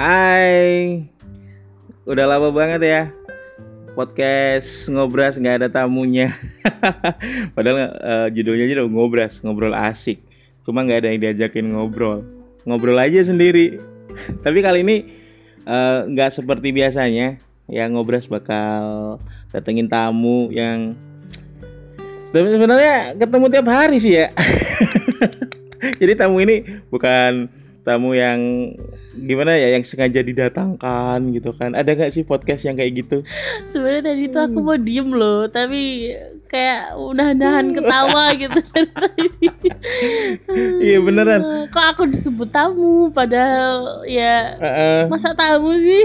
Hai, 0.00 1.04
udah 2.08 2.24
lama 2.24 2.48
banget 2.48 2.80
ya 2.88 3.02
podcast 3.92 4.88
ngobras 4.88 5.36
nggak 5.36 5.60
ada 5.60 5.68
tamunya. 5.68 6.32
Padahal 7.52 7.92
eh, 8.00 8.26
judulnya 8.32 8.64
aja 8.64 8.80
udah 8.80 8.88
ngobras, 8.88 9.44
ngobrol 9.44 9.76
asik. 9.76 10.24
Cuma 10.64 10.88
nggak 10.88 11.04
ada 11.04 11.08
yang 11.12 11.20
diajakin 11.20 11.76
ngobrol, 11.76 12.24
ngobrol 12.64 12.96
aja 12.96 13.20
sendiri. 13.20 13.76
Tapi 14.44 14.64
kali 14.64 14.88
ini 14.88 14.96
eh, 15.68 16.00
nggak 16.08 16.32
seperti 16.32 16.72
biasanya. 16.72 17.36
Ya 17.68 17.84
ngobras 17.92 18.24
bakal 18.24 19.20
datengin 19.52 19.84
tamu 19.84 20.48
yang 20.48 20.96
sebenarnya 22.32 23.20
ketemu 23.20 23.46
tiap 23.52 23.68
hari 23.68 24.00
sih 24.00 24.16
ya. 24.16 24.32
Jadi 26.00 26.16
tamu 26.16 26.40
ini 26.40 26.88
bukan 26.88 27.52
tamu 27.80 28.12
yang 28.12 28.72
gimana 29.16 29.56
ya 29.56 29.74
yang 29.74 29.84
sengaja 29.84 30.20
didatangkan 30.20 31.18
gitu 31.34 31.50
kan. 31.56 31.72
Ada 31.72 31.96
nggak 31.96 32.12
sih 32.12 32.24
podcast 32.24 32.64
yang 32.68 32.76
kayak 32.76 33.04
gitu? 33.04 33.26
Sebenarnya 33.68 34.12
tadi 34.12 34.24
tuh 34.28 34.42
aku 34.44 34.58
mau 34.60 34.76
diem 34.76 35.08
loh, 35.10 35.48
tapi 35.48 36.12
kayak 36.50 36.96
udah 36.98 37.32
nahan 37.32 37.72
ketawa 37.72 38.24
gitu 38.42 38.60
iya 40.80 40.98
beneran. 41.00 41.70
Kok 41.70 41.86
aku 41.96 42.02
disebut 42.10 42.48
tamu? 42.52 43.08
Padahal 43.10 44.04
ya 44.06 44.56
masa 45.08 45.32
tamu 45.32 45.74
sih? 45.78 46.04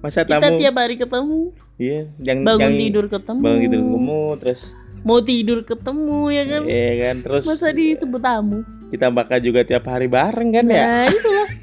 masa 0.00 0.24
Kita 0.24 0.48
tamu. 0.48 0.56
tiap 0.56 0.74
hari 0.80 0.96
ketemu, 0.96 1.52
iya 1.76 2.08
yang 2.24 2.40
bangun 2.40 2.72
yang 2.72 2.74
tidur 2.88 3.04
ketemu, 3.12 3.42
bangun 3.44 3.60
tidur 3.60 3.80
ketemu 3.84 4.20
terus 4.40 4.60
mau 5.02 5.18
tidur 5.18 5.62
ketemu 5.62 6.20
ya 6.28 6.44
kan? 6.46 6.62
iya 6.64 6.92
kan 7.00 7.16
terus 7.20 7.44
Masa 7.44 7.70
disebut 7.70 8.18
tamu? 8.18 8.62
kita 8.88 9.06
bakal 9.06 9.38
juga 9.38 9.62
tiap 9.62 9.86
hari 9.86 10.06
bareng 10.06 10.50
kan 10.50 10.66
ya 10.66 10.82
Nah 10.82 11.06
itulah. 11.06 11.48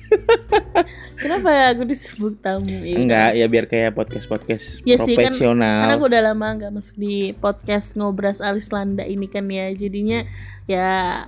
Kenapa 1.18 1.50
ya 1.50 1.66
aku 1.74 1.84
disebut 1.84 2.34
tamu? 2.40 2.70
Ya, 2.80 2.94
enggak 2.96 3.30
ya 3.34 3.46
biar 3.48 3.66
kayak 3.66 3.92
podcast 3.92 4.26
podcast 4.26 4.86
Ya 4.86 4.96
sih, 4.98 5.12
kan- 5.12 5.28
profesional 5.28 5.82
Karena 5.84 5.96
aku 5.98 6.06
udah 6.08 6.22
lama 6.24 6.48
nggak 6.54 6.72
masuk 6.72 6.96
di 6.96 7.16
podcast 7.34 7.88
ngobras 7.94 8.38
Alis 8.40 8.70
Landa 8.70 9.02
ini 9.02 9.26
kan 9.26 9.44
ya, 9.46 9.70
jadinya 9.72 10.24
ya 10.66 11.26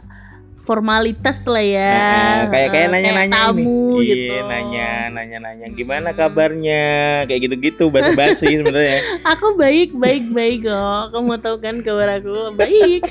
formalitas 0.70 1.50
lah 1.50 1.66
ya. 1.66 1.94
Nah, 1.98 2.54
kayak 2.54 2.70
kayak 2.70 2.88
nanya-nanya 2.94 3.34
tamu 3.34 3.98
ini. 3.98 4.06
gitu. 4.06 4.34
Iya, 4.38 4.42
nanya, 4.46 4.88
nanya-nanya 5.10 5.68
gimana 5.74 6.14
kabarnya? 6.14 6.86
Kayak 7.26 7.42
gitu-gitu 7.50 7.90
basa-basi 7.90 8.54
sebenarnya. 8.62 9.02
Aku 9.26 9.58
baik, 9.58 9.98
baik, 9.98 10.30
baik 10.30 10.70
kok. 10.70 11.04
Kamu 11.10 11.42
tahu 11.42 11.58
kan 11.58 11.82
kabar 11.82 12.22
aku 12.22 12.54
baik. 12.54 13.02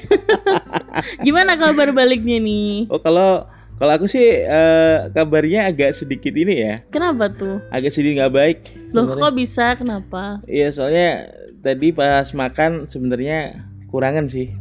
Gimana 1.27 1.59
kabar 1.59 1.91
baliknya 1.91 2.39
nih? 2.39 2.87
Oh, 2.95 3.03
kalau 3.03 3.51
kalau 3.75 3.93
aku 3.99 4.07
sih 4.07 4.23
eh, 4.47 4.97
kabarnya 5.11 5.67
agak 5.67 5.99
sedikit 5.99 6.35
ini 6.39 6.63
ya. 6.63 6.75
Kenapa 6.95 7.27
tuh? 7.27 7.59
Agak 7.75 7.91
sedikit 7.91 8.23
nggak 8.23 8.35
baik. 8.39 8.59
Loh 8.95 9.11
kok 9.11 9.35
bisa? 9.35 9.75
Kenapa? 9.75 10.39
Iya, 10.47 10.71
soalnya 10.71 11.27
tadi 11.59 11.91
pas 11.91 12.31
makan 12.31 12.87
sebenarnya 12.87 13.67
kurangan 13.91 14.31
sih. 14.31 14.55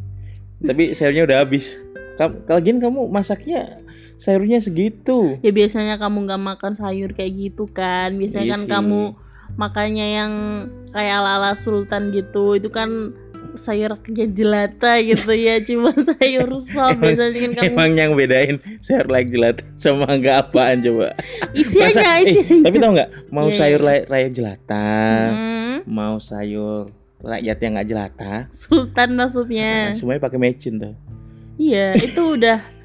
Tapi 0.58 0.98
sayurnya 0.98 1.30
udah 1.30 1.38
habis. 1.46 1.78
Kalau 2.18 2.60
gini 2.60 2.78
kamu 2.78 3.08
masaknya 3.08 3.78
sayurnya 4.16 4.58
segitu. 4.58 5.38
Ya 5.40 5.52
biasanya 5.52 5.96
kamu 5.96 6.26
nggak 6.26 6.42
makan 6.44 6.74
sayur 6.74 7.14
kayak 7.14 7.34
gitu 7.34 7.66
kan. 7.66 8.14
Biasanya 8.14 8.44
Iya 8.44 8.52
kan 8.52 8.62
sih. 8.62 8.70
kamu 8.70 9.02
makannya 9.56 10.08
yang 10.12 10.32
kayak 10.90 11.14
ala-ala 11.16 11.54
sultan 11.54 12.10
gitu. 12.10 12.54
Itu 12.54 12.68
kan 12.68 13.14
sayur 13.54 13.98
kayak 14.00 14.34
jelata 14.34 14.98
gitu 15.00 15.30
ya. 15.32 15.62
Cuma 15.68 15.94
sayur 15.94 16.50
sop 16.60 16.98
biasanya 16.98 17.38
kan 17.40 17.52
kamu 17.56 17.70
Emang 17.72 17.92
yang 17.94 18.12
bedain 18.14 18.58
sayur 18.80 19.06
like 19.06 19.30
jelata 19.30 19.62
sama 19.76 20.10
enggak 20.10 20.42
apaan 20.44 20.82
coba? 20.82 21.14
isiannya 21.54 21.90
Masa- 21.92 22.18
eh, 22.20 22.26
isiannya. 22.28 22.64
tapi 22.64 22.76
tau 22.78 22.92
nggak 22.92 23.10
mau 23.30 23.48
Iya, 23.48 23.56
sayur 23.56 23.82
lay- 23.82 24.06
raya 24.06 24.30
jelata, 24.30 24.90
Hmm, 25.28 25.76
mau 25.86 26.18
sayur 26.18 26.90
rakyat 27.18 27.58
yang 27.58 27.72
nggak 27.74 27.88
jelata, 27.88 28.34
sultan 28.52 29.10
maksudnya. 29.16 29.90
nah, 29.90 29.96
semuanya 29.96 30.22
pakai 30.22 30.38
mecin 30.38 30.78
tuh. 30.78 30.94
Iya, 31.58 31.98
itu 31.98 32.38
udah 32.38 32.78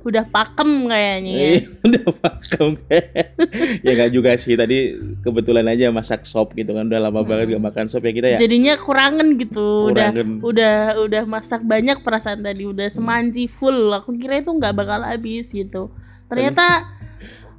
udah 0.00 0.24
pakem 0.32 0.88
kayaknya 0.88 1.32
ya. 1.32 1.44
Iya, 1.44 1.60
udah 1.86 2.04
pakem 2.24 2.68
ya 3.84 3.90
nggak 3.92 4.10
juga 4.16 4.32
sih 4.40 4.56
tadi 4.56 4.96
kebetulan 5.20 5.68
aja 5.68 5.92
masak 5.92 6.24
sop 6.24 6.56
gitu 6.56 6.72
kan 6.72 6.88
udah 6.88 7.00
lama 7.04 7.20
banget 7.20 7.52
gak 7.52 7.64
makan 7.68 7.86
sop 7.92 8.00
ya 8.08 8.12
kita 8.16 8.28
ya 8.32 8.38
Jadinya 8.40 8.80
kurangan 8.80 9.36
gitu. 9.36 9.92
Kurangan. 9.92 10.40
Udah 10.40 10.96
udah 10.96 11.04
udah 11.04 11.22
masak 11.28 11.60
banyak 11.60 12.00
perasaan 12.00 12.40
tadi, 12.40 12.64
udah 12.64 12.88
semanci 12.88 13.44
full. 13.44 13.92
Aku 13.92 14.16
kira 14.16 14.40
itu 14.40 14.48
nggak 14.48 14.72
bakal 14.72 15.04
habis 15.04 15.52
gitu. 15.52 15.92
Ternyata 16.30 16.86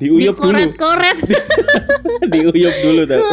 diuyup 0.01 0.34
dulu 0.34 0.57
dikoret-koret. 0.57 1.17
diuyup 2.34 2.75
dulu 2.81 3.01
tuh 3.06 3.22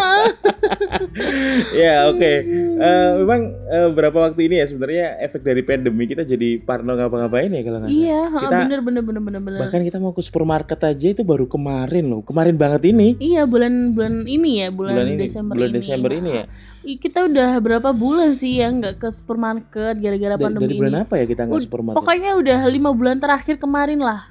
ya 1.74 2.06
oke 2.06 2.32
Eh, 2.78 3.10
memang 3.18 3.40
eh, 3.66 3.86
beberapa 3.90 4.22
waktu 4.22 4.46
ini 4.46 4.62
ya 4.62 4.66
sebenarnya 4.66 5.18
efek 5.20 5.42
dari 5.42 5.62
pandemi 5.62 6.06
kita 6.06 6.22
jadi 6.22 6.60
parno 6.60 6.94
ngapa-ngapain 6.94 7.50
ya 7.50 7.62
kalau 7.62 7.78
nggak 7.80 7.90
salah 7.90 8.06
iya, 8.06 8.20
Kita- 8.22 8.60
bener 8.62 8.80
bener 8.80 9.02
bener 9.02 9.18
bener 9.20 9.40
bener. 9.42 9.58
bahkan 9.58 9.80
kita 9.82 9.98
mau 9.98 10.12
ke 10.12 10.20
supermarket 10.20 10.78
aja 10.78 11.06
itu 11.08 11.22
baru 11.22 11.44
kemarin 11.44 12.06
loh 12.06 12.22
kemarin 12.22 12.54
banget 12.54 12.86
ini 12.86 13.18
Iya 13.18 13.44
bulan 13.44 13.90
bulan 13.90 14.22
ini 14.24 14.62
ya 14.62 14.68
bulan, 14.70 14.94
bulan 14.94 15.06
ini 15.08 15.18
Desember 15.18 15.54
bulan 15.54 15.68
ini. 15.68 15.76
Desember 15.76 16.10
ini 16.12 16.30
ya 16.32 16.44
Kita 16.88 17.18
udah 17.22 17.50
berapa 17.58 17.90
bulan 17.90 18.32
sih 18.32 18.56
ya 18.56 18.70
nggak 18.70 18.94
ke 18.96 19.08
supermarket 19.10 19.98
gara-gara 19.98 20.38
pandemi 20.38 20.62
dari 20.62 20.72
ini. 20.72 20.80
bulan 20.80 20.94
apa 21.02 21.14
ya 21.16 21.24
kita 21.26 21.42
nggak 21.44 21.60
supermarket 21.60 21.98
Pokoknya 21.98 22.30
udah 22.36 22.58
lima 22.64 22.90
bulan 22.92 23.16
terakhir 23.18 23.56
kemarin 23.56 23.98
lah. 23.98 24.30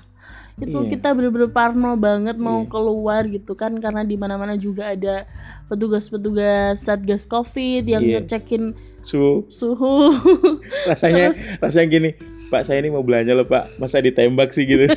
Itu 0.57 0.73
Iya. 0.81 0.89
kita 0.89 1.13
bener-bener 1.13 1.47
parno 1.47 1.93
banget 1.95 2.35
mau 2.35 2.65
keluar 2.65 3.21
gitu 3.25 3.53
kan 3.53 3.77
karena 3.77 4.01
di 4.01 4.17
mana-mana 4.17 4.57
juga 4.57 4.89
ada 4.89 5.29
petugas-petugas 5.71 6.81
satgas 6.81 7.23
covid 7.23 7.85
yang 7.85 8.01
Iya. 8.01 8.19
ngecekin 8.19 8.73
su 8.99 9.45
suhu. 9.47 10.09
rasanya 10.89 11.29
rasanya 11.59 11.87
gini 11.87 12.09
Pak 12.47 12.63
saya 12.63 12.79
ini 12.79 12.89
mau 12.89 13.03
belanja 13.03 13.31
loh 13.31 13.43
Pak 13.43 13.77
masa 13.77 13.99
ditembak 13.99 14.49
sih 14.49 14.63
gitu 14.63 14.87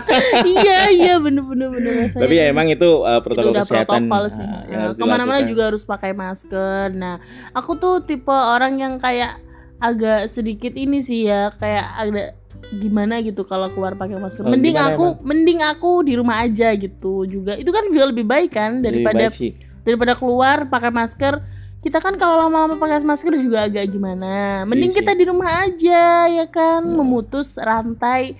iya 0.56 0.88
iya 0.88 1.14
bener-bener 1.18 1.68
bener 1.68 1.92
rasanya. 2.00 2.22
tapi 2.24 2.34
ya 2.34 2.44
emang 2.48 2.66
itu 2.66 2.86
uh, 3.02 3.18
itu 3.18 3.24
protokol 3.26 3.52
udah 3.52 3.62
kesehatan 3.62 4.02
protokol 4.06 4.24
sih. 4.30 4.46
uh, 4.46 4.62
yang 4.64 4.80
Nah, 4.80 4.94
ke 4.94 5.04
mana-mana 5.04 5.40
juga 5.42 5.62
harus 5.68 5.82
pakai 5.82 6.12
masker. 6.12 6.94
Nah, 6.94 7.18
aku 7.52 7.76
tuh 7.76 8.00
tipe 8.00 8.30
orang 8.30 8.78
yang 8.78 8.94
kayak 8.96 9.36
agak 9.76 10.28
sedikit 10.28 10.72
ini 10.72 11.00
sih 11.00 11.26
ya, 11.26 11.50
kayak 11.52 11.86
ada 11.98 12.24
gimana 12.72 13.18
gitu 13.18 13.42
kalau 13.42 13.68
keluar 13.68 13.94
pakai 13.94 14.16
masker. 14.16 14.42
Oh, 14.42 14.50
mending 14.50 14.76
aku, 14.76 15.18
mending 15.20 15.60
aku 15.60 16.02
di 16.02 16.14
rumah 16.14 16.40
aja 16.40 16.70
gitu 16.72 17.24
juga. 17.24 17.54
Itu 17.54 17.70
kan 17.70 17.86
juga 17.86 18.08
lebih 18.08 18.22
baik 18.22 18.50
kan 18.50 18.78
Lebih 18.78 18.86
daripada 19.02 19.26
baik 19.26 19.34
sih. 19.34 19.52
daripada 19.82 20.12
keluar 20.14 20.66
pakai 20.66 20.90
masker. 20.90 21.34
Kita 21.80 21.96
kan 21.96 22.14
kalau 22.14 22.36
lama-lama 22.38 22.76
pakai 22.76 23.00
masker 23.00 23.32
juga 23.34 23.64
agak 23.64 23.88
gimana. 23.88 24.62
Mending 24.64 24.92
Iya 24.92 24.98
kita 25.00 25.12
di 25.14 25.24
rumah 25.24 25.64
aja 25.64 26.02
ya 26.28 26.46
kan, 26.46 26.84
memutus 26.84 27.56
rantai 27.56 28.36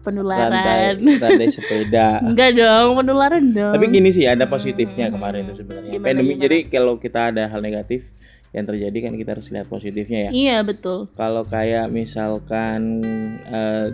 penularan. 0.00 0.52
rantai 0.52 1.00
rantai 1.24 1.48
sepeda 1.48 2.20
Enggak 2.20 2.52
dong, 2.52 2.92
penularan 2.94 3.44
dong. 3.50 3.72
tapi 3.72 3.88
gini 3.88 4.12
sih 4.12 4.28
ada 4.28 4.44
positifnya 4.44 5.08
kemarin 5.08 5.48
itu 5.48 5.64
sebenarnya 5.64 5.96
pandemi 5.96 6.36
gimana? 6.36 6.44
jadi 6.44 6.58
kalau 6.68 7.00
kita 7.00 7.32
ada 7.32 7.48
hal 7.48 7.58
negatif 7.58 8.12
yang 8.54 8.64
terjadi 8.64 8.98
kan 9.02 9.12
kita 9.12 9.34
harus 9.34 9.50
lihat 9.50 9.66
positifnya 9.66 10.20
ya 10.24 10.30
Iya 10.30 10.56
betul. 10.62 11.10
kalau 11.12 11.42
kayak 11.44 11.90
misalkan 11.90 13.02
eh, 13.44 13.86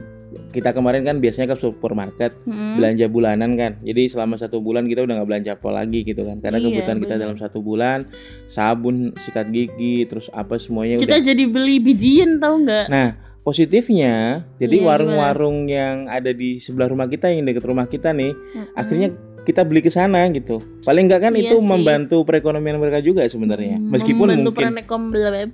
kita 0.49 0.71
kemarin 0.71 1.03
kan 1.03 1.19
biasanya 1.19 1.51
ke 1.51 1.59
supermarket 1.59 2.31
Mm. 2.43 2.77
belanja 2.77 3.07
bulanan 3.07 3.51
kan 3.55 3.73
jadi 3.81 4.07
selama 4.07 4.37
satu 4.37 4.59
bulan 4.59 4.85
kita 4.85 5.03
udah 5.03 5.17
nggak 5.17 5.29
belanja 5.29 5.51
apa 5.53 5.71
lagi 5.73 6.01
gitu 6.03 6.23
kan 6.23 6.39
karena 6.39 6.57
Iya, 6.57 6.67
kebutuhan 6.69 6.99
kita 6.99 7.09
benar. 7.11 7.25
dalam 7.25 7.37
satu 7.37 7.59
bulan 7.61 8.07
sabun 8.47 8.97
sikat 9.17 9.49
gigi 9.49 10.05
terus 10.05 10.31
apa 10.31 10.55
semuanya 10.55 10.97
Kita 10.97 11.09
udah 11.11 11.23
jadi 11.25 11.45
beli 11.47 11.77
bijian 11.79 12.39
tau 12.39 12.55
nggak? 12.57 12.87
nah 12.87 13.19
positifnya 13.43 14.47
jadi 14.57 14.77
Iya, 14.77 14.87
warung-warung 14.87 15.67
yang 15.67 16.07
ada 16.07 16.31
di 16.31 16.57
sebelah 16.57 16.87
rumah 16.87 17.07
kita 17.07 17.27
yang 17.27 17.43
dekat 17.43 17.65
rumah 17.65 17.85
kita 17.85 18.13
nih 18.13 18.31
akhirnya 18.73 19.11
kita 19.51 19.67
beli 19.67 19.81
ke 19.81 19.91
sana 19.91 20.23
gitu 20.31 20.63
paling 20.81 21.05
nggak 21.05 21.21
kan 21.21 21.33
Iya 21.35 21.43
itu 21.45 21.57
sih. 21.59 21.67
membantu 21.67 22.23
perekonomian 22.23 22.79
mereka 22.79 23.03
juga 23.03 23.27
sebenarnya 23.27 23.77
meskipun 23.77 24.31
Membantu 24.31 24.51
mungkin 24.55 24.67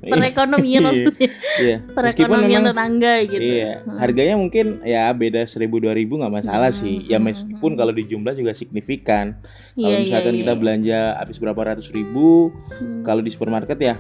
perekonomian 0.13 0.81
Iya. 0.81 0.81
maksudnya. 0.83 1.29
iya 1.57 1.77
Perekonomian 1.89 2.61
memang 2.61 2.67
tetangga 2.69 3.13
gitu. 3.25 3.41
Iya, 3.43 3.71
harganya 3.97 4.35
mungkin 4.37 4.67
ya 4.83 5.09
beda 5.11 5.43
seribu 5.45 5.79
dua 5.79 5.93
ribu 5.93 6.17
nggak 6.17 6.35
masalah 6.35 6.69
sih. 6.69 7.01
Ya 7.03 7.17
meskipun 7.17 7.73
kalau 7.75 7.91
di 7.91 8.05
jumlah 8.05 8.33
juga 8.33 8.53
signifikan. 8.53 9.41
Kalau 9.73 9.89
Iya, 9.91 10.05
misalkan 10.05 10.33
iya, 10.33 10.41
kita 10.43 10.53
iya. 10.53 10.61
belanja 10.61 10.99
habis 11.17 11.37
berapa 11.37 11.61
ratus 11.65 11.89
ribu, 11.91 12.53
Hmm. 12.75 13.01
kalau 13.01 13.21
di 13.21 13.31
supermarket 13.31 13.79
ya 13.79 13.97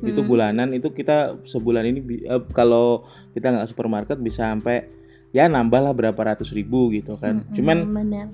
itu 0.00 0.22
bulanan 0.22 0.70
itu 0.70 0.88
kita 0.90 1.42
sebulan 1.42 1.82
ini 1.84 2.00
eh, 2.24 2.42
kalau 2.52 3.02
kita 3.32 3.50
nggak 3.50 3.66
supermarket 3.66 4.16
bisa 4.16 4.48
sampai 4.48 4.86
ya 5.30 5.44
nambah 5.44 5.80
lah 5.80 5.92
berapa 5.92 6.16
ratus 6.16 6.50
ribu 6.50 6.88
gitu 6.90 7.14
kan. 7.16 7.42
Cuman 7.50 7.76
Hmm, 7.80 7.94
benar. 7.96 8.26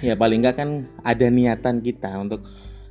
Ya 0.00 0.14
paling 0.14 0.40
nggak 0.40 0.56
kan 0.56 0.68
ada 1.00 1.26
niatan 1.26 1.78
kita 1.78 2.10
untuk 2.16 2.42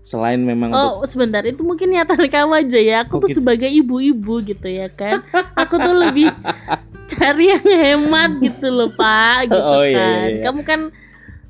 selain 0.01 0.37
memang 0.37 0.69
untuk 0.69 0.83
Oh 0.99 1.05
sebentar 1.05 1.39
itu 1.41 1.61
mungkin 1.61 1.87
niatan 1.89 2.19
kamu 2.27 2.53
aja 2.59 2.79
ya. 2.79 2.97
Aku 3.03 3.17
tuh 3.17 3.27
Mungkin. 3.27 3.35
sebagai 3.35 3.69
ibu-ibu 3.69 4.43
gitu 4.43 4.67
ya 4.67 4.87
kan. 4.87 5.23
Aku 5.55 5.79
tuh 5.79 5.95
lebih 5.95 6.27
cari 7.11 7.51
yang 7.51 7.63
hemat 7.63 8.31
gitu 8.39 8.67
loh 8.67 8.91
pak. 8.91 9.45
Gitu 9.49 9.59
Oh, 9.59 9.83
iya, 9.83 9.95
kan. 9.95 10.11
iya, 10.11 10.27
iya. 10.29 10.43
Kamu 10.43 10.61
kan 10.63 10.79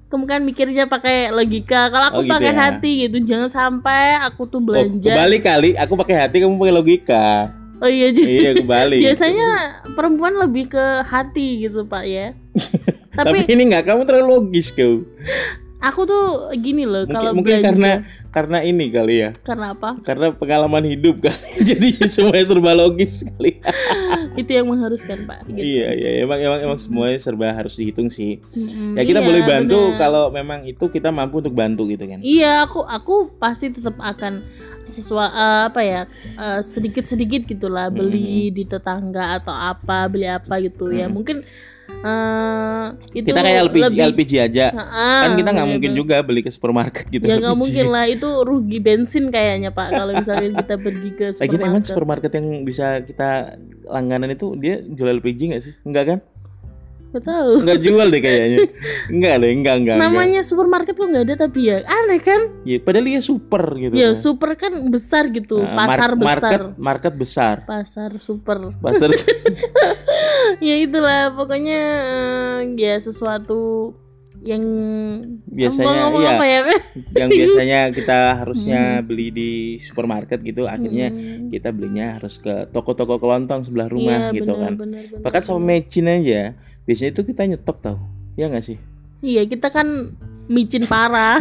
kamu 0.05 0.23
kan 0.29 0.39
mikirnya 0.45 0.85
pakai 0.85 1.33
logika. 1.33 1.89
Kalau 1.89 2.05
aku 2.07 2.19
Oh, 2.21 2.23
gitu 2.23 2.33
pakai 2.37 2.53
ya. 2.53 2.59
hati 2.61 2.91
gitu. 3.01 3.17
Jangan 3.25 3.49
sampai 3.49 4.21
aku 4.21 4.45
tuh 4.45 4.61
Oh, 4.61 4.63
belanja. 4.63 5.09
kebalik 5.09 5.41
kali, 5.41 5.69
aku 5.73 5.93
pakai 5.97 6.15
hati, 6.21 6.37
kamu 6.37 6.53
pakai 6.55 6.75
logika. 6.75 7.25
Oh 7.81 7.89
iya, 7.89 8.13
jadi 8.13 8.29
iya, 8.29 8.51
kebalik. 8.53 9.01
biasanya 9.09 9.47
perempuan 9.91 10.37
lebih 10.37 10.69
ke 10.69 10.85
hati 11.03 11.65
gitu, 11.65 11.83
Pak 11.83 12.05
ya. 12.05 12.37
Tapi, 13.13 13.45
Tapi 13.45 13.53
ini 13.53 13.61
nggak, 13.69 13.83
kamu 13.85 14.01
terlalu 14.09 14.27
logis 14.41 14.73
kau. 14.73 15.05
aku 15.83 16.07
tuh 16.07 16.55
gini 16.63 16.87
loh 16.87 17.03
Mungkin, 17.03 17.11
kalau 17.11 17.31
mungkin 17.35 17.59
belanja. 17.59 17.67
karena 17.67 17.91
karena 18.31 18.57
ini 18.63 18.87
kali 18.87 19.15
ya. 19.19 19.29
karena 19.43 19.75
apa? 19.75 19.99
Karena 20.01 20.31
pengalaman 20.31 20.87
hidup 20.87 21.21
kali. 21.21 21.49
Jadi 21.69 22.07
semuanya 22.07 22.45
serba 22.47 22.71
logis 22.73 23.21
kali. 23.21 23.59
Itu 24.41 24.49
yang 24.49 24.65
mengharuskan, 24.65 25.29
Pak. 25.29 25.45
Gitu. 25.45 25.61
Iya, 25.61 25.93
iya, 25.93 26.09
emang 26.25 26.39
emang 26.41 26.59
emang 26.65 26.79
semuanya 26.81 27.19
serba 27.21 27.53
harus 27.53 27.77
dihitung 27.77 28.09
sih. 28.09 28.41
Ya 28.97 29.05
kita 29.05 29.21
iya, 29.21 29.27
boleh 29.27 29.41
bantu 29.45 29.93
benar. 29.93 29.99
kalau 30.01 30.23
memang 30.33 30.65
itu 30.65 30.89
kita 30.89 31.13
mampu 31.13 31.43
untuk 31.43 31.53
bantu 31.53 31.85
gitu 31.85 32.01
kan. 32.09 32.17
Iya, 32.23 32.65
aku 32.65 32.81
aku 32.81 33.29
pasti 33.37 33.69
tetap 33.69 33.93
akan 34.01 34.41
siswa 34.87 35.29
eh, 35.29 35.61
apa 35.69 35.81
ya 35.85 36.01
sedikit 36.59 37.05
sedikit 37.07 37.45
gitulah 37.47 37.87
beli 37.87 38.51
di 38.51 38.67
tetangga 38.67 39.39
atau 39.39 39.53
apa 39.53 40.09
beli 40.11 40.27
apa 40.27 40.59
gitu 40.59 40.91
ya 40.91 41.07
mungkin 41.07 41.43
eh 42.03 42.85
itu 43.15 43.27
Kita 43.31 43.39
kayak 43.39 43.59
LPG, 43.67 43.83
lebih 43.87 43.99
LPG 44.11 44.31
aja. 44.39 44.65
Heeh, 44.71 45.21
kan 45.23 45.31
kita 45.35 45.49
nggak 45.55 45.67
iya, 45.67 45.73
mungkin 45.75 45.91
betul. 45.91 46.01
juga 46.03 46.15
beli 46.23 46.41
ke 46.43 46.51
supermarket 46.51 47.05
gitu. 47.07 47.23
ya 47.23 47.35
nggak 47.39 47.57
mungkin 47.57 47.85
lah 47.91 48.05
itu 48.07 48.29
rugi 48.43 48.79
bensin 48.83 49.31
kayaknya 49.31 49.71
pak 49.71 49.87
kalau 49.91 50.11
misalnya 50.15 50.49
kita 50.63 50.75
pergi 50.79 51.09
ke 51.15 51.25
Lagi 51.39 51.55
emang 51.59 51.83
supermarket 51.83 52.03
supermarket 52.13 52.31
yang 52.35 52.47
bisa 52.67 52.87
kita 53.01 53.55
langganan 53.87 54.35
itu 54.35 54.53
dia 54.59 54.83
jual 54.83 55.09
LPG 55.19 55.39
nggak 55.55 55.63
sih? 55.63 55.73
Enggak 55.87 56.03
kan? 56.07 56.19
Gak 57.13 57.23
tahu 57.23 57.51
Enggak 57.61 57.79
jual 57.79 58.07
deh 58.09 58.19
kayaknya. 58.19 58.57
Enggak 59.13 59.33
deh, 59.37 59.49
enggak 59.51 59.75
enggak. 59.77 59.95
enggak. 59.95 60.09
namanya 60.09 60.41
supermarket 60.41 60.93
kok 60.93 61.05
nggak 61.05 61.23
ada 61.23 61.35
tapi 61.39 61.59
ya 61.63 61.77
aneh 61.83 62.19
kan 62.19 62.41
Ya, 62.63 62.77
padahal 62.77 63.05
dia 63.05 63.21
super 63.21 63.63
gitu. 63.75 63.93
ya 63.93 64.09
kan. 64.09 64.17
super 64.17 64.51
kan 64.55 64.73
besar 64.87 65.23
gitu 65.29 65.61
Nah, 65.61 65.77
pasar 65.77 66.09
mar- 66.11 66.41
besar 66.41 66.59
Market 66.73 66.81
market 66.81 67.13
besar. 67.13 67.55
pasar 67.63 68.11
super 68.17 68.57
Pasar 68.75 69.09
ya 70.59 70.75
itulah 70.75 71.31
pokoknya 71.31 71.81
eh, 72.61 72.75
ya 72.75 72.95
sesuatu 72.97 73.93
yang 74.41 74.59
Biasanya, 75.47 76.11
iya. 76.11 76.29
apa 76.35 76.43
ya 76.43 76.59
yang 77.19 77.29
biasanya 77.31 77.79
kita 77.89 78.17
harusnya 78.35 78.99
beli 78.99 79.31
di 79.31 79.51
supermarket 79.79 80.43
gitu, 80.43 80.67
akhirnya 80.67 81.07
Hmm. 81.07 81.47
kita 81.47 81.71
belinya 81.71 82.19
harus 82.19 82.35
ke 82.37 82.67
toko-toko 82.67 83.15
kelontong 83.17 83.63
sebelah 83.63 83.87
rumah 83.87 84.29
Iya, 84.29 84.35
gitu 84.35 84.51
benar, 84.51 84.59
kan. 84.59 84.73
benar, 84.77 85.03
benar. 85.07 85.21
Bahkan 85.23 85.41
sama 85.41 85.61
mecin 85.63 86.11
aja, 86.11 86.59
biasanya 86.83 87.11
itu 87.11 87.21
kita 87.23 87.41
nyetok 87.45 87.77
tau. 87.79 87.97
Ya 88.33 88.47
nggak 88.47 88.63
sih? 88.63 88.77
iya 89.19 89.43
kita 89.43 89.69
kan 89.69 90.11
micin 90.45 90.83
parah 90.83 91.39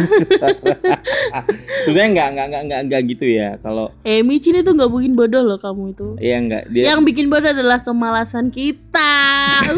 Sebenarnya 1.82 2.10
nggak 2.12 2.28
nggak 2.30 2.46
nggak 2.46 2.62
nggak 2.64 2.80
nggak 2.86 3.02
gitu 3.08 3.26
ya. 3.26 3.58
Kalau 3.58 3.90
eh 4.02 4.20
micin 4.20 4.54
itu 4.54 4.70
nggak 4.70 4.86
bikin 4.88 5.12
bodoh 5.12 5.42
loh 5.42 5.58
kamu 5.58 5.90
itu 5.90 6.08
ya 6.18 6.38
nggak 6.38 6.62
dia 6.68 6.82
yang 6.88 7.02
bikin 7.02 7.26
bodoh 7.26 7.50
adalah 7.50 7.80
kemalasan 7.80 8.48
kita 8.48 9.10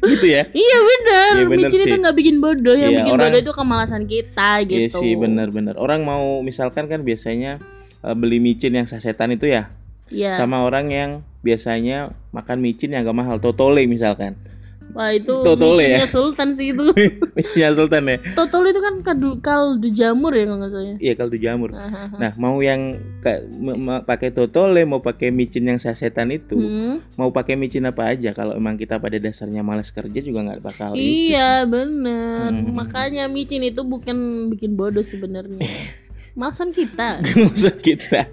Uh. 0.00 0.08
gitu 0.08 0.26
ya. 0.30 0.42
iya 0.50 0.78
benar 0.80 1.32
Iya, 1.34 1.44
benar 1.44 1.58
micin 1.66 1.78
itu 1.78 1.88
sih. 1.88 1.98
nggak 1.98 2.16
bikin 2.16 2.36
bodoh 2.38 2.72
yang 2.72 2.88
Iya, 2.88 2.98
bikin 3.00 3.12
orang- 3.12 3.22
bodoh 3.26 3.40
itu 3.40 3.52
kemalasan 3.52 4.02
kita 4.04 4.50
gitu 4.64 4.78
Iya 4.78 4.88
sih 4.90 5.12
benar-benar. 5.14 5.74
Orang 5.76 6.00
mau 6.02 6.40
misalkan 6.40 6.86
kan 6.86 7.00
biasanya 7.00 7.60
eh, 8.00 8.14
beli 8.14 8.38
micin 8.38 8.72
yang 8.72 8.86
sasetan 8.86 9.30
itu 9.30 9.44
ya, 9.46 9.68
Iya. 10.10 10.36
sama 10.36 10.60
orang 10.60 10.86
yang 10.88 11.10
biasanya 11.40 12.12
makan 12.30 12.58
micin 12.58 12.90
yang 12.90 13.02
gak 13.02 13.16
mahal, 13.16 13.38
totole 13.38 13.86
misalkan. 13.86 14.34
wah 14.90 15.06
itu 15.08 15.30
Totole 15.46 15.86
ya? 15.86 16.02
sultan 16.02 16.50
sih 16.50 16.74
itu 16.74 16.82
Micinnya 17.38 17.70
Sultan 17.70 18.02
ya. 18.04 18.18
totol 18.34 18.66
itu 18.66 18.82
kan 18.82 18.98
kaldu, 19.00 19.38
kaldu 19.38 19.86
jamur 19.86 20.34
ya 20.34 20.42
kalau 20.44 20.58
nggak 20.58 20.72
salah 20.72 20.82
ya. 20.84 20.96
Iya 20.98 21.12
kaldu 21.14 21.36
jamur. 21.38 21.70
Nah 22.12 22.32
mau 22.34 22.58
yang 22.58 22.98
pakai 24.02 24.30
totole, 24.30 24.82
mau 24.82 24.98
pakai 24.98 25.30
micin 25.30 25.62
yang 25.64 25.78
sasetan 25.78 26.30
itu, 26.30 26.58
Hmm. 26.58 26.98
mau 27.14 27.30
pakai 27.30 27.54
micin 27.54 27.86
apa 27.86 28.02
aja. 28.08 28.32
Kalau 28.32 28.52
emang 28.52 28.74
kita 28.74 28.98
pada 28.98 29.14
dasarnya 29.16 29.62
malas 29.62 29.88
kerja 29.88 30.18
juga 30.18 30.42
nggak 30.42 30.58
bakal. 30.60 30.90
Iya 30.92 31.62
bener 31.64 32.50
Hmm. 32.50 32.74
Makanya 32.74 33.24
micin 33.26 33.62
itu 33.62 33.80
bukan 33.80 34.16
bikin 34.50 34.74
bodoh 34.74 35.02
sebenarnya 35.02 35.62
Malasan 36.32 36.70
kita 36.70 37.18
Maksud 37.44 37.78
kita. 37.78 38.26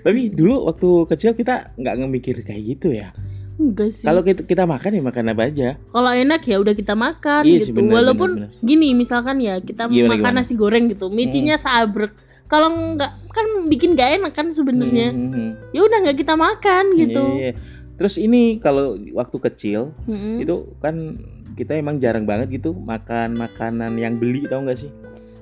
Tapi 0.00 0.20
dulu 0.28 0.66
waktu 0.66 0.88
kecil 1.06 1.32
kita 1.32 1.72
nggak 1.74 1.94
ngemikir 1.96 2.36
kayak 2.40 2.62
gitu 2.66 2.90
ya. 2.90 3.12
Enggak 3.56 3.88
sih 3.90 4.04
Kalau 4.04 4.20
kita, 4.20 4.44
kita 4.44 4.64
makan 4.64 4.90
ya 4.90 5.02
makan 5.02 5.24
apa 5.30 5.42
aja. 5.44 5.68
Kalau 5.80 6.10
enak 6.10 6.40
ya 6.42 6.56
udah 6.56 6.72
kita 6.72 6.92
makan 6.92 7.42
Iya 7.42 7.58
sih, 7.58 7.60
gitu 7.66 7.80
bener, 7.80 7.92
Walaupun 7.94 8.30
bener, 8.36 8.50
gini 8.58 8.92
misalkan 8.92 9.36
ya 9.38 9.58
Kita 9.58 9.88
Gimana, 9.88 10.12
makan 10.12 10.20
gimana? 10.28 10.40
nasi 10.40 10.52
goreng 10.54 10.84
gitu 10.86 11.08
Micinnya 11.08 11.56
sabrek 11.56 12.12
Kalau 12.46 12.68
nggak 12.68 13.12
kan 13.26 13.46
bikin 13.66 13.92
gak 13.92 14.20
enak 14.20 14.32
kan 14.32 14.48
sebenarnya 14.48 15.08
Mhm. 15.08 15.72
Ya 15.72 15.80
udah 15.82 15.98
nggak 15.98 16.16
kita 16.16 16.36
makan 16.36 16.84
gitu 16.96 17.24
Iya. 17.34 17.56
Terus 17.96 18.14
ini 18.16 18.60
kalau 18.60 18.92
waktu 19.14 19.36
kecil 19.42 19.96
Mm-mm. 20.04 20.36
itu 20.36 20.54
kan 20.76 21.16
kita 21.52 21.72
emang 21.72 21.96
jarang 21.96 22.22
banget 22.22 22.52
gitu 22.52 22.76
makan 22.76 23.32
makanan 23.34 23.96
yang 23.96 24.14
beli 24.14 24.44
tau 24.44 24.60
gak 24.62 24.76
sih? 24.76 24.92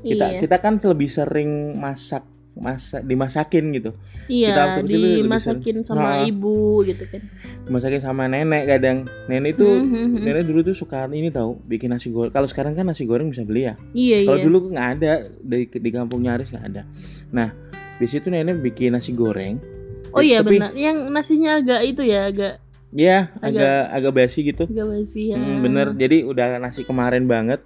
Kita 0.05 0.27
Iya, 0.29 0.39
kita 0.39 0.56
kan 0.59 0.77
lebih 0.79 1.09
sering 1.09 1.51
masak 1.75 2.23
masak 2.55 3.03
dimasakin 3.03 3.75
gitu. 3.75 3.91
kita 3.91 4.31
iya 4.31 4.55
waktu 4.55 4.87
kecil 4.87 5.03
dimasakin 5.21 5.77
sama 5.83 6.06
Nah. 6.06 6.23
ibu 6.23 6.87
gitu 6.87 7.03
kan 7.05 7.19
Dimasakin 7.67 7.99
sama 7.99 8.31
nenek 8.31 8.62
kadang. 8.69 9.11
Nenek 9.27 9.59
itu 9.59 9.67
Mhm. 9.67 10.23
nenek 10.23 10.45
dulu 10.45 10.62
tuh 10.62 10.71
suka 10.73 11.11
ini 11.11 11.35
tahu 11.35 11.59
bikin 11.61 11.91
nasi 11.91 12.15
goreng. 12.15 12.31
Kalau 12.31 12.47
sekarang 12.47 12.73
kan 12.73 12.87
nasi 12.87 13.03
goreng 13.03 13.27
bisa 13.27 13.43
beli 13.43 13.67
ya. 13.67 13.75
Iya 13.91 14.23
Kalau 14.23 14.39
iya 14.39 14.45
dulu 14.47 14.59
nggak 14.71 14.89
ada 14.95 15.12
di 15.35 15.67
di 15.67 15.91
kampung 15.91 16.23
Nyaris 16.23 16.55
nggak 16.55 16.67
ada. 16.69 16.83
Nah, 17.33 17.51
biasanya 17.99 18.23
tuh 18.23 18.31
nenek 18.31 18.56
bikin 18.62 18.95
nasi 18.95 19.11
goreng. 19.11 19.59
Oh 20.15 20.23
iya 20.23 20.39
Tapi- 20.39 20.55
benar 20.55 20.71
Yang 20.73 20.99
nasinya 21.11 21.51
agak 21.59 21.81
itu 21.83 22.03
ya 22.05 22.31
Agak 22.31 22.55
Ya, 22.95 23.35
agak 23.43 23.91
agak 23.91 24.12
basi 24.15 24.47
gitu. 24.47 24.71
agak 24.71 24.87
basi 24.87 25.35
ya 25.35 25.37
Hmm, 25.37 25.59
bener. 25.59 25.91
Jadi 25.93 26.23
udah 26.23 26.62
nasi 26.62 26.87
kemarin 26.87 27.27
banget. 27.27 27.59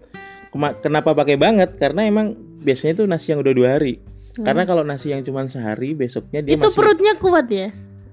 Kenapa 0.79 1.12
pakai 1.12 1.37
banget? 1.37 1.77
Karena 1.77 2.05
emang 2.05 2.33
biasanya 2.61 3.05
tuh 3.05 3.06
nasi 3.06 3.33
yang 3.33 3.41
udah 3.41 3.55
dua 3.55 3.69
hari. 3.77 4.00
Karena 4.39 4.62
kalau 4.62 4.87
nasi 4.87 5.11
yang 5.11 5.21
cuma 5.21 5.43
sehari, 5.50 5.93
besoknya 5.93 6.41
dia 6.41 6.55
Hmm. 6.55 6.62
Itu 6.62 6.69
masih 6.71 6.79
perutnya 6.79 7.12
kuat 7.19 7.47
ya 7.50 7.69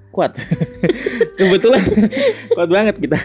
kuat. 0.10 0.32
Kebetulan 1.40 1.84
kuat 2.56 2.70
banget 2.72 2.96
kita. 2.96 3.20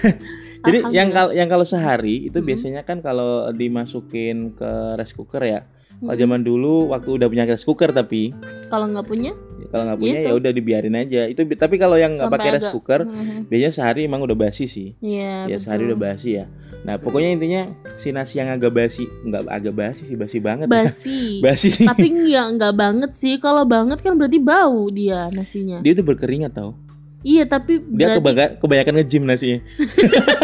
Jadi 0.60 0.90
yang 0.90 1.08
kalau 1.08 1.30
yang 1.30 1.46
kalau 1.46 1.62
sehari 1.62 2.26
Hmm. 2.26 2.28
itu 2.34 2.38
biasanya 2.42 2.82
kan 2.82 2.98
kalau 2.98 3.46
dimasukin 3.54 4.52
ke 4.52 4.98
rice 4.98 5.14
cooker 5.14 5.38
ya. 5.40 5.60
Kalau 6.02 6.10
Hmm. 6.10 6.18
zaman 6.18 6.40
dulu 6.42 6.90
waktu 6.90 7.14
udah 7.14 7.30
punya 7.30 7.46
rice 7.46 7.62
cooker 7.62 7.94
tapi 7.94 8.34
Kalau 8.66 8.90
nggak 8.90 9.06
punya 9.06 9.30
ya 9.30 9.38
kalau 9.70 9.82
nggak 9.84 9.98
punya 9.98 10.18
Gitu. 10.18 10.26
ya 10.26 10.32
udah 10.34 10.50
dibiarin 10.50 10.94
aja. 10.94 11.22
Itu 11.24 11.46
tapi 11.50 11.74
kalau 11.76 11.94
yang 11.94 12.12
nggak 12.12 12.26
pakai 12.28 12.50
rice 12.52 12.68
cooker, 12.68 13.00
Mhm. 13.02 13.46
biasanya 13.46 13.72
sehari 13.72 14.00
emang 14.04 14.20
udah 14.20 14.34
basi 14.34 14.66
sih. 14.66 14.98
Iya 14.98 15.46
ya 15.46 15.56
sehari 15.56 15.84
betul. 15.84 15.90
udah 15.90 15.98
basi 16.04 16.28
ya. 16.34 16.46
Nah 16.80 16.96
pokoknya 16.96 17.30
intinya 17.30 17.62
si 17.94 18.08
nasi 18.08 18.36
yang 18.36 18.48
agak 18.48 18.70
basi 18.70 19.04
nggak 19.22 19.42
agak 19.46 19.74
basi 19.74 20.02
sih 20.04 20.14
basi 20.14 20.38
banget. 20.38 20.66
Basi 20.66 21.20
basi 21.44 21.70
sih. 21.70 21.84
Tapi 21.84 22.06
nggak 22.06 22.46
nggak 22.56 22.74
banget 22.74 23.10
sih 23.12 23.36
Kalau 23.36 23.62
banget 23.64 23.98
kan 23.98 24.14
berarti 24.14 24.38
bau 24.38 24.88
dia 24.88 25.30
nasinya 25.30 25.78
Dia 25.78 25.92
tuh 25.92 26.04
berkeringat 26.04 26.50
tau. 26.52 26.74
Iya 27.20 27.44
tapi 27.44 27.78
Dia 27.84 28.10
berarti 28.10 28.18
kebaka- 28.18 28.52
kebanyakan 28.58 28.94
nge-gym 28.96 29.24
nasinya. 29.24 29.60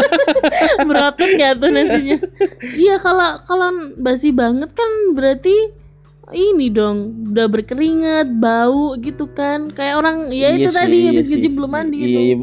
berotot 0.79 1.31
ya 1.35 1.53
tuh 1.53 1.71
nasinya 1.71 2.17
Iya 2.85 3.01
kalau 3.01 3.41
kalau 3.43 3.69
basi 3.97 4.31
banget 4.31 4.71
kan 4.71 4.91
berarti 5.13 5.73
ini 6.33 6.67
dong 6.69 7.31
udah 7.31 7.47
berkeringat 7.47 8.27
bau 8.35 8.99
gitu 8.99 9.31
kan 9.31 9.71
kayak 9.71 9.95
orang 10.01 10.27
ya 10.35 10.51
Iya 10.51 10.59
itu 10.59 10.71
sih, 10.71 10.79
tadi 10.79 10.97
iya 10.99 11.11
habis 11.15 11.27
nge-gym 11.31 11.53
belum 11.55 11.71
mandi 11.71 11.97
Iya 11.97 12.03
gitu 12.03 12.19
iya. 12.27 12.37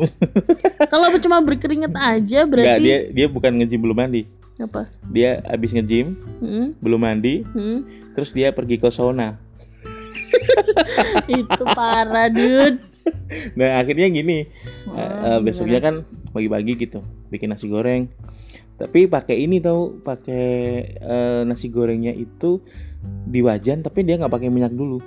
kalau 0.87 1.07
cuma 1.19 1.37
berkeringat 1.43 1.91
aja 1.91 2.39
Nggak, 2.43 2.51
berarti 2.53 2.81
dia 2.81 2.97
dia 3.11 3.25
bukan 3.27 3.51
nge-gym 3.59 3.81
belum 3.83 3.97
mandi. 3.97 4.21
apa 4.53 4.85
Dia 5.09 5.41
habis 5.43 5.73
nge-gym 5.73 6.13
Hmm, 6.39 6.75
belum 6.77 6.99
mandi, 7.01 7.41
hmm. 7.41 8.13
terus 8.13 8.29
dia 8.31 8.51
pergi 8.51 8.77
ke 8.77 8.87
sauna. 8.87 9.39
itu 11.27 11.63
parah 11.73 12.27
dude 12.29 12.79
Nah 13.59 13.79
akhirnya 13.79 14.07
gini, 14.07 14.47
Oh, 14.87 14.95
eh, 14.95 15.39
besoknya 15.41 15.79
kan 15.79 15.95
pagi-pagi 16.31 16.75
gitu 16.77 17.01
bikin 17.27 17.51
nasi 17.51 17.67
goreng. 17.67 18.07
Tapi 18.75 19.07
pakai 19.07 19.43
ini 19.43 19.59
tau, 19.59 19.95
pakai 19.99 20.45
eh, 20.95 21.41
nasi 21.43 21.67
gorengnya 21.67 22.11
itu 22.11 22.63
di 23.23 23.39
wajan, 23.39 23.79
tapi 23.79 24.01
dia 24.01 24.15
nggak 24.15 24.29
pakai 24.29 24.47
minyak 24.47 24.71
dulu. 24.71 24.99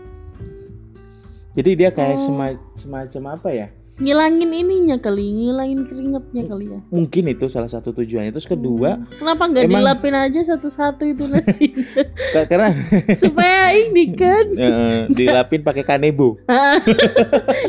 Jadi 1.52 1.70
dia 1.74 1.88
kayak 1.88 2.16
Oh. 2.16 2.22
sema- 2.22 2.60
semacam 2.74 3.22
apa 3.32 3.50
ya? 3.50 3.68
ngilangin 3.96 4.52
ininya 4.52 5.00
kali 5.00 5.24
ngilangin 5.24 5.88
keringatnya 5.88 6.44
kali 6.44 6.68
ya 6.68 6.84
Mungkin 6.92 7.32
itu 7.32 7.48
salah 7.48 7.64
satu 7.66 7.96
tujuannya. 7.96 8.28
Terus 8.28 8.44
kedua, 8.44 9.00
kenapa 9.10 9.48
nggak 9.48 9.64
Emang- 9.64 9.80
dilapin 9.80 10.12
aja 10.12 10.36
satu-satu 10.44 11.08
itu 11.08 11.24
nasi 11.24 11.72
ka- 12.36 12.44
karena 12.44 12.76
supaya 13.16 13.72
ini 13.72 14.12
kan 14.12 14.52
eh, 14.60 15.08
dilapin 15.08 15.64
pakai 15.64 15.80
kanebo, 15.80 16.36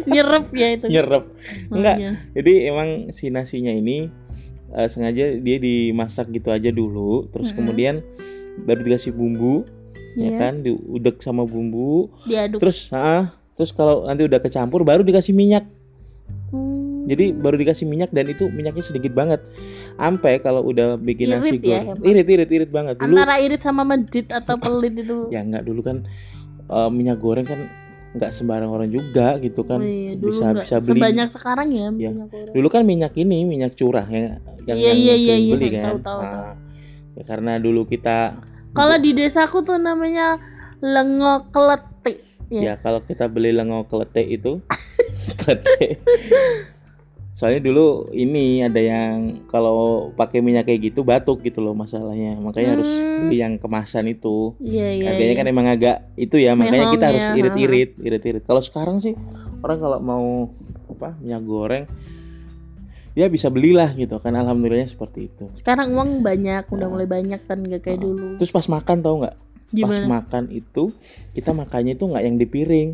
nyerep 0.06 0.46
ya 0.52 0.68
itu 0.70 0.86
nyerep. 0.90 1.24
Enggak. 1.70 1.96
Makanya. 1.96 2.12
Jadi 2.34 2.54
emang 2.66 2.90
si 3.10 3.32
nasinya 3.32 3.72
ini 3.72 4.12
eh, 4.70 4.88
sengaja 4.92 5.32
dia 5.32 5.58
dimasak 5.58 6.28
gitu 6.30 6.52
aja 6.52 6.68
dulu 6.70 7.32
terus 7.32 7.56
kemudian 7.56 8.04
baru 8.60 8.84
dikasih 8.84 9.16
bumbu 9.16 9.64
ya 10.18 10.28
Iya. 10.28 10.38
kan 10.40 10.54
diudek 10.60 11.22
sama 11.22 11.44
bumbu 11.44 12.10
Diaduk. 12.24 12.58
terus 12.58 12.90
ah 12.90 13.30
terus 13.54 13.70
kalau 13.70 14.04
nanti 14.04 14.22
udah 14.22 14.38
kecampur 14.38 14.82
baru 14.82 15.02
dikasih 15.02 15.32
minyak 15.32 15.66
Hmm. 16.48 17.04
jadi 17.06 17.32
baru 17.34 17.56
dikasih 17.56 17.84
minyak 17.84 18.08
dan 18.10 18.24
itu 18.26 18.48
minyaknya 18.48 18.80
sedikit 18.82 19.12
banget 19.12 19.44
ampe 19.96 20.40
kalau 20.40 20.64
udah 20.64 20.96
bikin 20.96 21.28
nasi 21.30 21.56
Irit 21.56 21.62
ya, 21.62 21.80
goreng 21.84 22.04
irit 22.06 22.28
irit 22.30 22.50
irit 22.50 22.70
banget 22.70 22.96
dulu 22.98 23.14
Antara 23.14 23.36
irit 23.38 23.60
sama 23.60 23.84
medit 23.84 24.28
atau 24.30 24.56
pelit 24.56 24.96
itu. 24.98 25.28
ya 25.34 25.44
nggak 25.44 25.64
dulu 25.64 25.82
kan 25.82 26.08
eh, 26.66 26.90
minyak 26.90 27.18
goreng 27.18 27.44
kan 27.44 27.68
nggak 28.10 28.32
sembarang 28.32 28.68
orang 28.70 28.88
juga 28.88 29.36
gitu 29.38 29.62
kan 29.62 29.78
Oh 29.78 29.84
iya, 29.84 30.16
dulu 30.16 30.32
bisa 30.32 30.46
bisa 30.54 30.76
beli 30.82 31.00
sebanyak 31.00 31.28
sekarang 31.30 31.68
ya 31.70 31.88
Ya. 32.00 32.12
dulu 32.50 32.68
kan 32.68 32.82
minyak 32.82 33.12
ini 33.14 33.44
minyak 33.44 33.72
curah 33.74 34.04
ya 34.06 34.40
yang 34.66 34.78
Iya, 34.78 34.88
yang 34.88 34.98
iya, 34.98 35.14
sering 35.18 35.44
iya, 35.44 35.52
beli 35.54 35.68
iya, 35.68 35.80
kan 35.82 35.94
tahu, 35.94 36.00
tahu, 36.02 36.20
Ah, 36.22 36.54
ya 37.12 37.24
karena 37.24 37.52
dulu 37.58 37.84
kita 37.84 38.40
Kalau 38.78 38.96
di 38.96 39.12
desaku 39.12 39.58
tuh 39.60 39.76
namanya 39.76 40.38
lengo 40.78 41.50
keleti. 41.50 42.22
ya 42.48 42.62
Ya. 42.64 42.74
kalau 42.78 43.02
kita 43.02 43.28
beli 43.28 43.52
lengo 43.52 43.84
kelete 43.84 44.24
itu 44.24 44.64
kelete 45.40 46.00
soalnya 47.34 47.62
dulu 47.62 48.10
ini 48.10 48.64
ada 48.64 48.80
yang 48.80 49.46
kalau 49.46 50.10
pakai 50.10 50.40
minyak 50.40 50.66
kayak 50.66 50.90
gitu 50.90 51.04
batuk 51.04 51.44
gitu 51.44 51.60
loh 51.60 51.76
masalahnya 51.76 52.34
makanya 52.36 52.74
harus 52.74 52.88
Hmm. 52.88 53.28
beli 53.28 53.38
yang 53.38 53.54
kemasan 53.58 54.08
itu 54.08 54.58
Iya, 54.58 54.88
iya. 54.96 55.06
harganya 55.06 55.28
iya. 55.28 55.38
kan 55.38 55.46
emang 55.46 55.68
agak 55.68 55.96
itu 56.16 56.40
ya 56.40 56.56
makanya 56.56 56.90
kita 56.90 56.98
Mehong 56.98 57.10
harus 57.14 57.26
ya, 57.26 57.34
irit-irit 57.36 57.90
irit-irit 58.00 58.42
kalau 58.42 58.58
sekarang 58.58 58.98
sih 58.98 59.14
orang 59.60 59.78
kalau 59.78 60.00
mau 60.00 60.50
apa 60.90 61.14
minyak 61.20 61.44
goreng 61.44 61.84
ya 63.18 63.26
bisa 63.26 63.50
belilah 63.50 63.90
gitu 63.92 64.16
kan 64.18 64.30
alhamdulillahnya 64.32 64.86
seperti 64.88 65.26
itu 65.26 65.50
Sekarang 65.52 65.90
uang 65.92 66.22
banyak, 66.22 66.70
udah 66.70 66.86
mulai 66.86 67.10
banyak 67.10 67.42
kan 67.42 67.58
gak 67.60 67.82
kayak 67.82 68.00
dulu. 68.00 68.38
terus 68.38 68.54
pas 68.54 68.62
makan 68.64 68.98
tau 69.00 69.16
nggak 69.18 69.36
pas 69.80 69.98
makan 70.00 70.44
itu 70.50 70.94
kita 71.34 71.50
makannya 71.52 71.92
itu 71.92 72.06
nggak 72.06 72.24
yang 72.24 72.38
di 72.38 72.46
piring 72.46 72.90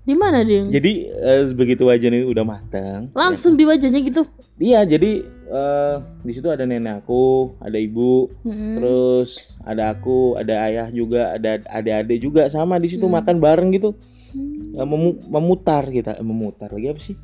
Di 0.00 0.14
mana, 0.14 0.40
Ding? 0.40 0.70
jadi 0.70 0.92
eh, 1.12 1.42
begitu 1.52 1.84
wajan 1.84 2.14
itu 2.14 2.30
udah 2.30 2.40
matang 2.42 3.10
Langsung 3.12 3.52
di 3.52 3.62
wajahnya 3.62 4.00
gitu. 4.00 4.22
iya 4.56 4.80
jadi 4.82 5.20
eh, 5.46 5.94
di 6.20 6.32
situ 6.32 6.46
ada 6.46 6.62
nenek 6.62 7.04
aku 7.04 7.52
ada 7.58 7.76
ibu 7.76 8.30
Mm-mm. 8.40 8.78
terus 8.78 9.30
ada 9.60 9.90
aku 9.90 10.34
ada 10.36 10.62
ayah 10.64 10.88
juga 10.88 11.34
ada 11.34 11.58
adik-adik 11.68 12.18
juga 12.18 12.46
sama 12.46 12.78
di 12.78 12.86
situ 12.86 13.02
Hmm. 13.02 13.12
makan 13.12 13.36
bareng 13.36 13.70
gitu 13.70 13.92
memu- 14.72 15.20
memutar 15.26 15.84
kita 15.84 16.14
Eh, 16.14 16.22
memutar 16.22 16.70
lagi 16.70 16.86
apa 16.88 17.00
sih 17.02 17.16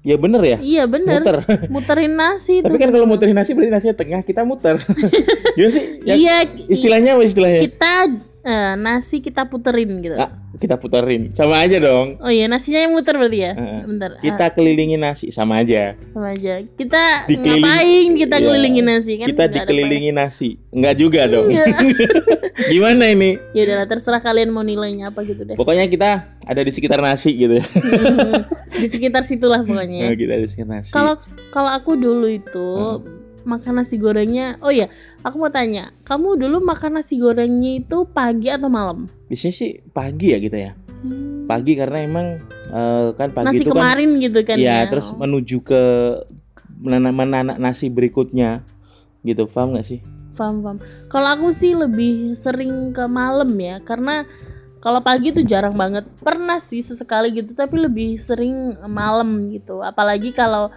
ya 0.00 0.16
bener 0.16 0.42
ya? 0.42 0.56
Iya 0.58 0.84
bener. 0.86 1.20
muter. 1.20 1.36
Muterin 1.68 2.12
nasi 2.14 2.60
tapi 2.64 2.74
tuh. 2.74 2.80
kan 2.80 2.88
kalau 2.90 3.06
muterin 3.06 3.34
nasi 3.34 3.52
berarti 3.52 3.70
nasinya 3.70 3.96
tengah 3.96 4.20
kita 4.22 4.42
muter. 4.42 4.76
Gimana 5.56 5.72
sih? 5.72 5.84
Ya, 6.06 6.14
Iya, 6.14 6.36
istilahnya 6.66 7.18
apa 7.18 7.22
istilahnya? 7.22 7.60
kita 7.66 7.92
eh, 8.40 8.74
nasi 8.74 9.18
kita 9.18 9.44
puterin 9.44 9.98
gitu. 9.98 10.14
Ah, 10.14 10.30
kita 10.54 10.74
puterin 10.74 11.30
sama 11.30 11.60
aja 11.60 11.76
dong 11.76 12.16
Oh 12.18 12.28
iya, 12.28 12.46
nasinya 12.46 12.80
yang 12.80 12.92
muter 12.92 13.14
berarti 13.14 13.38
ya? 13.40 13.52
Heeh. 13.52 13.82
Bentar. 13.84 14.10
ah, 14.12 14.20
kita 14.20 14.44
kelilingin 14.50 14.98
nasi 14.98 15.28
sama 15.28 15.58
aja 15.58 15.94
sama 16.08 16.32
aja. 16.32 16.62
Kita 16.68 17.02
Dikeliling- 17.24 17.62
ngapain 17.62 18.10
kita 18.16 18.34
Iya. 18.34 18.44
ngelilingin 18.44 18.86
nasi 18.86 19.12
kan? 19.16 19.26
kita 19.26 19.44
dikelilingin 19.46 20.14
nasi 20.14 20.48
enggak 20.70 20.94
juga 20.96 21.20
dong 21.24 21.46
Iya. 21.48 21.64
gimana 22.72 23.04
ini 23.06 23.38
Ya 23.52 23.62
udahlah, 23.64 23.86
terserah 23.86 24.18
kalian 24.18 24.48
mau 24.48 24.62
nilainya 24.62 25.10
apa 25.10 25.22
gitu 25.22 25.42
deh. 25.42 25.54
pokoknya 25.54 25.86
kita 25.86 26.10
ada 26.40 26.60
di 26.60 26.70
sekitar 26.70 26.98
nasi 26.98 27.34
gitu 27.34 27.58
Hmm, 27.68 28.42
di 28.74 28.88
sekitar 28.88 29.22
situlah 29.22 29.60
Nah, 29.60 29.68
pokoknya. 29.68 30.10
kita 30.12 30.32
ada 30.32 30.44
di 30.44 30.50
sekitar 30.50 30.70
nasi 30.72 30.90
Kalau 30.90 31.14
kalau 31.50 31.70
aku 31.70 31.94
dulu 31.94 32.26
itu 32.26 32.68
Hmm. 32.98 33.02
makan 33.48 33.80
nasi 33.80 33.96
gorengnya, 33.96 34.60
oh 34.60 34.68
ya, 34.68 34.92
aku 35.20 35.36
mau 35.36 35.50
tanya, 35.50 35.90
kamu 36.02 36.38
dulu 36.38 36.62
makan 36.62 36.98
nasi 36.98 37.18
gorengnya 37.18 37.78
itu 37.78 38.06
pagi 38.06 38.48
atau 38.48 38.66
malam? 38.66 39.06
biasanya 39.26 39.54
sih 39.54 39.70
pagi 39.90 40.32
ya 40.32 40.38
kita 40.38 40.58
ya 40.58 40.72
Hmm, 40.98 41.46
pagi 41.46 41.78
karena 41.78 42.02
emang 42.02 42.26
eh, 42.68 43.14
kan 43.14 43.30
pagi 43.30 43.54
nasi 43.54 43.62
itu 43.62 43.70
kan 43.70 43.86
kemarin 43.86 44.10
gitu 44.18 44.38
kan 44.42 44.56
ya 44.58 44.82
ya? 44.82 44.90
terus 44.90 45.14
Oh. 45.14 45.22
menuju 45.22 45.62
ke 45.62 45.82
menanak 46.78 47.54
nasi 47.54 47.86
berikutnya 47.86 48.66
gitu 49.22 49.46
paham 49.46 49.74
nggak 49.74 49.86
sih 49.86 50.00
Paham, 50.34 50.62
paham. 50.62 50.78
Kalau 51.10 51.28
aku 51.34 51.48
sih 51.50 51.74
lebih 51.74 52.38
sering 52.38 52.94
ke 52.94 53.02
malam 53.10 53.50
ya, 53.58 53.82
karena 53.82 54.22
kalau 54.78 55.02
pagi 55.02 55.34
tuh 55.34 55.42
jarang 55.42 55.74
banget. 55.74 56.06
Pernah 56.22 56.62
sih 56.62 56.78
sesekali 56.78 57.34
gitu, 57.34 57.58
tapi 57.58 57.74
lebih 57.74 58.14
sering 58.22 58.78
malam 58.86 59.50
gitu. 59.50 59.82
Apalagi 59.82 60.30
kalau 60.30 60.70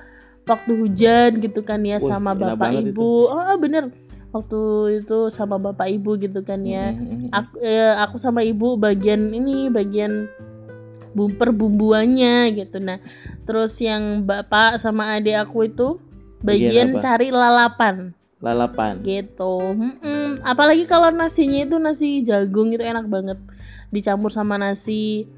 waktu 0.50 0.72
hujan 0.74 1.38
gitu 1.38 1.62
kan 1.62 1.78
ya 1.86 2.02
Wih, 2.02 2.10
sama 2.10 2.34
bapak 2.34 2.74
ibu. 2.74 3.30
Oh, 3.30 3.38
oh, 3.38 3.58
bener. 3.62 3.94
Waktu 4.32 4.60
itu 5.04 5.28
sama 5.28 5.60
bapak 5.60 5.92
ibu 5.92 6.16
gitu 6.16 6.40
kan 6.44 6.64
ya. 6.64 6.96
Aku, 7.36 7.60
eh, 7.60 7.96
aku 8.00 8.16
sama 8.16 8.42
ibu 8.48 8.80
bagian 8.80 9.32
ini, 9.36 9.68
bagian 9.68 10.32
bum 11.12 11.36
perbumbuannya 11.36 12.56
gitu. 12.56 12.80
Nah, 12.80 13.04
terus 13.44 13.76
yang 13.84 14.24
bapak 14.24 14.80
sama 14.80 15.20
adik 15.20 15.36
aku 15.36 15.68
itu 15.68 16.00
Bagian 16.42 16.58
bagian 16.58 16.90
apa? 16.98 17.02
cari 17.06 17.28
lalapan 17.30 17.96
lalapan 18.42 18.98
gitu 19.06 19.78
Mm-mm. 19.78 20.42
apalagi 20.42 20.90
kalau 20.90 21.14
nasinya 21.14 21.62
itu 21.62 21.78
nasi 21.78 22.26
jagung 22.26 22.74
itu 22.74 22.82
enak 22.82 23.06
banget 23.06 23.38
dicampur 23.94 24.34
sama 24.34 24.58
nasi 24.58 25.30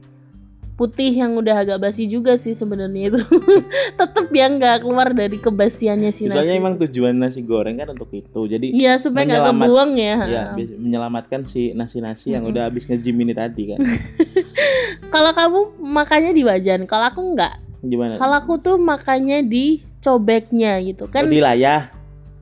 putih 0.74 1.14
yang 1.14 1.38
udah 1.38 1.62
agak 1.62 1.78
basi 1.78 2.10
juga 2.10 2.34
sih 2.34 2.58
sebenarnya 2.58 3.14
itu. 3.14 3.20
Tetep 4.00 4.28
ya 4.34 4.50
nggak 4.50 4.82
keluar 4.82 5.14
dari 5.14 5.38
kebasiannya 5.38 6.10
si 6.10 6.26
soalnya 6.26 6.58
nasi. 6.58 6.62
emang 6.62 6.74
tujuan 6.82 7.14
nasi 7.14 7.46
goreng 7.46 7.78
kan 7.78 7.94
untuk 7.94 8.10
itu. 8.10 8.42
Jadi 8.50 8.74
iya 8.74 8.98
supaya 8.98 9.30
nggak 9.30 9.54
kebuang 9.54 9.92
ya. 9.96 10.16
Ya 10.26 10.44
bis- 10.58 10.74
menyelamatkan 10.74 11.46
si 11.46 11.72
nasi-nasi 11.78 12.34
yang 12.34 12.50
udah 12.50 12.68
habis 12.74 12.90
nge-gym 12.90 13.22
ini 13.22 13.34
tadi 13.38 13.76
kan. 13.76 13.80
Kalau 15.14 15.30
kamu 15.30 15.60
makannya 15.78 16.34
di 16.34 16.42
wajan 16.42 16.90
kalau 16.90 17.06
aku 17.06 17.22
nggak. 17.38 17.54
Gimana? 17.86 18.18
Kalau 18.18 18.36
aku 18.42 18.58
tuh 18.58 18.82
makannya 18.82 19.46
di 19.46 19.86
cobeknya 20.02 20.82
gitu. 20.82 21.06
Oh, 21.06 21.12
kan 21.12 21.30
di 21.30 21.38
layah? 21.38 21.94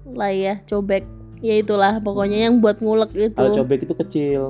Lah 0.07 0.31
ya 0.31 0.63
cobek. 0.63 1.03
Ya 1.43 1.59
itulah 1.59 1.99
pokoknya 1.99 2.47
yang 2.47 2.63
buat 2.63 2.79
ngulek 2.79 3.11
itu. 3.11 3.35
Kalau 3.35 3.51
cobek 3.51 3.83
itu 3.83 3.93
kecil. 3.97 4.41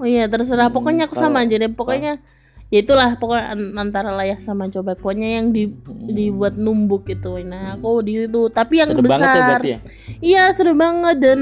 Oh 0.00 0.06
iya 0.06 0.24
terserah. 0.32 0.72
Hmm, 0.72 0.76
pokoknya 0.80 1.12
aku 1.12 1.16
sama 1.18 1.44
aja 1.44 1.60
deh. 1.60 1.68
Pokoknya 1.68 2.24
ya 2.66 2.82
itulah 2.82 3.14
pokoknya 3.14 3.46
an- 3.48 3.74
antara 3.78 4.10
layak 4.12 4.40
sama 4.40 4.66
cobek 4.66 4.98
pokoknya 4.98 5.38
yang 5.38 5.54
di, 5.54 5.70
dibuat 6.04 6.54
numbuk 6.54 7.06
gitu. 7.06 7.38
Nah 7.40 7.74
aku 7.74 8.02
di 8.02 8.26
itu 8.26 8.42
tapi 8.48 8.82
yang 8.82 8.90
banget 8.90 9.06
ya 9.06 9.06
besar. 9.06 9.46
berarti 9.48 9.68
ya? 9.68 9.78
Iya 10.18 10.42
seru 10.50 10.72
banget. 10.72 11.16
Dan 11.16 11.40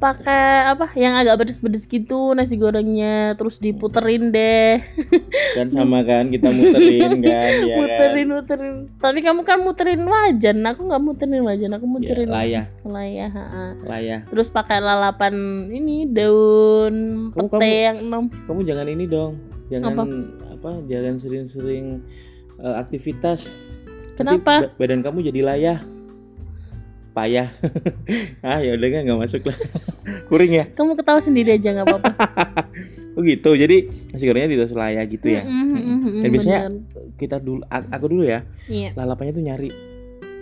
pakai 0.00 0.64
apa 0.64 0.88
yang 0.96 1.12
agak 1.12 1.36
pedes-pedes 1.38 1.84
gitu 1.84 2.32
nasi 2.32 2.56
gorengnya. 2.56 3.36
Terus 3.36 3.60
diputerin 3.60 4.32
deh. 4.32 4.80
Kan 5.56 5.66
sama 5.68 6.00
kan 6.02 6.30
kita 6.30 6.46
muterin 6.48 7.20
kan 7.26 7.52
ya 7.60 7.74
kan? 7.76 7.80
Muterin 7.82 8.28
muterin. 8.30 8.74
Tapi 8.96 9.18
kamu 9.20 9.40
kan 9.42 9.58
muterin 9.60 10.02
wajan. 10.02 10.62
Aku 10.64 10.80
nggak 10.84 10.98
muterin 11.00 11.42
wajan 11.42 11.74
aku 11.74 11.84
ya, 11.84 11.90
muterin 11.90 12.28
layah. 12.28 12.64
Ya 13.06 13.28
ha-ha. 13.28 13.64
layah. 13.82 14.20
Terus 14.26 14.48
pakai 14.48 14.78
lalapan 14.78 15.34
ini 15.68 16.06
daun 16.06 16.94
Kamu- 17.30 17.50
pete 17.50 17.54
kamu- 17.60 17.86
yang 17.86 17.96
enam 18.00 18.22
kamu 18.46 18.60
jangan 18.64 18.86
ini 18.88 19.04
dong 19.04 19.34
jangan 19.70 19.94
apa, 20.50 20.70
jangan 20.90 21.14
sering-sering 21.16 22.02
eh, 22.58 22.76
aktivitas. 22.76 23.54
Nanti 24.20 24.36
Kenapa? 24.36 24.68
ba- 24.68 24.72
badan 24.76 25.00
kamu 25.00 25.32
jadi 25.32 25.40
layah. 25.40 25.78
Payah. 27.10 27.48
Ah 28.46 28.62
ya 28.62 28.74
udah 28.78 28.88
nggak 29.02 29.18
masuk 29.18 29.48
lah. 29.48 29.56
Kuring 30.30 30.52
ya? 30.52 30.64
Kamu 30.74 30.94
ketawa 30.94 31.18
sendiri 31.22 31.56
aja 31.56 31.72
nggak 31.72 31.86
apa-apa. 31.86 32.12
Oh 33.18 33.26
gitu. 33.26 33.58
Jadi 33.58 33.90
nasi 34.14 34.24
gorengnya 34.24 34.54
di 34.54 34.56
atas 34.56 34.70
layah 34.70 35.02
gitu 35.02 35.26
ya? 35.34 35.42
Mm, 35.42 35.50
mm, 35.50 35.66
mm, 35.66 35.98
mm, 35.98 36.20
dan 36.22 36.28
biasanya 36.30 36.60
bener. 36.70 37.10
kita 37.18 37.36
dulu 37.42 37.66
aku 37.66 38.06
dulu 38.06 38.22
ya. 38.22 38.46
Iya. 38.70 38.94
lalapannya 38.94 39.32
tuh 39.34 39.44
nyari 39.44 39.70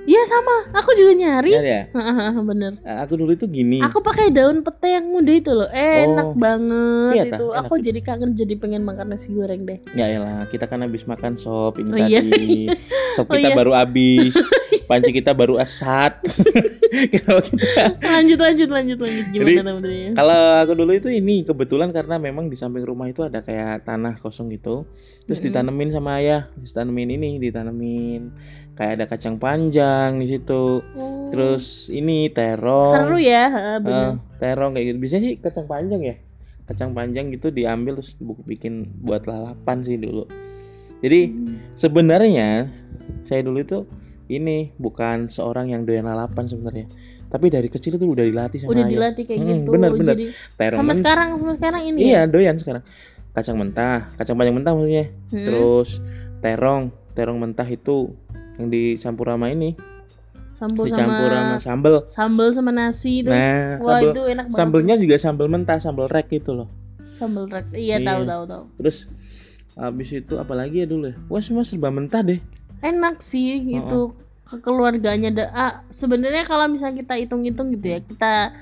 Iya 0.09 0.23
sama, 0.25 0.73
aku 0.73 0.91
juga 0.95 1.13
nyari. 1.15 1.53
nyari 1.53 1.69
ya 1.69 1.83
Bener. 2.49 2.81
Eh, 2.81 2.97
aku 2.99 3.13
dulu 3.15 3.31
itu 3.31 3.45
gini 3.45 3.77
Aku 3.83 4.01
pakai 4.01 4.31
daun 4.31 4.61
pete 4.61 4.89
yang 4.91 5.05
muda 5.05 5.29
itu 5.31 5.53
loh, 5.53 5.69
Oh. 5.69 5.77
enak 6.03 6.29
banget 6.35 7.13
Iya, 7.13 7.25
itu. 7.29 7.47
enak 7.47 7.61
Aku 7.61 7.75
jadi 7.77 8.01
kangen, 8.01 8.33
jadi 8.33 8.57
pengen 8.57 8.83
makan 8.83 9.07
nasi 9.11 9.31
goreng 9.31 9.63
deh. 9.63 9.85
ya 9.93 10.09
elah 10.09 10.49
kita 10.49 10.65
kan 10.65 10.81
habis 10.81 11.05
makan 11.05 11.37
sop 11.37 11.77
ini 11.77 11.91
Oh, 11.91 11.99
iya. 12.01 12.21
tadi 12.21 12.73
sop 13.15 13.29
Oh, 13.29 13.37
kita 13.37 13.53
iya. 13.53 13.55
baru 13.55 13.73
habis 13.75 14.33
panci 14.89 15.13
kita 15.13 15.31
baru 15.31 15.55
asat 15.57 16.17
kalau 17.21 17.45
kita 17.45 17.69
Lanjut, 18.01 18.39
lanjut, 18.39 18.69
lanjut, 18.69 18.99
lanjut. 18.99 19.25
Jadi, 19.29 19.53
Gimana 19.55 19.71
namanya? 19.71 20.11
Kalau 20.17 20.35
aku 20.59 20.73
dulu 20.75 20.93
itu 20.93 21.09
ini 21.09 21.45
kebetulan 21.45 21.93
karena 21.93 22.17
memang 22.17 22.49
di 22.49 22.57
samping 22.57 22.83
rumah 22.83 23.07
itu 23.07 23.21
ada 23.21 23.39
kayak 23.39 23.85
tanah 23.85 24.17
kosong 24.17 24.49
gitu. 24.49 24.89
Terus 25.23 25.39
ditanemin 25.39 25.93
sama 25.93 26.19
ayah, 26.19 26.49
ditanemin 26.57 27.13
ini, 27.13 27.37
ditanemin 27.39 28.33
kayak 28.73 28.93
ada 28.95 29.05
kacang 29.07 29.37
panjang 29.37 30.17
di 30.17 30.27
situ. 30.27 30.81
Oh, 30.89 31.29
Terus 31.29 31.87
ini 31.89 32.27
terong. 32.29 32.91
seru 32.91 33.19
ya, 33.19 33.79
bener. 33.79 34.19
terong 34.39 34.73
kayak 34.73 34.87
gitu. 34.89 34.99
Biasanya 34.99 35.23
sih 35.23 35.35
kacang 35.37 35.67
panjang 35.67 36.01
ya. 36.03 36.17
Kacang 36.65 36.91
panjang 36.93 37.29
gitu 37.29 37.49
diambil 37.49 37.97
terus 37.97 38.17
bu- 38.17 38.41
bikin 38.43 38.89
buat 38.99 39.25
lalapan 39.25 39.81
sih 39.81 39.97
dulu. 39.97 40.25
Jadi 40.99 41.21
Hmm. 41.29 41.55
sebenarnya 41.73 42.73
saya 43.23 43.41
dulu 43.41 43.61
itu 43.61 43.87
ini 44.29 44.73
bukan 44.77 45.27
seorang 45.27 45.69
yang 45.69 45.83
doyan 45.83 46.05
lalapan 46.05 46.45
sebenarnya. 46.45 46.87
Tapi 47.27 47.47
dari 47.49 47.67
kecil 47.67 47.97
itu 47.97 48.05
udah 48.05 48.25
dilatih 48.25 48.59
sama 48.59 48.73
udah 48.73 48.85
ayah. 48.85 48.91
dilatih 48.91 49.25
kayak 49.25 49.39
Hmm, 49.39 49.49
gitu 49.55 49.69
bener, 49.71 49.91
bener. 49.93 50.15
jadi 50.15 50.25
sama 50.73 50.93
sekarang 50.93 51.29
sama 51.35 51.53
sekarang 51.53 51.83
ini 51.87 51.99
ya? 51.99 52.05
iya 52.07 52.21
doyan 52.25 52.57
sekarang. 52.57 52.81
Kacang 53.31 53.57
mentah 53.57 54.09
kacang 54.15 54.35
panjang 54.35 54.57
mentah 54.57 54.73
maksudnya. 54.73 55.05
Hmm. 55.29 55.45
terus 55.45 55.89
terong 56.39 56.85
terong 57.13 57.37
mentah 57.37 57.67
itu 57.67 58.17
yang 58.57 58.69
dicampur 58.69 59.29
sama 59.29 59.49
ini. 59.49 59.77
Sambal 60.51 60.85
dicampur 60.87 61.29
sama 61.29 61.39
sama 61.39 61.59
sambel 61.61 61.95
sambal 62.07 62.49
sama 62.51 62.71
nasi 62.71 63.23
itu. 63.23 63.29
Nah 63.29 63.79
wah 63.79 64.01
sambel 64.01 64.11
itu 64.11 64.21
enak 64.27 64.45
banget 64.45 64.57
sambelnya 64.57 64.95
juga 64.97 65.17
sambel 65.17 65.47
mentah 65.47 65.79
sambel 65.79 66.07
rek 66.07 66.27
gitu 66.33 66.51
loh. 66.53 66.69
Sambal 67.05 67.47
rak 67.47 67.71
iya 67.73 67.97
Iya. 67.97 68.09
tahu 68.09 68.21
tahu 68.25 68.43
tahu. 68.45 68.65
Terus 68.77 68.97
habis 69.75 70.09
itu 70.11 70.35
apalagi 70.35 70.83
ya 70.83 70.87
dulu 70.87 71.07
ya? 71.07 71.17
Wah 71.27 71.39
semua 71.39 71.63
serba 71.63 71.89
mentah 71.89 72.25
deh 72.25 72.41
enak 72.83 73.21
sih 73.23 73.63
gitu. 73.63 74.15
Keluarganya 74.49 75.29
da 75.29 75.45
ah, 75.53 75.73
sebenarnya 75.93 76.45
kalau 76.49 76.65
misalnya 76.73 77.05
kita 77.05 77.15
hitung-hitung 77.21 77.69
gitu 77.77 77.87
ya 77.93 77.99
kita 78.01 78.57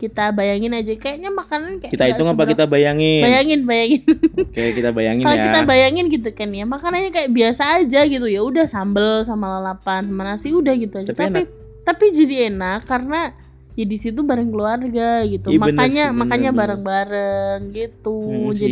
kita 0.00 0.32
bayangin 0.32 0.72
aja. 0.72 0.96
Kayaknya 0.96 1.30
makanan 1.32 1.76
kayak 1.80 1.92
kita 1.92 2.04
hitung 2.08 2.28
apa 2.28 2.44
seberapa- 2.44 2.52
kita 2.56 2.64
bayangin? 2.68 3.20
Bayangin 3.20 3.60
bayangin. 3.68 4.02
Oke 4.48 4.64
kita 4.72 4.90
bayangin 4.96 5.24
kalau 5.28 5.36
ya. 5.36 5.44
kita 5.48 5.60
bayangin 5.68 6.04
gitu 6.08 6.28
kan 6.32 6.48
ya 6.52 6.64
makanannya 6.64 7.10
kayak 7.12 7.30
biasa 7.32 7.62
aja 7.84 8.00
gitu. 8.08 8.26
Ya 8.28 8.40
udah 8.40 8.64
sambel 8.64 9.24
sama 9.28 9.60
lalapan 9.60 10.08
sama 10.08 10.22
nasi 10.24 10.52
udah 10.56 10.72
gitu 10.76 11.04
aja. 11.04 11.12
Tapi 11.12 11.24
tapi 11.28 11.42
tapi, 11.80 12.04
jadi 12.12 12.52
enak 12.52 12.86
karena 12.86 13.32
ya 13.74 13.84
di 13.88 13.96
situ 13.96 14.20
bareng 14.20 14.52
keluarga 14.52 15.24
gitu. 15.24 15.52
Bener 15.52 15.72
makanya 15.72 16.04
sih, 16.08 16.12
bener, 16.12 16.20
makanya 16.20 16.50
bareng-bareng 16.52 17.58
gitu. 17.72 18.18
Hmm, 18.20 18.52
sih. 18.52 18.68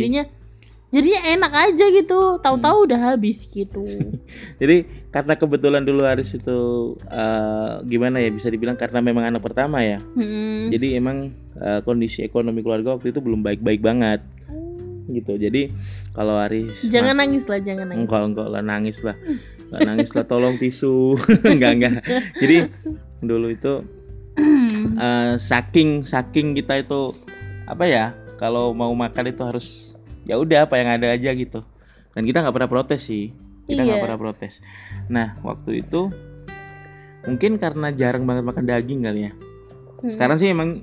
Jadinya 0.89 1.21
enak 1.37 1.53
aja 1.53 1.85
gitu 1.93 2.19
Hmm. 2.19 2.41
tahu-tahu 2.41 2.89
udah 2.89 2.99
habis 3.13 3.45
gitu 3.45 3.85
Jadi 4.61 4.85
karena 5.09 5.33
kebetulan 5.33 5.81
dulu 5.85 6.05
Aris 6.05 6.33
itu 6.33 6.57
eh, 7.05 7.73
gimana 7.85 8.21
ya 8.21 8.29
bisa 8.29 8.49
dibilang 8.49 8.77
karena 8.77 9.01
memang 9.01 9.25
anak 9.25 9.41
pertama 9.41 9.81
ya. 9.81 9.97
Mm-mm. 10.13 10.69
Jadi 10.69 10.97
emang 10.97 11.33
eh, 11.57 11.81
kondisi 11.81 12.21
ekonomi 12.21 12.61
keluarga 12.61 12.93
waktu 12.97 13.09
itu 13.09 13.21
belum 13.21 13.41
baik-baik 13.41 13.81
banget 13.81 14.21
gitu. 15.09 15.33
Jadi 15.37 15.73
kalau 16.13 16.37
Aris 16.37 16.85
jangan 16.85 17.17
nangis 17.17 17.49
lah 17.49 17.57
jangan 17.57 17.89
nangis 17.89 18.05
enggak 18.05 18.21
enggak 18.29 18.47
lah 18.49 18.61
nangis 18.61 18.97
lah. 19.01 19.17
Enggak 19.69 19.81
nangis 19.89 20.09
lah 20.13 20.25
tolong 20.25 20.55
tisu. 20.61 21.17
enggak 21.53 21.71
enggak. 21.77 21.93
Jadi 22.37 22.57
dulu 23.21 23.49
itu 23.49 23.73
eh, 24.97 25.33
saking 25.37 26.05
saking 26.05 26.53
kita 26.53 26.81
itu 26.81 27.13
apa 27.65 27.85
ya? 27.89 28.05
Kalau 28.37 28.71
mau 28.71 28.93
makan 28.93 29.33
itu 29.33 29.41
harus 29.41 29.88
ya 30.29 30.37
udah 30.37 30.69
apa 30.69 30.77
yang 30.77 30.93
ada 30.93 31.09
aja 31.09 31.33
gitu. 31.33 31.65
Dan 32.13 32.21
kita 32.23 32.39
nggak 32.39 32.53
pernah 32.53 32.69
protes 32.69 33.01
sih. 33.01 33.33
Kita 33.65 33.81
nggak 33.81 33.97
Iya. 33.97 34.03
pernah 34.03 34.19
protes. 34.19 34.61
Nah, 35.07 35.41
waktu 35.41 35.81
itu 35.81 36.13
mungkin 37.21 37.57
karena 37.57 37.89
jarang 37.91 38.23
banget 38.23 38.43
makan 38.43 38.63
daging 38.63 39.01
kali 39.03 39.21
ya. 39.25 39.33
Sekarang 40.05 40.37
sih 40.37 40.47
emang 40.47 40.79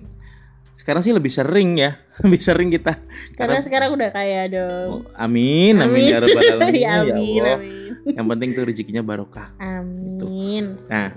sekarang 0.77 1.01
sih 1.01 1.11
lebih 1.11 1.31
sering 1.31 1.79
ya. 1.79 1.97
lebih 2.27 2.37
sering 2.39 2.69
kita. 2.69 2.99
karena 3.33 3.59
sekarang 3.61 3.93
udah 3.93 4.11
kaya 4.11 4.45
dong 4.47 4.87
Oh, 4.89 5.03
amin, 5.15 5.79
amin, 5.79 6.05
ya 6.07 6.19
rabbal 6.19 6.43
alamin. 6.53 6.75
ya, 6.75 6.81
Ya 7.01 7.15
amin, 7.15 7.41
Allah. 7.41 7.57
amin. 7.57 7.93
Yang 8.07 8.27
penting 8.29 8.51
tuh 8.53 8.65
rezekinya 8.65 9.03
barokah. 9.03 9.49
amin 9.57 10.79
Nah, 10.87 11.11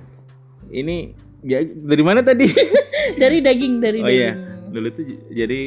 ini 0.70 1.14
ya, 1.42 1.60
dari 1.62 2.02
mana 2.02 2.22
tadi? 2.22 2.48
dari 3.22 3.40
daging 3.40 3.74
dari 3.78 4.00
oh 4.00 4.06
daging 4.06 4.16
iya, 4.16 4.32
dulu 4.70 4.88
tuh 4.92 5.04
jadi 5.30 5.62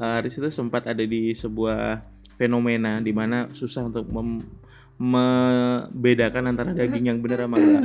Aris 0.00 0.34
itu 0.34 0.48
sempat 0.48 0.88
ada 0.88 1.04
di 1.04 1.30
sebuah 1.30 2.00
fenomena 2.34 2.98
di 2.98 3.12
mana 3.12 3.52
susah 3.52 3.84
untuk 3.84 4.08
mem- 4.08 4.40
membedakan 4.96 6.48
antara 6.48 6.72
daging 6.72 7.04
yang 7.06 7.18
benar 7.20 7.44
sama 7.44 7.56
enggak. 7.56 7.84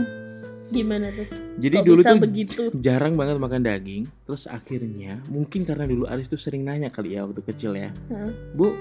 gimana 0.65 1.07
tuh 1.11 1.27
Jadi 1.55 1.75
Kok 1.77 1.85
dulu 1.85 2.01
tuh 2.01 2.17
begitu? 2.17 2.61
jarang 2.85 3.13
banget 3.15 3.37
makan 3.37 3.61
daging, 3.61 4.03
terus 4.23 4.43
akhirnya 4.45 5.21
mungkin 5.27 5.61
karena 5.61 5.85
dulu 5.85 6.03
Aris 6.03 6.27
tuh 6.27 6.35
sering 6.35 6.65
nanya 6.65 6.89
kali 6.89 7.15
ya 7.15 7.23
waktu 7.23 7.39
kecil 7.39 7.77
ya, 7.77 7.93
Heeh. 8.09 8.31
Bu, 8.51 8.73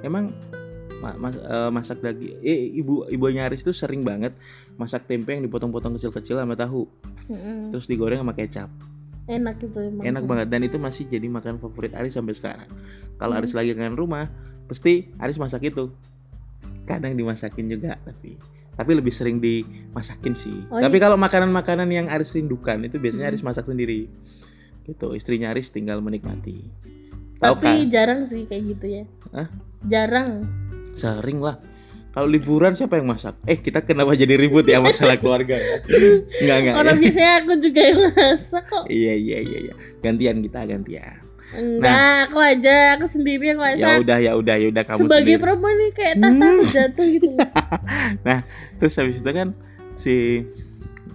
emang 0.00 0.32
ma- 1.02 1.18
mas- 1.18 1.42
eh, 1.42 1.68
masak 1.68 2.00
daging, 2.00 2.38
eh 2.40 2.70
ibu 2.72 3.04
ibunya 3.08 3.44
Aris 3.44 3.60
tuh 3.60 3.74
sering 3.74 4.00
banget 4.00 4.32
masak 4.76 5.04
tempe 5.04 5.34
yang 5.34 5.42
dipotong-potong 5.42 5.98
kecil-kecil 5.98 6.38
sama 6.38 6.54
tahu, 6.54 6.88
Mm-mm. 7.28 7.68
terus 7.74 7.84
digoreng 7.84 8.22
sama 8.22 8.32
kecap. 8.32 8.70
Enak 9.26 9.56
itu 9.62 9.78
emang 9.78 10.02
enak 10.02 10.22
banget 10.26 10.46
dan 10.50 10.60
itu 10.66 10.76
masih 10.76 11.04
jadi 11.06 11.26
makan 11.30 11.58
favorit 11.58 11.94
Aris 11.94 12.18
sampai 12.18 12.34
sekarang. 12.34 12.68
Kalau 13.16 13.32
Hmm. 13.34 13.40
Aris 13.42 13.54
lagi 13.54 13.70
kangen 13.72 13.94
rumah 13.94 14.28
pasti 14.66 15.10
Aris 15.18 15.38
masak 15.38 15.62
itu. 15.62 15.94
Kadang 16.82 17.14
dimasakin 17.14 17.66
juga 17.70 17.94
tapi 18.02 18.34
tapi 18.72 18.90
lebih 18.96 19.12
sering 19.12 19.38
dimasakin 19.38 20.34
sih. 20.34 20.58
Oh, 20.72 20.80
tapi 20.80 20.96
kalau 20.98 21.14
makanan-makanan 21.14 21.86
yang 21.92 22.06
Aris 22.10 22.34
rindukan 22.34 22.82
itu 22.82 22.98
biasanya 22.98 23.30
Hmm. 23.30 23.32
Aris 23.36 23.42
masak 23.44 23.64
sendiri. 23.68 24.10
Gitu 24.82 25.06
istrinya 25.14 25.54
Aris 25.54 25.70
tinggal 25.70 26.02
menikmati. 26.02 26.66
Tahu 27.38 27.58
tapi 27.58 27.86
kan? 27.86 27.90
jarang 27.90 28.20
sih 28.26 28.46
kayak 28.46 28.62
gitu 28.78 28.86
ya. 28.90 29.04
Hah? 29.30 29.48
jarang. 29.86 30.46
Sering 30.92 31.42
lah 31.42 31.58
kalau 32.12 32.28
liburan 32.28 32.72
siapa 32.72 32.96
yang 32.96 33.08
masak 33.08 33.34
eh 33.42 33.56
kita 33.56 33.80
kenapa 33.80 34.12
jadi 34.12 34.36
ribut 34.36 34.64
ya 34.64 34.78
masalah 34.78 35.16
keluarga 35.16 35.56
ya 35.56 35.76
nggak 36.44 36.56
nggak 36.62 36.74
orang 36.76 36.96
ya. 36.96 37.00
biasanya 37.00 37.32
aku 37.40 37.52
juga 37.58 37.80
yang 37.82 37.98
masak 38.12 38.64
kok 38.64 38.84
iya 38.86 39.14
iya 39.16 39.38
iya 39.40 39.58
iya 39.66 39.74
gantian 39.98 40.38
kita 40.38 40.60
gantian 40.62 41.16
enggak 41.52 42.28
aku 42.28 42.38
aja 42.40 42.76
aku 42.96 43.04
sendiri 43.04 43.52
yang 43.52 43.60
ya 43.60 43.64
masak 43.76 43.96
udah 44.00 44.18
ya 44.20 44.32
udah 44.34 44.56
ya 44.56 44.66
udah 44.68 44.84
kamu 44.84 44.98
sebagai 44.98 45.16
sendiri 45.18 45.32
Hmm. 45.32 45.42
perempuan 45.42 45.74
nih 45.74 45.90
kayak 45.92 46.14
tata 46.16 46.46
jatuh 46.66 47.06
gitu 47.08 47.28
Nah, 48.26 48.38
terus 48.76 48.94
habis 48.96 49.16
itu 49.20 49.30
kan 49.30 49.48
si 49.94 50.14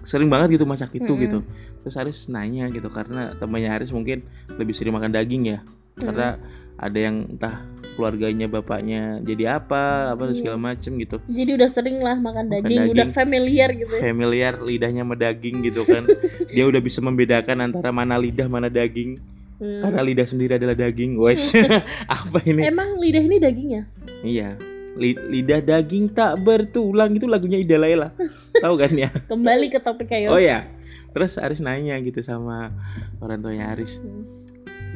sering 0.02 0.28
banget 0.28 0.56
gitu 0.56 0.64
masak 0.64 0.94
itu 0.94 1.04
Mm-mm. 1.06 1.22
gitu. 1.22 1.38
Terus 1.82 1.94
Aris 1.96 2.18
nanya 2.28 2.70
gitu 2.70 2.88
karena 2.88 3.34
temannya 3.34 3.70
Aris 3.72 3.90
mungkin 3.90 4.24
lebih 4.54 4.74
sering 4.74 4.94
makan 4.94 5.10
daging 5.10 5.52
ya. 5.52 5.58
Karena 5.94 6.38
ada 6.78 6.98
yang 6.98 7.26
entah 7.28 7.62
keluarganya 7.98 8.46
bapaknya 8.46 9.18
jadi 9.18 9.58
apa, 9.58 10.14
apa 10.14 10.30
segala 10.30 10.54
macem 10.54 10.94
gitu. 10.94 11.18
jadi 11.26 11.58
udah 11.58 11.66
sering 11.66 11.98
lah 11.98 12.14
makan 12.14 12.46
Makan 12.46 12.62
daging, 12.62 12.94
udah 12.94 13.06
familiar 13.10 13.68
gitu 13.74 13.90
ya. 13.90 14.00
Familiar 14.06 14.54
lidahnya 14.62 15.02
sama 15.02 15.18
daging 15.18 15.66
gitu 15.66 15.82
kan. 15.82 16.06
Dia 16.54 16.64
udah 16.70 16.78
bisa 16.78 17.02
membedakan 17.02 17.66
antara 17.66 17.90
mana 17.90 18.14
lidah 18.14 18.46
mana 18.46 18.70
daging. 18.70 19.18
Hmm. 19.58 19.82
Karena 19.82 20.00
lidah 20.06 20.22
sendiri 20.22 20.54
adalah 20.54 20.78
daging. 20.78 21.18
Wes. 21.18 21.50
apa 22.06 22.38
ini? 22.46 22.62
emang 22.62 22.94
lidah 22.94 23.26
ini 23.26 23.36
dagingnya 23.42 23.82
Iya. 24.22 24.54
Li- 24.94 25.18
lidah 25.18 25.58
daging 25.58 26.14
tak 26.14 26.38
bertulang 26.38 27.10
itu 27.10 27.26
lagunya 27.26 27.58
Ida 27.58 27.74
Laila. 27.74 28.14
Tahu 28.62 28.74
kan 28.78 28.94
ya? 28.94 29.10
kembali 29.26 29.66
ke 29.66 29.82
topik 29.82 30.06
kayak 30.06 30.30
Oh 30.30 30.38
ya. 30.38 30.70
Terus 31.10 31.34
Aris 31.34 31.58
nanya 31.58 31.98
gitu 31.98 32.22
sama 32.22 32.70
orang 33.18 33.42
tuanya 33.42 33.74
Aris 33.74 33.98
Hmm. 33.98 34.37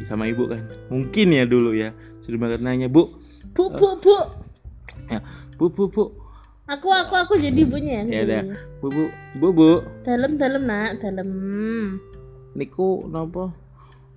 Sama 0.05 0.29
ibu 0.29 0.47
kan. 0.51 0.62
Mungkin 0.88 1.33
ya 1.33 1.45
dulu 1.47 1.73
ya. 1.75 1.95
Sudah 2.23 2.38
banget 2.38 2.61
nanya, 2.62 2.87
"Bu, 2.87 3.19
bu 3.53 3.73
bu 3.75 3.99
bu 3.99 4.17
ya, 5.11 5.21
Bu, 5.59 5.69
Bu, 5.71 5.85
Bu. 5.91 6.05
aku 6.67 6.88
aku 6.88 7.15
aku 7.19 7.35
jadi 7.37 7.69
ibunya 7.69 8.07
Ya 8.07 8.23
udah. 8.25 8.43
Bu, 8.81 8.88
Bu, 8.88 9.03
Bu, 9.37 9.49
Bu. 9.53 9.71
dalam 10.07 10.38
dalam 10.38 10.62
nak 10.65 11.03
dalam 11.03 11.29
Niku 12.53 13.09
nopo? 13.09 13.53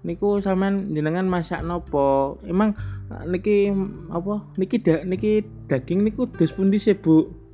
Niku 0.06 0.38
sampean 0.38 0.94
jenengan 0.94 1.26
masak 1.26 1.66
nopo? 1.66 2.38
Emang 2.46 2.78
eh, 3.10 3.24
niki 3.26 3.74
apa? 4.14 4.46
Niki 4.56 4.78
da, 4.80 5.02
niki 5.02 5.42
daging 5.66 6.06
niku 6.06 6.30
dos 6.30 6.54
pundi 6.54 6.78
sih, 6.78 6.94
Bu? 6.94 7.46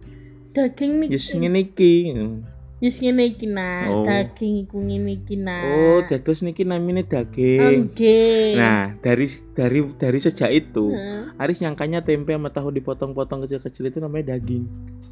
daging 0.52 1.00
nih 1.00 1.08
Yes 1.15 1.32
ngene 1.32 1.72
Yus 2.82 2.98
ngene 2.98 3.38
iki 3.38 3.46
nak 3.46 3.94
Oh. 3.94 4.02
daging 4.02 4.65
iku 4.65 4.82
ngene 4.82 5.22
iki 5.22 5.38
nak 5.38 5.62
Oh, 5.70 6.02
dados 6.02 6.41
niki 6.41 6.65
namine 6.65 7.06
daging. 7.06 7.94
Oke. 7.94 8.58
Nah, 8.58 8.98
dari 8.98 9.30
dari 9.54 9.86
dari 9.96 10.17
sejak 10.17 10.50
itu 10.50 10.89
Heeh. 10.89 11.30
Aris 11.38 11.62
nyangkanya 11.62 12.02
tempe 12.02 12.34
sama 12.34 12.50
tahu 12.50 12.74
dipotong-potong 12.74 13.46
kecil-kecil 13.46 13.86
itu 13.86 14.02
namanya 14.02 14.34
daging. 14.34 14.65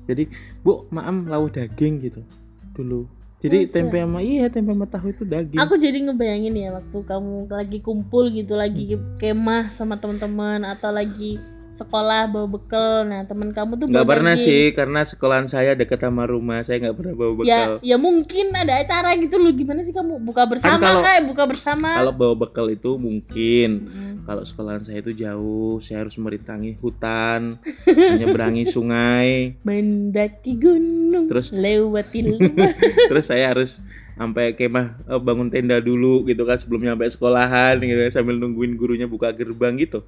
Jadi, 0.09 0.25
Bu, 0.65 0.89
maam 0.89 1.29
lawuh 1.29 1.53
daging 1.53 2.01
gitu 2.01 2.25
dulu. 2.73 3.05
Jadi 3.39 3.69
Masa? 3.69 3.71
tempe 3.71 3.97
sama 4.01 4.19
iya 4.19 4.49
tempe 4.51 4.73
sama 4.73 4.83
tahu 4.83 5.13
itu 5.13 5.23
daging. 5.23 5.61
Aku 5.61 5.77
jadi 5.77 5.95
ngebayangin 5.95 6.55
ya 6.57 6.69
waktu 6.75 6.97
kamu 7.05 7.47
lagi 7.47 7.79
kumpul 7.79 8.27
gitu 8.33 8.57
lagi 8.57 8.97
kemah 9.15 9.69
sama 9.71 9.95
teman-teman 9.95 10.65
atau 10.65 10.91
lagi 10.91 11.37
sekolah 11.79 12.27
bawa 12.27 12.47
bekal. 12.49 13.03
Nah, 13.03 13.23
teman 13.23 13.49
kamu 13.49 13.71
tuh 13.75 13.85
Nggak 13.87 14.03
pernah 14.05 14.33
daging. 14.33 14.45
sih 14.45 14.61
karena 14.71 14.99
sekolahan 15.01 15.47
saya 15.47 15.71
dekat 15.73 15.99
sama 15.99 16.23
rumah. 16.23 16.59
Saya 16.61 16.83
nggak 16.83 16.95
pernah 16.95 17.13
bawa 17.13 17.31
bekal. 17.35 17.71
Ya, 17.79 17.85
ya 17.85 17.97
mungkin 17.97 18.51
ada 18.51 18.73
acara 18.75 19.15
gitu 19.15 19.35
loh. 19.35 19.49
Gimana 19.49 19.79
sih 19.79 19.89
kamu 19.89 20.19
buka 20.19 20.43
bersama 20.43 20.75
kalau- 20.77 21.01
kayak 21.01 21.23
buka 21.25 21.43
bersama? 21.45 21.89
Kalau 21.95 22.11
bawa 22.11 22.35
bekal 22.37 22.67
itu 22.67 22.91
mungkin. 22.95 23.69
Mm. 23.81 24.15
Kalau 24.23 24.43
sekolahan 24.43 24.83
saya 24.83 24.99
itu 24.99 25.15
jauh, 25.15 25.79
saya 25.79 26.03
harus 26.03 26.13
merintangi 26.15 26.77
hutan, 26.77 27.57
menyeberangi 27.87 28.61
sungai, 28.63 29.57
Mendaki 29.63 30.53
gunung, 30.53 31.25
Terus- 31.25 31.49
lewati 31.49 32.19
lembah. 32.27 32.73
terus 33.07 33.25
saya 33.25 33.49
harus 33.49 33.81
sampai 34.19 34.51
kemah 34.51 34.99
eh, 35.07 35.21
bangun 35.23 35.47
tenda 35.47 35.79
dulu 35.79 36.27
gitu 36.27 36.43
kan 36.43 36.59
sebelum 36.59 36.83
nyampe 36.83 37.07
sekolahan 37.07 37.79
gitu 37.79 38.03
sambil 38.11 38.35
nungguin 38.35 38.75
gurunya 38.75 39.07
buka 39.07 39.31
gerbang 39.31 39.79
gitu 39.79 40.03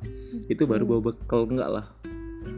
itu 0.52 0.67
baru 0.67 0.84
bawa 0.84 1.15
bekal 1.15 1.47
enggak 1.47 1.71
lah 1.71 1.86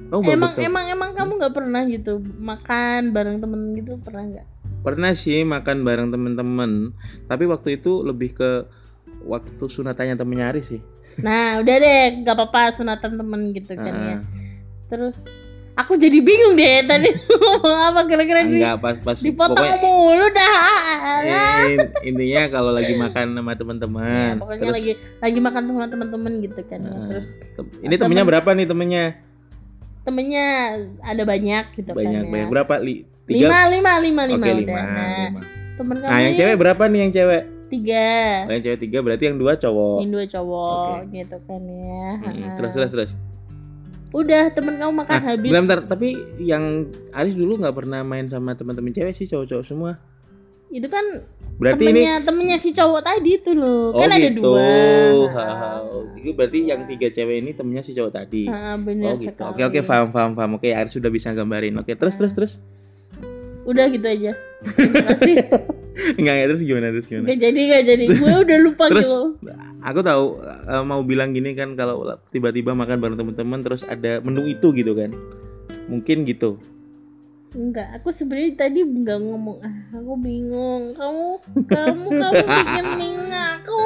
kamu 0.09 0.21
bawa 0.25 0.33
emang 0.33 0.53
bekal 0.57 0.65
emang 0.65 0.85
emang 0.89 1.11
kamu 1.13 1.31
nggak 1.37 1.53
pernah 1.53 1.81
gitu 1.85 2.13
makan 2.41 3.01
bareng 3.13 3.37
temen 3.37 3.61
gitu 3.77 3.91
pernah 4.01 4.23
nggak? 4.25 4.47
pernah 4.81 5.11
sih 5.13 5.45
makan 5.45 5.85
bareng 5.85 6.09
temen-temen 6.09 6.97
tapi 7.29 7.45
waktu 7.45 7.77
itu 7.77 8.01
lebih 8.01 8.33
ke 8.33 8.65
waktu 9.23 9.63
sunatannya 9.63 10.17
temennya 10.17 10.49
Aris 10.49 10.67
sih 10.73 10.81
Nah, 11.21 11.61
udah 11.61 11.75
deh, 11.77 12.25
gak 12.25 12.33
apa-apa 12.33 12.73
sunatan 12.73 13.21
temen 13.21 13.41
gitu 13.53 13.77
kan 13.77 13.93
ya. 13.93 14.17
Ah. 14.17 14.19
Terus 14.89 15.29
aku 15.73 15.93
jadi 15.95 16.17
bingung 16.17 16.53
deh 16.53 16.83
tadi 16.83 17.09
ngomong 17.33 17.79
apa 17.83 18.01
kira-kira 18.03 18.41
di, 18.41 18.57
enggak 18.57 18.77
pas 18.77 18.95
pas 18.95 19.17
dipotong 19.17 19.57
pokoknya 19.57 19.77
mulu 19.79 20.27
dah. 20.29 20.53
in- 21.65 21.91
intinya 22.05 22.41
kalau 22.47 22.71
lagi 22.71 22.93
makan 22.93 23.33
sama 23.33 23.51
Ya, 23.51 23.57
teman-teman 23.57 24.31
pokoknya 24.37 24.59
terus 24.59 24.75
lagi 24.75 24.91
lagi 25.19 25.39
makan 25.39 25.61
sama 25.65 25.85
teman-teman 25.87 26.31
gitu 26.39 26.61
kan 26.63 26.79
ya. 26.79 26.97
Terus 27.09 27.27
tem- 27.51 27.73
ini 27.81 27.95
temennya 27.95 28.23
berapa 28.23 28.49
nih 28.51 28.65
temennya 28.65 29.05
temennya 30.03 30.47
ada 31.01 31.23
banyak 31.23 31.63
gitu 31.73 31.89
banyak 31.91 32.21
kan 32.21 32.23
ya. 32.23 32.31
banyak 32.31 32.49
berapa 32.49 32.73
li 32.77 32.95
tiga 33.23 33.47
Lima, 33.47 33.59
lima, 33.65 33.93
lima, 33.97 34.21
lima 34.27 34.35
oke 34.37 34.45
udah. 34.45 34.55
lima, 34.59 34.77
Nah, 34.77 35.09
lima. 35.25 35.41
temen 35.73 35.95
kamu 35.97 36.07
nah 36.07 36.19
yang 36.19 36.33
cewek 36.35 36.55
berapa 36.55 36.83
nih 36.85 36.99
yang 36.99 37.13
cewek 37.13 37.41
tiga. 37.65 38.07
oh, 38.43 38.51
yang 38.51 38.63
cewek 38.63 38.79
tiga 38.79 38.97
berarti 38.99 39.23
yang 39.25 39.37
dua 39.37 39.53
cowok 39.55 39.97
Yang 39.99 40.11
dua 40.11 40.25
cowok 40.29 40.85
Oke. 40.99 41.15
gitu 41.15 41.37
kan 41.41 41.61
ya. 41.63 42.07
Mm, 42.13 42.21
Ha. 42.21 42.53
terus 42.53 42.71
terus 42.71 42.91
terus 42.91 43.11
Udah 44.13 44.47
temen 44.49 44.77
kamu 44.77 44.93
makan 44.95 45.13
Nah, 45.15 45.25
habis. 45.27 45.49
bentar, 45.49 45.79
tapi 45.83 46.13
yang 46.37 46.85
Aris 47.11 47.33
dulu 47.33 47.57
nggak 47.57 47.73
pernah 47.73 47.99
main 48.01 48.25
sama 48.25 48.53
teman-teman 48.53 48.89
cewek 48.89 49.11
sih 49.11 49.25
cowok-cowok 49.25 49.65
semua. 49.65 49.97
Itu 50.69 50.85
kan 50.85 51.01
Berarti 51.53 51.85
ini 51.85 52.01
temennya 52.01 52.15
temennya 52.21 52.57
si 52.57 52.69
cowok 52.71 53.01
tadi 53.03 53.37
tuh 53.37 53.53
loh. 53.53 53.89
oh 53.89 53.99
kan 53.99 54.09
ada 54.09 54.25
gitu. 54.25 54.41
dua. 54.41 54.65
Ha, 55.29 55.45
ha. 55.45 55.69
Itu 56.13 56.33
berarti 56.33 56.65
yang 56.65 56.85
tiga 56.85 57.09
cewek 57.09 57.41
ini 57.41 57.51
temennya 57.51 57.81
si 57.81 57.93
cowok 57.93 58.11
tadi. 58.11 58.45
Ha, 58.45 58.77
bener 58.77 59.05
Oh 59.05 59.15
gitu. 59.15 59.29
sekali. 59.29 59.49
Oke 59.51 59.61
oke 59.63 59.79
paham 59.81 60.07
paham 60.09 60.31
paham. 60.33 60.51
Oke 60.57 60.69
Aris 60.69 60.93
sudah 60.93 61.09
bisa 61.09 61.29
gambarin. 61.29 61.73
Oke 61.75 61.93
terus 61.93 62.13
terus 62.13 62.33
terus. 62.33 62.53
Udah 63.63 63.85
gitu 63.91 64.07
aja. 64.07 64.31
Terima 64.63 65.03
kasih. 65.11 65.35
Enggak 66.19 66.33
enggak 66.39 66.47
terus 66.51 66.61
gimana 66.63 66.87
terus 66.91 67.07
gimana? 67.07 67.25
Gak 67.31 67.39
jadi 67.39 67.59
gak 67.69 67.83
jadi. 67.87 68.05
Gue 68.11 68.33
udah 68.47 68.57
lupa 68.59 68.83
Terus 68.91 69.09
gitu. 69.09 69.51
aku 69.83 69.99
tahu 70.03 70.23
eh, 70.43 70.83
mau 70.83 71.01
bilang 71.03 71.31
gini 71.31 71.55
kan 71.55 71.75
kalau 71.75 72.03
tiba-tiba 72.31 72.75
makan 72.75 72.97
bareng 72.99 73.17
teman-teman 73.19 73.59
terus 73.63 73.81
ada 73.87 74.19
menu 74.23 74.47
itu 74.47 74.71
gitu 74.75 74.91
kan. 74.95 75.11
Mungkin 75.87 76.27
gitu. 76.27 76.59
Enggak, 77.53 78.01
aku 78.01 78.09
sebenarnya 78.09 78.65
tadi 78.65 78.81
nggak 78.81 79.19
ngomong. 79.29 79.61
Ah, 79.61 79.77
aku 79.93 80.17
bingung. 80.17 80.97
Kamu 80.97 81.27
kamu 81.69 82.07
kamu 82.09 82.43
bikin 82.49 82.85
bingung 82.97 83.29
aku. 83.29 83.81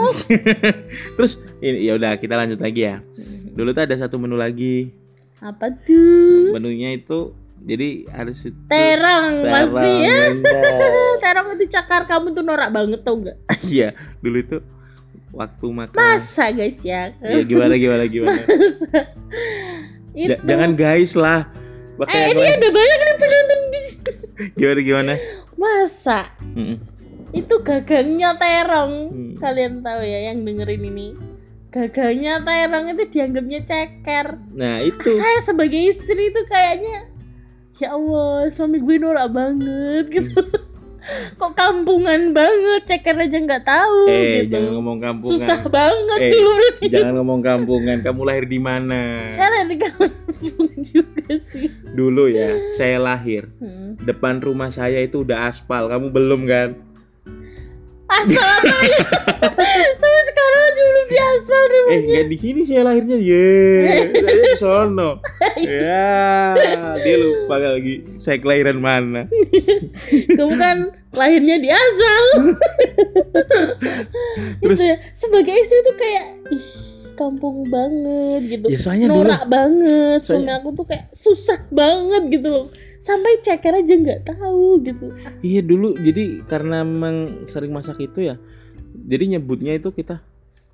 Terus 1.20 1.44
ini 1.60 1.84
ya 1.84 2.00
udah 2.00 2.16
kita 2.16 2.40
lanjut 2.40 2.63
lagi 2.63 2.88
ya. 2.88 3.04
Dulu 3.52 3.76
tuh 3.76 3.84
ada 3.84 3.96
satu 4.00 4.16
menu 4.16 4.40
lagi. 4.40 4.96
Apa 5.44 5.70
tuh? 5.70 6.56
Menunya 6.56 6.96
itu 6.96 7.36
jadi 7.63 8.08
harus 8.13 8.38
itu 8.46 8.60
Terang 8.70 9.43
pasti 9.43 9.91
ya. 10.06 10.17
Terang. 10.36 11.17
Terang 11.24 11.48
itu 11.58 11.65
cakar 11.67 12.06
kamu 12.06 12.32
tuh 12.32 12.43
norak 12.46 12.70
banget 12.72 13.02
tau 13.02 13.17
gak? 13.20 13.38
Iya, 13.67 13.91
dulu 14.24 14.38
itu 14.39 14.58
waktu 15.36 15.65
makan. 15.70 15.96
Masa 15.98 16.50
guys 16.54 16.80
ya? 16.82 17.12
Ya 17.20 17.41
gimana 17.43 17.76
gimana 17.76 18.04
gimana. 18.08 18.41
Itu. 20.17 20.34
Ja- 20.34 20.41
jangan 20.41 20.74
guys 20.74 21.13
lah. 21.13 21.46
Pakai 21.98 22.13
eh 22.13 22.26
ini 22.34 22.46
ada 22.46 22.70
banyak 22.70 23.00
nih 23.02 23.15
penonton 23.17 23.62
di 23.70 23.82
sini. 23.86 24.12
Gimana 24.54 24.80
gimana? 24.82 25.13
Masa? 25.58 26.20
Mm-mm. 26.41 26.78
Itu 27.34 27.62
gagangnya 27.62 28.38
terong. 28.38 28.93
Hmm. 29.10 29.34
Kalian 29.38 29.82
tahu 29.82 30.02
ya 30.06 30.32
yang 30.32 30.46
dengerin 30.46 30.84
ini. 30.93 31.08
Gagangnya 31.74 32.41
terong 32.41 32.86
itu 32.93 33.04
dianggapnya 33.13 33.62
ceker. 33.65 34.41
Nah, 34.54 34.82
itu. 34.82 35.10
Saya 35.10 35.41
sebagai 35.41 35.82
istri 35.89 36.34
itu 36.34 36.41
kayaknya 36.50 37.07
ya 37.78 37.94
Allah, 37.94 38.50
suami 38.50 38.78
gue 38.78 38.96
norak 38.98 39.28
banget 39.30 40.06
gitu. 40.10 40.38
Hmm. 40.38 40.76
Kok 41.40 41.56
kampungan 41.56 42.36
banget, 42.36 42.84
ceker 42.84 43.16
aja 43.16 43.40
nggak 43.40 43.63
tahu 43.63 44.12
Eh, 44.12 44.44
gitu. 44.44 44.52
jangan 44.52 44.72
ngomong 44.76 45.00
kampungan. 45.00 45.32
Susah 45.32 45.60
banget 45.63 46.20
Eh, 46.20 46.32
dulu 46.36 46.52
berarti. 46.52 46.86
Jangan 46.92 47.13
ngomong 47.16 47.40
kampungan. 47.40 47.98
Kamu 48.04 48.22
lahir 48.28 48.44
di 48.44 48.60
mana? 48.60 49.00
Saya 49.32 49.63
lagi 49.63 49.80
kampung 49.80 50.68
juga 50.84 51.32
sih. 51.40 51.72
Dulu 51.88 52.28
ya, 52.28 52.60
saya 52.76 53.00
lahir. 53.00 53.48
Hmm. 53.56 53.96
Depan 53.98 54.44
rumah 54.44 54.68
saya 54.68 55.00
itu 55.00 55.24
udah 55.24 55.48
aspal. 55.48 55.88
Kamu 55.88 56.12
belum 56.12 56.44
kan? 56.44 56.76
Aspal 58.08 58.39
apa 58.39 58.76
ya? 58.82 58.98
Sampai 59.93 60.22
sekarang 60.26 60.62
aja 60.63 60.82
belum 60.82 61.06
di 61.06 61.17
aspal 61.20 61.63
rumah. 61.67 61.89
Eh, 61.89 62.00
nggak 62.06 62.26
di 62.26 62.38
sini 62.38 62.60
saya 62.62 62.82
lahirnya. 62.82 63.15
Ye, 63.15 63.46
saya 64.17 64.36
di 64.41 64.54
sono. 64.56 65.10
Ya, 65.58 66.54
dia 66.98 67.15
lupa 67.17 67.56
lagi. 67.58 68.06
Saya 68.15 68.38
kelahiran 68.38 68.78
mana? 68.78 69.26
Kamu 70.38 70.54
kan 70.56 70.78
lahirnya 71.12 71.58
di 71.58 71.67
aspal. 71.67 72.24
Terus- 74.62 74.80
gitu 74.80 74.84
ya. 74.86 74.96
Sebagai 75.12 75.54
istri 75.54 75.78
tuh 75.84 75.96
kayak 75.96 76.26
ih 76.50 76.65
kampung 77.13 77.65
banget 77.65 78.41
gitu. 78.48 78.65
Ya, 78.70 78.78
soalnya 78.78 79.08
dulu- 79.10 79.26
Norak 79.26 79.43
banget. 79.48 80.20
Suami 80.22 80.46
Soalnya- 80.46 80.58
aku 80.58 80.67
tuh 80.74 80.86
kayak 80.86 81.06
susah 81.12 81.60
banget 81.70 82.24
gitu 82.32 82.48
loh. 82.48 82.65
Sampai 83.00 83.40
ceker 83.40 83.74
aja 83.76 83.94
nggak 83.94 84.22
tahu 84.26 84.82
gitu. 84.82 85.14
Iya 85.40 85.62
dulu 85.62 85.96
jadi 85.96 86.42
karena 86.44 86.82
memang 86.82 87.16
sering 87.44 87.72
masak 87.72 87.98
itu 88.00 88.24
ya. 88.24 88.36
Jadi 88.94 89.34
nyebutnya 89.34 89.74
itu 89.74 89.90
kita 89.90 90.20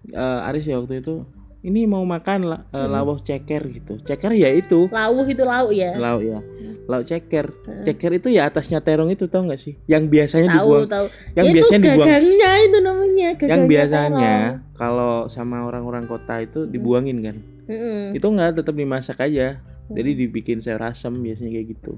eh, 0.09 0.47
Aris 0.47 0.63
ya 0.63 0.77
waktu 0.77 0.99
itu 0.99 1.23
ini 1.61 1.87
mau 1.87 2.03
makan 2.03 2.39
la, 2.43 2.57
eh, 2.67 2.87
lawuh 2.87 3.15
ceker 3.17 3.63
gitu. 3.69 3.95
Ceker 3.97 4.35
ya 4.35 4.51
itu 4.51 4.91
Lawuh 4.91 5.23
itu 5.23 5.43
lauk 5.43 5.71
ya. 5.71 5.95
lauk 5.95 6.19
ya. 6.21 6.39
Lauk 6.83 7.03
ceker. 7.05 7.55
Ceker 7.81 8.11
itu 8.13 8.27
ya 8.27 8.45
atasnya 8.45 8.79
terong 8.79 9.07
itu 9.07 9.27
tau 9.27 9.43
nggak 9.43 9.55
sih? 9.55 9.79
Yang 9.85 10.03
biasanya 10.11 10.49
Tahu 10.49 10.59
dibuang. 10.59 10.83
tahu. 10.91 11.05
Yang 11.31 11.45
Ya, 11.45 11.53
biasanya 11.55 11.79
itu 11.79 11.87
dibuang. 11.87 12.07
gagangnya 12.09 12.51
itu 12.59 12.77
namanya. 12.79 13.23
Yang 13.25 13.37
gagangnya 13.39 13.67
biasanya 13.69 14.33
terong. 14.35 14.75
kalau 14.75 15.13
sama 15.27 15.57
orang-orang 15.63 16.03
kota 16.03 16.35
itu 16.37 16.59
dibuangin 16.65 17.17
kan. 17.21 17.37
Mm-mm. 17.63 18.11
Itu 18.11 18.27
nggak 18.27 18.59
tetap 18.59 18.75
dimasak 18.75 19.23
aja. 19.23 19.63
Jadi 19.93 20.09
dibikin 20.17 20.59
sayur 20.59 20.81
asam 20.83 21.17
biasanya 21.21 21.53
kayak 21.53 21.67
gitu. 21.77 21.93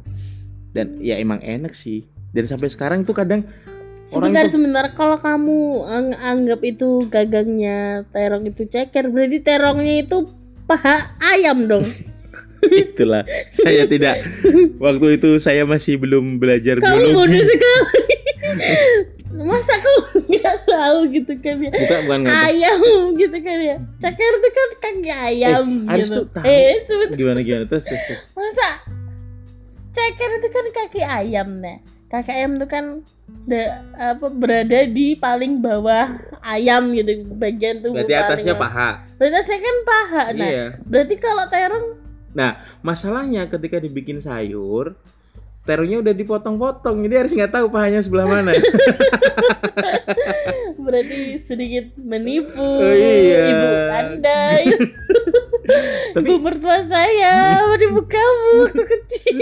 Dan 0.76 1.00
ya 1.00 1.16
emang 1.20 1.40
enak 1.40 1.72
sih. 1.72 2.06
Dan 2.36 2.46
sampai 2.46 2.68
sekarang 2.68 3.08
tuh 3.08 3.16
kadang 3.16 3.48
orang 4.14 4.30
Sebentar 4.36 4.44
tuh 4.46 4.54
sebentar 4.54 4.86
kalau 4.94 5.18
kamu 5.18 5.58
ang- 5.88 6.20
anggap 6.20 6.62
itu 6.62 7.10
gagangnya 7.10 8.06
terong 8.14 8.46
itu 8.46 8.70
ceker 8.70 9.10
berarti 9.10 9.40
terongnya 9.42 9.96
itu 10.06 10.30
paha 10.70 11.16
ayam 11.24 11.66
dong. 11.66 11.88
itulah 12.66 13.22
saya 13.54 13.86
tidak 13.86 14.26
waktu 14.84 15.22
itu 15.22 15.38
saya 15.38 15.70
masih 15.70 16.02
belum 16.02 16.42
belajar 16.42 16.82
kamu 16.82 16.90
bodoh 16.92 17.26
biologi 17.26 17.42
sekali. 17.46 18.06
Masa 19.38 19.76
kamu 19.76 20.00
nggak 20.32 20.58
tahu 20.64 20.98
gitu 21.10 21.34
kan 21.38 21.56
ya? 21.60 21.72
bukan 21.72 22.00
bukan 22.04 22.22
Ayam 22.26 22.80
gitu 23.14 23.38
kan 23.38 23.58
ya. 23.60 23.76
Ceker 23.98 24.34
itu 24.34 24.50
kan 24.50 24.70
kaki 24.80 25.12
ayam 25.12 25.66
Eh, 25.84 25.98
gitu. 25.98 26.14
tuh 26.16 26.26
tahu. 26.32 26.44
Eh, 26.46 26.74
sebentar. 26.84 27.16
gimana 27.16 27.40
gimana 27.42 27.66
terus 27.66 27.84
terus 27.84 28.04
terus 28.06 28.24
Masa 28.32 28.70
ceker 29.92 30.30
itu 30.34 30.48
kan 30.50 30.66
kaki 30.74 31.02
ayam 31.02 31.50
nah. 31.58 31.78
Kaki 32.06 32.32
ayam 32.32 32.52
itu 32.56 32.68
kan 32.68 32.86
da- 33.44 33.82
apa 33.98 34.28
berada 34.30 34.86
di 34.86 35.16
paling 35.16 35.58
bawah 35.58 36.16
ayam 36.42 36.94
gitu 36.94 37.26
bagian 37.34 37.82
tubuh 37.82 37.98
berarti 37.98 38.14
atasnya 38.14 38.54
paling 38.54 38.64
paha 38.64 38.90
Berarti 39.16 39.40
saya 39.42 39.60
kan 39.60 39.76
paha. 39.84 40.24
Nah, 40.32 40.46
iya 40.46 40.66
berarti 40.82 41.16
kalau 41.18 41.46
terong 41.46 41.88
nah 42.32 42.52
masalahnya 42.82 43.48
ketika 43.48 43.80
dibikin 43.80 44.20
sayur 44.20 45.00
terongnya 45.66 45.98
udah 46.00 46.14
dipotong-potong 46.14 47.02
jadi 47.02 47.16
harus 47.20 47.34
nggak 47.34 47.52
tahu 47.52 47.68
pahanya 47.68 48.00
sebelah 48.00 48.26
mana 48.26 48.54
berarti 50.78 51.18
sedikit 51.38 51.98
menipu 51.98 52.62
Oh, 52.62 52.94
iya. 52.94 53.46
ibu 53.48 53.68
Anda. 53.92 54.42
Tapi- 56.16 56.30
ibu 56.30 56.38
mertua 56.38 56.80
saya 56.80 57.66
menipu 57.68 58.06
kamu 58.06 58.50
waktu 58.62 58.84
kecil. 58.94 59.38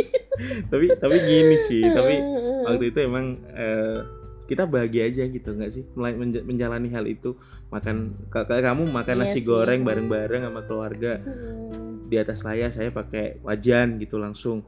tapi 0.65 0.85
tapi 0.95 1.17
gini 1.21 1.55
sih 1.61 1.83
tapi 1.85 2.15
waktu 2.63 2.89
itu 2.89 2.99
emang 3.01 3.37
eh, 3.51 3.99
kita 4.43 4.65
bahagia 4.65 5.05
aja 5.05 5.23
gitu 5.25 5.49
nggak 5.51 5.69
sih 5.69 5.83
menja- 5.93 6.41
menjalani 6.41 6.89
hal 6.89 7.05
itu 7.05 7.35
makan 7.69 8.15
ka- 8.27 8.43
ka- 8.43 8.63
kamu 8.63 8.87
makan 8.87 9.15
Iya 9.15 9.21
nasi 9.21 9.39
sih. 9.39 9.45
goreng 9.45 9.83
bareng-bareng 9.83 10.41
sama 10.41 10.63
keluarga 10.63 11.19
di 12.03 12.15
atas 12.15 12.41
layar 12.41 12.69
saya 12.69 12.89
pakai 12.89 13.39
wajan 13.41 13.99
gitu 13.99 14.15
langsung 14.15 14.63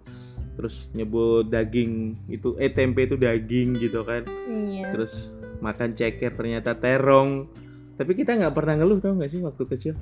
terus 0.55 0.87
nyebut 0.95 1.47
daging 1.47 2.15
itu 2.31 2.55
eh 2.57 2.71
tempe 2.71 3.03
itu 3.03 3.15
daging 3.15 3.75
gitu 3.77 4.07
kan 4.07 4.23
Iya. 4.47 4.95
terus 4.95 5.35
makan 5.59 5.91
ceker 5.91 6.31
ternyata 6.31 6.75
terong 6.75 7.47
tapi 7.95 8.11
kita 8.11 8.35
nggak 8.35 8.55
pernah 8.55 8.75
ngeluh 8.75 8.99
tau 8.99 9.15
nggak 9.15 9.31
sih 9.31 9.39
waktu 9.43 9.63
kecil 9.67 9.95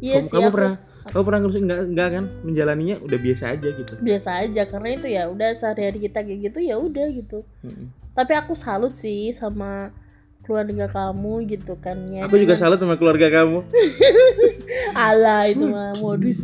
Iya 0.00 0.16
kamu, 0.16 0.26
sih 0.26 0.32
kamu 0.32 0.46
aku 0.48 0.54
pernah 0.56 0.74
kamu 1.12 1.22
pernah 1.28 1.40
ngeluh 1.44 1.56
nggak 1.60 1.80
nggak 1.92 2.08
kan 2.08 2.24
menjalaninya 2.42 2.96
udah 3.04 3.18
biasa 3.20 3.44
aja 3.52 3.68
gitu 3.68 3.92
biasa 4.00 4.30
aja 4.42 4.62
karena 4.64 4.88
itu 4.96 5.06
ya 5.12 5.22
udah 5.28 5.48
sehari-hari 5.52 5.98
kita 6.08 6.18
kayak 6.24 6.40
gitu 6.50 6.58
ya 6.64 6.76
udah 6.80 7.06
gitu. 7.12 7.38
Mm-mm. 7.62 7.86
Tapi 8.16 8.32
aku 8.34 8.52
salut 8.58 8.96
sih 8.96 9.30
sama 9.30 9.92
keluarga 10.40 10.88
kamu 10.90 11.46
gitu 11.46 11.78
kan 11.78 12.00
ya. 12.10 12.26
aku 12.26 12.40
juga 12.40 12.58
salut 12.58 12.80
sama 12.80 12.98
keluarga 12.98 13.30
kamu 13.30 13.62
ala 14.98 15.46
itu 15.46 15.68
mah 15.68 15.94
modus. 16.00 16.42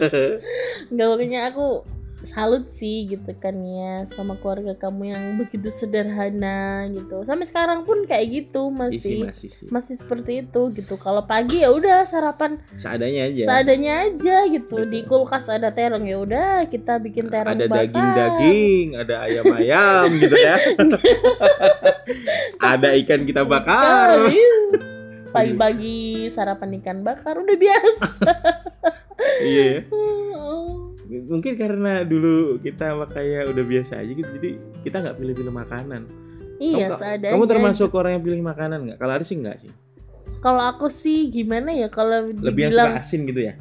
Enggak 0.90 1.06
makanya 1.12 1.40
aku 1.52 1.82
salut 2.28 2.68
sih 2.68 3.08
gitu 3.08 3.32
kan 3.34 3.56
ya 3.56 4.04
sama 4.04 4.36
keluarga 4.36 4.76
kamu 4.76 5.02
yang 5.08 5.22
begitu 5.36 5.68
sederhana 5.68 6.84
gitu 6.92 7.24
sampai 7.24 7.48
sekarang 7.48 7.82
pun 7.82 8.04
kayak 8.04 8.28
gitu 8.44 8.68
Isi 8.68 8.76
masih 8.76 9.16
masih 9.24 9.48
sih. 9.48 9.66
masih 9.72 9.94
seperti 9.96 10.44
itu 10.44 10.60
gitu 10.76 10.94
kalau 10.94 11.24
pagi 11.24 11.64
ya 11.64 11.72
udah 11.72 12.04
sarapan 12.04 12.60
Seadanya 12.76 13.32
aja. 13.32 13.44
seadanya 13.48 13.92
aja 14.04 14.36
gitu 14.46 14.84
Betul. 14.84 14.92
di 14.92 15.00
kulkas 15.02 15.48
ada 15.48 15.72
terong 15.72 16.04
ya 16.04 16.20
udah 16.20 16.68
kita 16.68 17.00
bikin 17.00 17.26
terong 17.26 17.56
ada 17.56 17.64
bakar. 17.64 17.80
daging-daging, 17.88 18.86
ada 18.94 19.14
ayam-ayam 19.24 20.06
gitu 20.14 20.36
ya. 20.36 20.56
ada 22.72 22.88
ikan 22.98 23.24
kita 23.24 23.42
bakar. 23.42 24.28
Iya. 24.28 24.54
pagi-pagi 25.34 25.98
sarapan 26.28 26.80
ikan 26.80 27.04
bakar 27.04 27.36
udah 27.36 27.56
biasa 27.56 28.08
iya 29.42 29.64
ya. 29.64 29.80
Mungkin 31.08 31.56
karena 31.56 32.04
dulu 32.04 32.60
kita 32.60 32.92
makanya 32.92 33.48
udah 33.48 33.64
biasa 33.64 34.04
aja 34.04 34.12
gitu, 34.12 34.28
jadi 34.28 34.50
kita 34.84 34.96
nggak 35.00 35.16
pilih-pilih 35.16 35.54
makanan. 35.54 36.02
iya 36.58 36.90
kamu, 36.90 37.00
seadanya 37.00 37.32
kamu 37.32 37.44
termasuk 37.48 37.88
orang 37.94 38.18
yang 38.18 38.22
pilih 38.22 38.42
makanan 38.44 38.78
nggak? 38.84 38.98
Kalau 38.98 39.12
Aris 39.14 39.28
sih 39.30 39.38
nggak 39.38 39.56
sih. 39.58 39.72
kalau 40.38 40.62
aku 40.62 40.86
sih 40.86 41.26
gimana 41.28 41.72
ya 41.72 41.88
kalau 41.88 42.22
Lebih 42.28 42.70
yang 42.70 42.74
suka 42.76 42.92
asin 43.00 43.20
gitu 43.26 43.40
ya. 43.42 43.54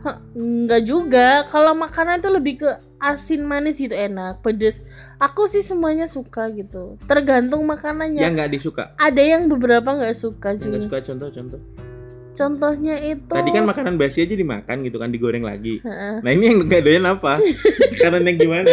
Hah, 0.00 0.16
Enggak 0.32 0.82
juga. 0.84 1.44
Kalau 1.48 1.72
makanan 1.74 2.20
tuh 2.20 2.32
lebih 2.32 2.62
ke 2.62 2.70
asin 2.96 3.44
manis 3.44 3.76
gitu 3.76 3.92
enak, 3.92 4.40
pedes. 4.40 4.80
Aku 5.18 5.44
sih 5.44 5.60
semuanya 5.60 6.04
suka 6.04 6.48
gitu. 6.52 6.96
Tergantung 7.04 7.66
makanannya. 7.66 8.20
Yang 8.20 8.32
nggak 8.36 8.50
disuka. 8.50 8.84
Ada 8.96 9.20
yang 9.20 9.48
beberapa 9.48 9.90
nggak 9.90 10.16
suka 10.16 10.54
Yang 10.54 10.60
nggak 10.60 10.80
juga. 10.80 10.86
suka 10.86 10.98
contoh-contoh. 11.12 11.60
Contohnya 12.34 12.96
itu. 13.02 13.30
Tadi 13.30 13.50
kan 13.50 13.64
makanan 13.66 13.94
basi 13.98 14.24
aja 14.24 14.34
dimakan 14.38 14.86
gitu 14.86 14.96
kan 14.96 15.10
digoreng 15.10 15.44
lagi. 15.44 15.82
Heeh. 15.82 16.22
Nah 16.22 16.30
ini 16.30 16.44
yang 16.50 16.56
nggak 16.64 16.82
doyan 16.82 17.04
apa? 17.06 17.42
Makanan 17.92 18.22
yang 18.26 18.38
gimana? 18.38 18.72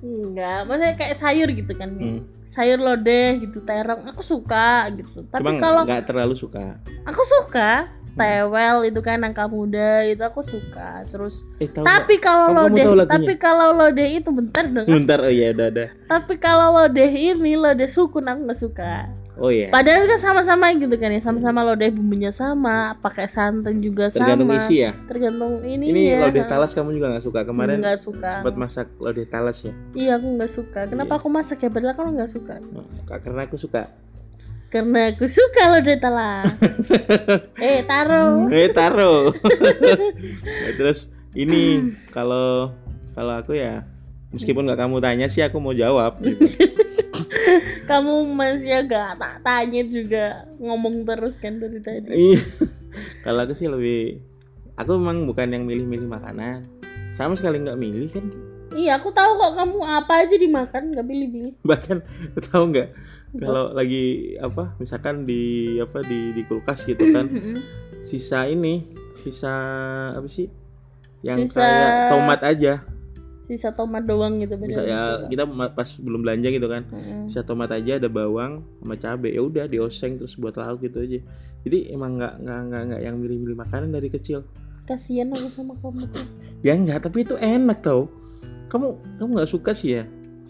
Enggak, 0.00 0.58
maksudnya 0.66 0.94
kayak 0.96 1.16
sayur 1.18 1.48
gitu 1.50 1.72
kan. 1.74 1.90
Hmm. 1.94 2.20
Sayur 2.48 2.78
lodeh 2.78 3.42
gitu, 3.42 3.58
terong. 3.66 4.06
Aku 4.14 4.22
suka 4.22 4.86
gitu. 4.94 5.26
Tapi 5.26 5.42
Cuma 5.42 5.58
kalau 5.58 5.82
nggak 5.82 6.04
terlalu 6.06 6.34
suka. 6.38 6.78
aku 7.02 7.22
suka 7.26 7.90
tewel 8.14 8.86
itu 8.86 9.00
kan 9.02 9.18
nangka 9.18 9.50
muda 9.50 10.06
itu 10.06 10.22
aku 10.22 10.40
suka. 10.40 11.02
Terus 11.10 11.42
Eh 11.58 11.66
tahu 11.66 11.82
tapi 11.82 12.14
kalau 12.22 12.54
lodeh, 12.54 12.86
tapi 13.04 13.34
kalau 13.36 13.74
lodeh 13.74 14.22
itu 14.22 14.30
bentar 14.30 14.64
dong. 14.70 14.86
Bentar 14.86 15.18
oh 15.22 15.32
iya 15.32 15.50
udah 15.50 15.66
ada. 15.68 15.86
Tapi 16.06 16.38
kalau 16.38 16.78
lodeh 16.78 17.10
ini 17.10 17.58
lodeh 17.58 17.90
sukun 17.90 18.30
aku 18.30 18.40
nggak 18.46 18.60
suka. 18.60 19.10
Oh 19.34 19.50
iya. 19.50 19.66
Padahal 19.66 20.06
kan 20.06 20.14
sama-sama 20.16 20.70
gitu 20.72 20.94
kan 20.94 21.10
ya, 21.10 21.18
sama-sama 21.18 21.66
lodeh 21.66 21.90
bumbunya 21.90 22.30
sama, 22.30 22.94
pakai 23.02 23.26
santan 23.26 23.82
juga 23.82 24.06
Tergantung 24.06 24.46
sama. 24.46 24.62
isi 24.62 24.78
ya. 24.80 24.94
Tergantung 25.10 25.58
ini, 25.60 25.90
Ini 25.90 26.02
ya. 26.06 26.16
lodeh 26.22 26.46
talas 26.46 26.70
kamu 26.70 26.94
juga 26.94 27.10
nggak 27.10 27.24
suka 27.24 27.40
kemarin? 27.42 27.82
nggak 27.82 27.98
suka. 27.98 28.30
Sempat 28.30 28.54
masak 28.54 28.86
lodeh 28.94 29.26
talas 29.26 29.58
ya. 29.60 29.74
Iya 29.90 30.10
aku 30.16 30.26
nggak 30.38 30.52
suka. 30.52 30.80
Kenapa 30.86 31.12
Iya. 31.12 31.20
aku 31.20 31.28
masak 31.28 31.58
ya? 31.58 31.68
Padahal 31.68 31.92
aku 31.92 32.02
nggak 32.14 32.30
suka. 32.30 32.54
Nah, 32.62 32.86
Karena 33.18 33.40
aku 33.42 33.56
suka. 33.58 33.82
Karena 34.70 35.00
aku 35.10 35.26
suka 35.26 35.62
lodeh 35.68 35.98
talas. 35.98 36.50
eh 37.58 37.82
taruh. 37.82 38.46
Eh 38.50 38.70
taruh. 38.70 39.34
Nah, 39.34 40.72
terus 40.78 41.10
ini 41.32 41.78
kalau 42.10 42.70
kalau 43.12 43.34
aku 43.34 43.54
ya 43.54 43.82
meskipun 44.30 44.62
nggak 44.62 44.78
kamu 44.78 44.98
tanya 44.98 45.26
sih 45.26 45.42
aku 45.42 45.58
mau 45.58 45.70
jawab. 45.70 46.18
Gitu. 46.18 46.38
Kamu 47.90 48.24
masih 48.32 48.84
agak 48.84 49.18
tak 49.20 49.34
tanya 49.44 49.82
juga 49.86 50.46
ngomong 50.58 51.04
terus 51.04 51.36
kan 51.38 51.60
dari 51.60 51.80
tadi. 51.80 52.10
Iya. 52.12 52.40
kalau 53.26 53.42
aku 53.42 53.54
sih 53.58 53.66
lebih 53.66 54.22
aku 54.78 54.96
memang 54.96 55.26
bukan 55.26 55.50
yang 55.50 55.64
milih-milih 55.66 56.06
makanan. 56.06 56.66
Sama 57.14 57.38
sekali 57.38 57.62
nggak 57.62 57.78
milih 57.78 58.08
kan. 58.10 58.26
Iya 58.74 58.98
aku 58.98 59.14
tahu 59.14 59.38
kok 59.38 59.54
kamu 59.54 59.78
apa 59.86 60.26
aja 60.26 60.34
dimakan 60.34 60.82
nggak 60.94 61.06
pilih-pilih. 61.06 61.54
Bahkan 61.62 61.96
tahu 62.50 62.64
nggak 62.74 62.88
kalau 63.34 63.74
lagi 63.74 64.34
apa 64.38 64.78
misalkan 64.78 65.26
di 65.26 65.74
apa 65.82 66.06
di 66.06 66.30
di 66.30 66.42
kulkas 66.46 66.86
gitu 66.86 67.10
kan 67.10 67.26
sisa 67.98 68.46
ini 68.46 68.86
sisa 69.18 69.54
apa 70.14 70.28
sih 70.30 70.46
yang 71.24 71.42
Sisa- 71.42 71.58
kayak 71.58 71.90
tomat 72.14 72.40
aja 72.46 72.86
Sisa 73.44 73.76
tomat 73.76 74.08
doang 74.08 74.40
gitu. 74.40 74.56
bisa 74.56 74.80
bener. 74.80 74.88
ya 74.88 75.00
kita 75.28 75.44
pas 75.76 75.88
belum 76.00 76.24
belanja 76.24 76.48
gitu 76.48 76.64
kan 76.64 76.88
Mm-mm. 76.88 77.28
sisa 77.28 77.44
tomat 77.44 77.68
aja 77.76 78.00
ada 78.00 78.08
bawang 78.08 78.64
sama 78.80 78.96
cabe 78.96 79.36
ya 79.36 79.44
udah 79.44 79.68
dioseng 79.68 80.16
terus 80.16 80.36
buat 80.40 80.56
lauk 80.56 80.80
gitu 80.80 81.04
aja 81.04 81.20
jadi 81.64 81.92
emang 81.92 82.16
nggak 82.16 82.34
nggak 82.40 82.60
nggak 82.68 82.82
nggak 82.88 83.00
yang 83.04 83.16
milih-milih 83.20 83.56
makanan 83.56 83.92
dari 83.92 84.08
kecil 84.08 84.44
Kasian 84.84 85.32
aku 85.32 85.48
sama 85.48 85.72
kamu 85.80 86.04
tuh. 86.12 86.24
ya 86.60 86.76
enggak 86.76 87.08
tapi 87.08 87.24
itu 87.24 87.36
enak 87.40 87.80
tau 87.80 88.08
kamu 88.72 88.96
kamu 89.20 89.30
nggak 89.40 89.50
suka 89.52 89.72
sih 89.76 90.00
ya 90.00 90.04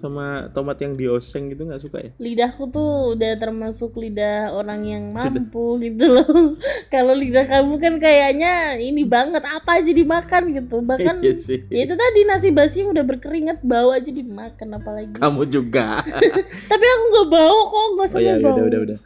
sama 0.05 0.27
tomat 0.51 0.77
yang 0.77 0.93
dioseng 0.93 1.49
gitu 1.49 1.64
nggak 1.64 1.81
suka 1.81 1.99
ya 1.99 2.11
lidahku 2.19 2.69
tuh 2.69 2.85
udah 3.11 3.33
termasuk 3.35 3.95
lidah 3.95 4.53
orang 4.53 4.85
yang 4.85 5.05
mampu 5.11 5.81
gitu 5.81 6.05
loh. 6.11 6.29
Kalau 6.93 7.12
lidah 7.12 7.45
kamu 7.45 7.75
kan 7.79 7.95
kayaknya 7.97 8.53
ini 8.77 9.03
banget 9.03 9.40
apa 9.40 9.81
aja 9.81 9.88
dimakan 9.90 10.53
gitu. 10.53 10.79
Bahkan 10.79 11.17
Iya 11.19 11.35
sih. 11.37 11.59
ya 11.67 11.81
itu 11.83 11.95
tadi 11.95 12.21
nasi 12.23 12.49
basi 12.51 12.77
yang 12.79 12.93
udah 12.93 13.03
berkeringat 13.03 13.59
bau 13.61 13.90
aja 13.90 14.11
dimakan 14.11 14.69
apalagi. 14.75 15.17
kamu 15.17 15.43
juga 15.47 16.05
Tapi 16.71 16.85
aku 16.87 17.05
nggak 17.11 17.29
bau 17.31 17.59
kok 17.64 17.85
nggak 17.95 18.05
oh 18.05 18.11
sama 18.11 18.21
ya 18.21 18.35
bau. 18.38 18.53
udah 18.53 18.64
udah 18.67 18.81
udah 18.85 18.99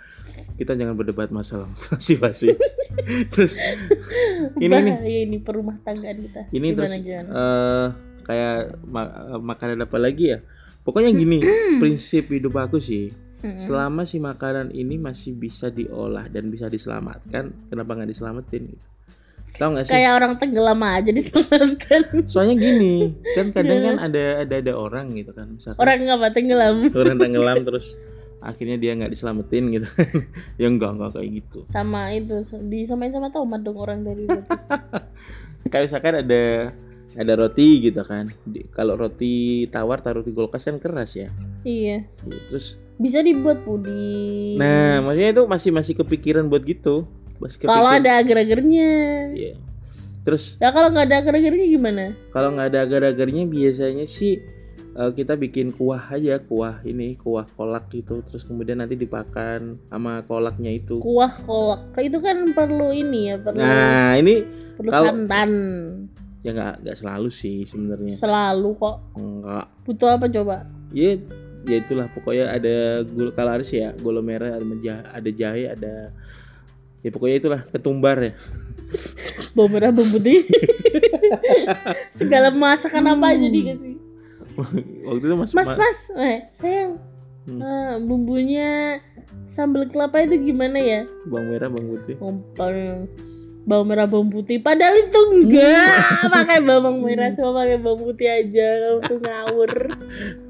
kita 0.56 0.74
jangan 0.74 0.94
berdebat 0.94 1.30
masalah 1.30 1.70
basi 1.87 2.18
basi 2.18 2.50
terus 3.30 3.54
ini 4.58 4.66
nih 4.66 4.94
Bahaya 4.96 5.20
ini 5.22 5.38
perumah 5.38 5.78
tanggaan 5.80 6.18
kita. 6.20 6.42
ini 6.50 6.68
terus 6.72 6.90
Gimana, 6.90 7.06
gimana? 7.22 7.30
eh 7.30 7.87
kayak 8.20 8.56
ma- 8.84 9.06
eh, 9.28 9.40
makanan 9.40 9.78
apa 9.80 9.96
lagi 9.96 10.24
ya 10.28 10.38
pokoknya 10.88 11.12
gini 11.12 11.44
prinsip 11.77 12.33
hidup 12.33 12.57
aku 12.57 12.81
sih 12.81 13.12
selama 13.61 14.03
si 14.03 14.16
makanan 14.16 14.72
ini 14.72 14.96
masih 14.96 15.37
bisa 15.37 15.68
diolah 15.68 16.27
dan 16.27 16.48
bisa 16.48 16.66
diselamatkan 16.66 17.53
kenapa 17.68 17.94
nggak 17.94 18.11
diselamatin 18.11 18.72
gitu? 18.72 18.87
Tahu 19.48 19.68
nggak 19.74 19.85
sih? 19.87 19.94
Kayak 19.94 20.12
orang 20.18 20.33
tenggelam 20.42 20.81
aja 20.83 21.11
diselamatkan. 21.14 22.01
soalnya 22.27 22.57
gini 22.57 23.14
kan 23.37 23.55
kadang 23.55 23.81
kan 23.85 23.96
ada 24.01 24.42
ada 24.42 24.55
ada 24.59 24.72
orang 24.74 25.14
gitu 25.14 25.31
kan 25.31 25.55
misalkan 25.55 25.79
Orang 25.79 25.98
apa 26.09 26.29
tenggelam? 26.33 26.77
orang 26.90 27.16
tenggelam 27.16 27.57
terus 27.62 27.94
akhirnya 28.42 28.74
dia 28.74 28.98
nggak 28.98 29.12
diselamatin 29.14 29.64
gitu 29.70 29.87
kan. 29.87 30.09
Ya 30.61 30.66
enggak 30.66 30.90
enggak 30.98 31.11
kayak 31.14 31.31
gitu. 31.38 31.59
Sama 31.62 32.11
itu 32.11 32.42
disamain 32.66 33.14
sama 33.14 33.31
tomat 33.31 33.62
dong 33.62 33.79
orang 33.79 34.03
tadi. 34.03 34.27
kayak 35.70 35.85
misalkan 35.94 36.27
ada 36.27 36.42
ada 37.14 37.32
roti 37.34 37.68
gitu 37.82 38.00
kan 38.00 38.28
Di- 38.42 38.68
kalau 38.68 38.94
roti 38.94 39.32
tawar 39.66 39.98
taruh 39.98 40.20
di 40.20 40.30
kulkas 40.30 40.64
kan 40.64 40.76
keras 40.76 41.14
ya 41.14 41.30
iya. 41.62 42.04
Iya, 42.20 42.40
terus 42.48 42.76
Bisa 42.96 43.20
dibuat 43.20 43.62
puding. 43.62 44.58
nah 44.58 44.98
maksudnya 45.00 45.30
itu 45.32 45.44
masih 45.44 45.70
masih 45.70 45.94
kepikiran 45.96 46.44
buat 46.44 46.60
gitu 46.62 47.06
masih 47.38 47.56
kepikiran 47.56 47.78
Kalau 47.78 47.90
ada 47.94 48.10
agar-agarnya. 48.16 48.90
Iya. 49.32 49.54
terus 50.20 50.58
Ya 50.58 50.68
kalau 50.68 50.90
nggak 50.90 51.06
ada 51.06 51.16
agar-agarnya 51.22 51.66
gimana? 51.66 52.04
kalau 52.28 52.52
nggak 52.52 52.68
ada 52.68 52.80
agar-agarnya 52.82 53.46
biasanya 53.46 54.04
sih 54.04 54.42
eh, 54.90 55.10
kita 55.14 55.34
bikin 55.34 55.70
kuah 55.70 56.10
aja 56.10 56.36
kuah 56.40 56.82
ini 56.82 57.14
kuah 57.14 57.46
kolak 57.48 57.86
gitu 57.88 58.20
terus 58.20 58.42
kemudian 58.42 58.76
nanti 58.76 58.94
dipakan 58.94 59.78
sama 59.86 60.20
kolaknya 60.22 60.74
itu 60.74 60.98
Kuah 60.98 61.30
kolak. 61.40 61.94
Itu 61.96 62.18
kan 62.18 62.50
perlu 62.50 62.90
ini 62.90 63.30
ya, 63.30 63.36
perlu 63.38 63.56
nah 63.56 64.12
ini 64.12 64.42
perlu 64.74 64.90
kalau- 64.90 65.14
santan. 65.14 65.50
Ya 66.48 66.56
nggak 66.56 66.74
nggak 66.80 66.96
selalu 66.96 67.28
sih 67.28 67.62
sebenarnya 67.62 68.14
Selalu 68.14 68.70
kok. 68.74 68.96
enggak 69.14 69.66
Butuh 69.84 70.08
apa 70.11 70.26
coba? 70.26 70.64
ya 70.88 71.20
ya 71.62 71.76
itulah 71.76 72.08
pokoknya 72.08 72.48
ada 72.50 72.74
gula 73.04 73.28
kalau 73.30 73.52
harus 73.52 73.68
ya 73.68 73.92
gula 73.94 74.18
merah 74.18 74.50
ada 74.50 74.64
menja- 74.64 75.04
ada 75.06 75.28
jahe 75.28 75.68
ada 75.68 76.16
ya 76.98 77.11
pokoknya 77.11 77.37
itulah 77.37 77.61
ketumbar 77.66 78.16
ya 78.18 78.32
Bawang 79.52 79.68
merah, 79.70 79.90
bawang 79.90 80.08
putih. 80.11 80.48
Segala 82.11 82.48
masakan 82.48 83.04
apa 83.11 83.26
aja 83.28 83.46
dikasih. 83.46 84.00
waktu 85.04 85.20
itu 85.20 85.34
mas, 85.34 85.52
Mas, 85.52 85.66
ma- 85.66 85.76
mas, 85.78 85.98
eh, 86.16 86.38
sayang. 86.52 86.96
Hmm. 87.44 87.61
eh, 87.61 87.94
bumbunya 88.00 89.00
sambal 89.46 89.84
kelapa 89.84 90.20
itu 90.20 90.40
gimana 90.42 90.76
ya? 90.76 91.00
bawang 91.22 91.48
merah 91.48 91.68
bawang 91.68 91.88
putih 91.90 92.16
Ngompol 92.16 92.76
bawang 93.68 93.88
merah 93.92 94.09
bawang 94.09 94.33
putih. 94.33 94.64
Padahal 94.64 94.96
itu 94.96 95.20
enggak. 95.37 96.24
Pakai 96.33 96.64
bawang 96.64 97.04
merah 97.04 97.28
cuma 97.37 97.61
pakai 97.61 97.76
bawang 97.76 98.00
putih 98.09 98.28
aja. 98.33 98.66
Kamu 98.88 99.00
tuh 99.04 99.18
ngawur. 99.20 99.72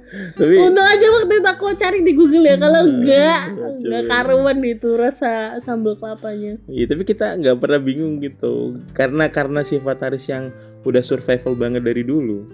Tapi 0.09 0.55
untung 0.65 0.89
aja 0.89 1.07
waktu 1.21 1.35
itu 1.37 1.49
aku 1.51 1.65
cari 1.77 1.99
di 2.07 2.13
Google 2.15 2.47
ya. 2.47 2.57
Kalau 2.57 2.81
enggak 2.87 3.43
lucu. 3.59 3.85
enggak 3.91 4.05
karuan 4.07 4.59
itu 4.63 4.89
rasa 4.95 5.59
sambal 5.59 5.99
kelapanya. 5.99 6.63
Iya 6.71 6.87
tapi 6.87 7.03
kita 7.03 7.35
nggak 7.35 7.59
pernah 7.59 7.83
bingung 7.83 8.23
gitu. 8.23 8.79
Karena 8.95 9.27
karena 9.29 9.67
sifat 9.67 9.99
Haris 9.99 10.31
yang 10.31 10.55
udah 10.87 11.03
survival 11.03 11.59
banget 11.59 11.83
dari 11.85 12.07
dulu 12.07 12.47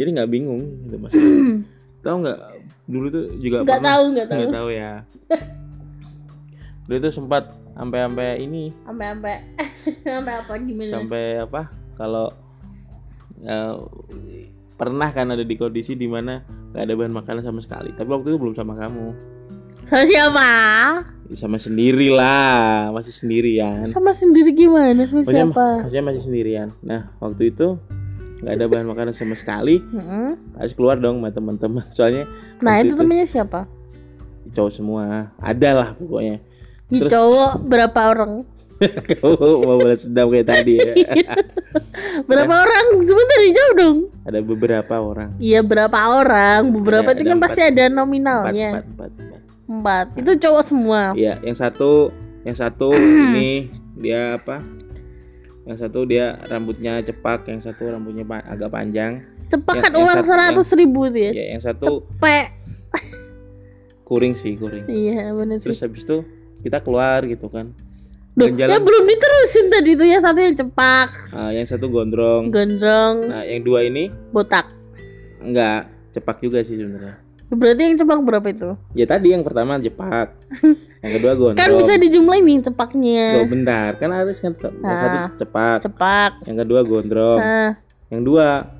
jadi 0.00 0.08
nggak 0.16 0.30
bingung 0.32 0.62
gitu 0.88 0.96
mas 1.04 1.12
tahu 2.00 2.16
nggak? 2.24 2.38
Dulu 2.90 3.06
tuh 3.12 3.24
juga 3.38 3.56
enggak 3.62 3.76
pernah 3.76 3.92
tahu 3.92 4.04
enggak 4.08 4.26
tahu. 4.26 4.38
Nggak 4.40 4.56
tahu 4.56 4.68
ya. 4.72 4.92
Dulu 6.88 6.98
tuh 6.98 7.12
sempat 7.12 7.44
sampai 7.74 7.98
sampai 8.04 8.28
ini. 8.40 8.64
Sampai 8.84 9.06
sampai 9.14 9.34
sampai 10.16 10.34
apa 10.40 10.52
gimana? 10.58 10.90
Sampai 10.90 11.22
apa? 11.38 11.62
Kalau 11.94 12.26
ya, 13.40 13.76
pernah 14.74 15.08
kan 15.12 15.28
ada 15.28 15.44
di 15.44 15.54
kondisi 15.54 15.92
di 15.92 16.08
mana 16.08 16.40
nggak 16.72 16.82
ada 16.86 16.94
bahan 16.96 17.14
makanan 17.14 17.42
sama 17.44 17.60
sekali. 17.60 17.92
Tapi 17.92 18.08
waktu 18.08 18.32
itu 18.32 18.38
belum 18.40 18.54
sama 18.56 18.74
kamu. 18.76 19.08
Sama 19.88 20.04
siapa? 20.06 20.48
Ya, 21.30 21.36
sama 21.36 21.58
sendiri 21.58 22.10
lah. 22.10 22.90
Masih 22.90 23.14
sendirian. 23.14 23.86
Sama 23.86 24.10
sendiri 24.10 24.54
gimana? 24.54 25.02
Sama 25.06 25.22
Maksudnya, 25.22 25.46
siapa? 25.50 25.66
maksudnya 25.82 26.04
masih 26.06 26.22
sendirian. 26.22 26.68
Nah 26.82 27.10
waktu 27.18 27.50
itu 27.50 27.78
nggak 28.40 28.54
ada 28.56 28.66
bahan 28.70 28.86
makanan 28.88 29.12
sama 29.12 29.34
sekali. 29.36 29.82
Mm-mm. 29.84 30.56
harus 30.56 30.72
keluar 30.72 30.96
dong 30.96 31.20
sama 31.20 31.30
teman-teman. 31.30 31.84
Soalnya 31.96 32.24
Nah 32.62 32.80
waktu 32.80 32.88
itu 32.88 32.94
temennya 32.96 33.26
siapa? 33.28 33.60
cowok 34.50 34.72
semua. 34.74 35.30
Ada 35.38 35.70
lah 35.76 35.88
pokoknya 35.94 36.42
Di 36.90 36.98
Terus- 36.98 37.12
cowok 37.12 37.50
berapa 37.62 38.00
orang? 38.08 38.32
kamu 39.12 39.36
mau 39.60 39.76
balas 39.76 40.08
dendam 40.08 40.32
kayak 40.32 40.48
tadi 40.48 40.72
ya 40.74 40.92
Berapa 42.28 42.54
orang? 42.56 42.84
Sebentar 43.04 43.38
dijawab 43.38 43.72
dong. 43.76 43.98
ada 44.24 44.40
beberapa 44.40 44.94
orang 44.96 45.30
Iya 45.36 45.60
berapa 45.60 45.98
orang? 46.16 46.72
Beberapa 46.72 47.12
itu 47.12 47.22
kan 47.22 47.36
empat. 47.36 47.44
pasti 47.44 47.60
ada 47.60 47.84
empat 47.84 47.92
nominalnya. 47.94 48.68
empat 48.72 48.84
empat, 48.88 49.10
empat. 49.12 49.40
Empat. 49.68 50.06
Itu 50.16 50.30
cowok 50.34 50.62
semua. 50.64 51.00
Iya, 51.12 51.38
yang 51.40 51.54
satu, 51.54 52.08
yang 52.42 52.56
satu 52.56 52.88
ini 53.28 53.68
dia 53.94 54.34
apa? 54.34 54.64
Yang 55.62 55.76
satu 55.86 55.98
dia 56.02 56.40
rambutnya 56.42 57.04
cepak, 57.04 57.46
yang 57.46 57.60
satu 57.60 57.84
rambutnya 57.86 58.24
pa- 58.24 58.42
agak 58.42 58.72
panjang. 58.72 59.22
Yang- 59.46 59.76
kan 59.78 59.92
uang 59.92 60.20
seratus 60.24 60.72
ribu 60.72 61.04
itu 61.06 61.20
ya. 61.20 61.32
Ya, 61.36 61.44
yang 61.52 61.60
satu 61.60 62.00
Cepet. 62.16 62.46
kuring 64.04 64.34
sih, 64.34 64.56
kuring. 64.56 64.88
Iya 64.88 65.30
benar 65.36 65.60
sih. 65.60 65.68
Terus 65.68 65.84
habis 65.84 66.02
itu 66.02 66.24
kita 66.60 66.78
keluar 66.78 67.24
gitu 67.24 67.46
kan. 67.46 67.72
Duh, 68.30 68.46
jalan-jalan. 68.46 68.72
ya 68.72 68.78
belum 68.78 69.04
diterusin 69.06 69.66
tadi 69.68 69.90
itu 69.90 70.04
ya 70.06 70.18
satu 70.18 70.38
yang 70.38 70.54
cepak, 70.54 71.08
Ah, 71.30 71.50
yang 71.50 71.66
satu 71.66 71.86
gondrong. 71.86 72.48
gondrong, 72.48 73.16
Nah, 73.26 73.42
yang 73.42 73.60
dua 73.60 73.82
ini 73.82 74.06
botak. 74.30 74.70
enggak 75.38 75.88
cepak 76.10 76.38
juga 76.38 76.60
sih 76.60 76.74
sebenarnya. 76.74 77.18
Berarti 77.48 77.82
yang 77.82 77.96
cepak 77.96 78.18
berapa 78.22 78.46
itu? 78.46 78.70
Ya 78.94 79.04
tadi 79.04 79.34
yang 79.34 79.42
pertama 79.42 79.76
cepak. 79.76 80.38
yang 81.02 81.12
kedua 81.12 81.32
gondrong. 81.34 81.58
Kan 81.58 81.74
bisa 81.74 81.98
dijumlahin 81.98 82.44
nih 82.44 82.58
cepaknya. 82.62 83.26
Loh, 83.36 83.48
bentar, 83.48 83.90
kan 83.96 84.10
harus 84.10 84.38
kan 84.38 84.54
yang 84.54 84.62
satu 84.96 85.16
Ah. 85.18 85.30
cepak, 85.34 85.78
Cepak. 85.82 86.30
yang 86.46 86.56
kedua 86.56 86.80
gondrong, 86.82 87.40
Nah, 87.40 87.70
yang 88.08 88.22
dua 88.22 88.70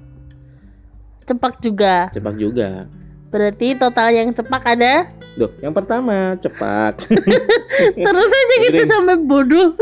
cepak 1.25 1.59
juga. 1.59 2.07
cepak 2.11 2.35
juga. 2.37 2.87
Berarti 3.31 3.75
total 3.75 4.11
yang 4.11 4.29
cepak 4.31 4.63
ada. 4.69 5.07
Duh, 5.33 5.51
yang 5.59 5.71
pertama 5.71 6.35
cepak. 6.37 7.07
Terus 8.07 8.31
aja 8.31 8.55
gitu 8.61 8.83
sampai 8.85 9.17
bodoh. 9.17 9.73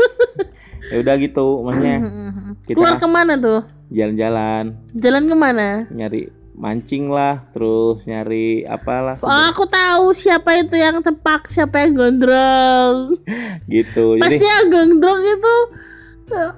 ya 0.87 1.01
udah 1.01 1.15
gitu, 1.17 1.45
maksudnya 1.61 1.97
kita 2.69 2.77
Keluar 2.77 2.97
ke 2.97 3.05
mana 3.05 3.33
tuh? 3.35 3.61
jalan-jalan, 3.89 4.77
Jalan 4.93 5.23
ke 5.25 5.35
mana? 5.35 5.67
nyari 5.89 6.29
mancing 6.53 7.07
lah, 7.07 7.47
terus 7.49 8.03
nyari 8.03 8.61
apalah 8.61 9.15
Oh, 9.19 9.43
aku 9.49 9.65
tahu 9.65 10.11
siapa 10.11 10.53
itu 10.55 10.75
yang 10.75 10.99
cepak, 10.99 11.47
siapa 11.47 11.81
yang 11.81 11.95
gondrong. 11.95 13.15
gitu. 13.67 14.19
Pasti 14.19 14.43
yang 14.43 14.67
gondrong 14.67 15.21
itu 15.23 15.55
eh, 16.29 16.51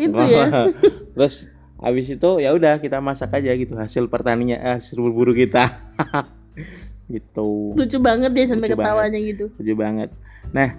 itu 0.00 0.18
ya. 0.24 0.72
terus 1.12 1.51
habis 1.82 2.06
itu 2.06 2.30
ya 2.38 2.54
udah 2.54 2.78
kita 2.78 3.02
masak 3.02 3.34
aja 3.34 3.50
gitu 3.58 3.74
hasil 3.74 4.06
pertaniannya, 4.06 4.58
eh, 4.62 4.74
hasil 4.78 5.02
berburu 5.02 5.34
kita. 5.34 5.74
gitu. 7.12 7.74
Lucu 7.74 7.98
banget 7.98 8.30
dia 8.30 8.46
sampai 8.46 8.70
Lucu 8.70 8.78
ketawanya 8.78 9.18
gitu. 9.18 9.50
Lucu 9.58 9.74
banget. 9.74 10.14
Nah, 10.54 10.78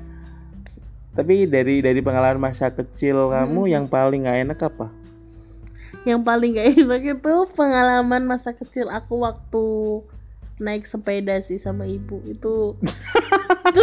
tapi 1.14 1.46
dari 1.46 1.84
dari 1.84 2.00
pengalaman 2.00 2.40
masa 2.40 2.72
kecil 2.72 3.30
kamu 3.30 3.70
yang 3.70 3.86
paling 3.86 4.26
gak 4.26 4.40
enak 4.48 4.60
apa? 4.64 4.88
Yang 6.08 6.22
paling 6.24 6.50
gak 6.56 6.70
enak 6.80 7.02
itu 7.20 7.34
pengalaman 7.54 8.24
masa 8.24 8.56
kecil 8.56 8.88
aku 8.88 9.22
waktu 9.22 9.66
naik 10.56 10.84
sepeda 10.84 11.38
sih 11.40 11.58
sama 11.58 11.84
ibu 11.84 12.22
itu 12.24 12.78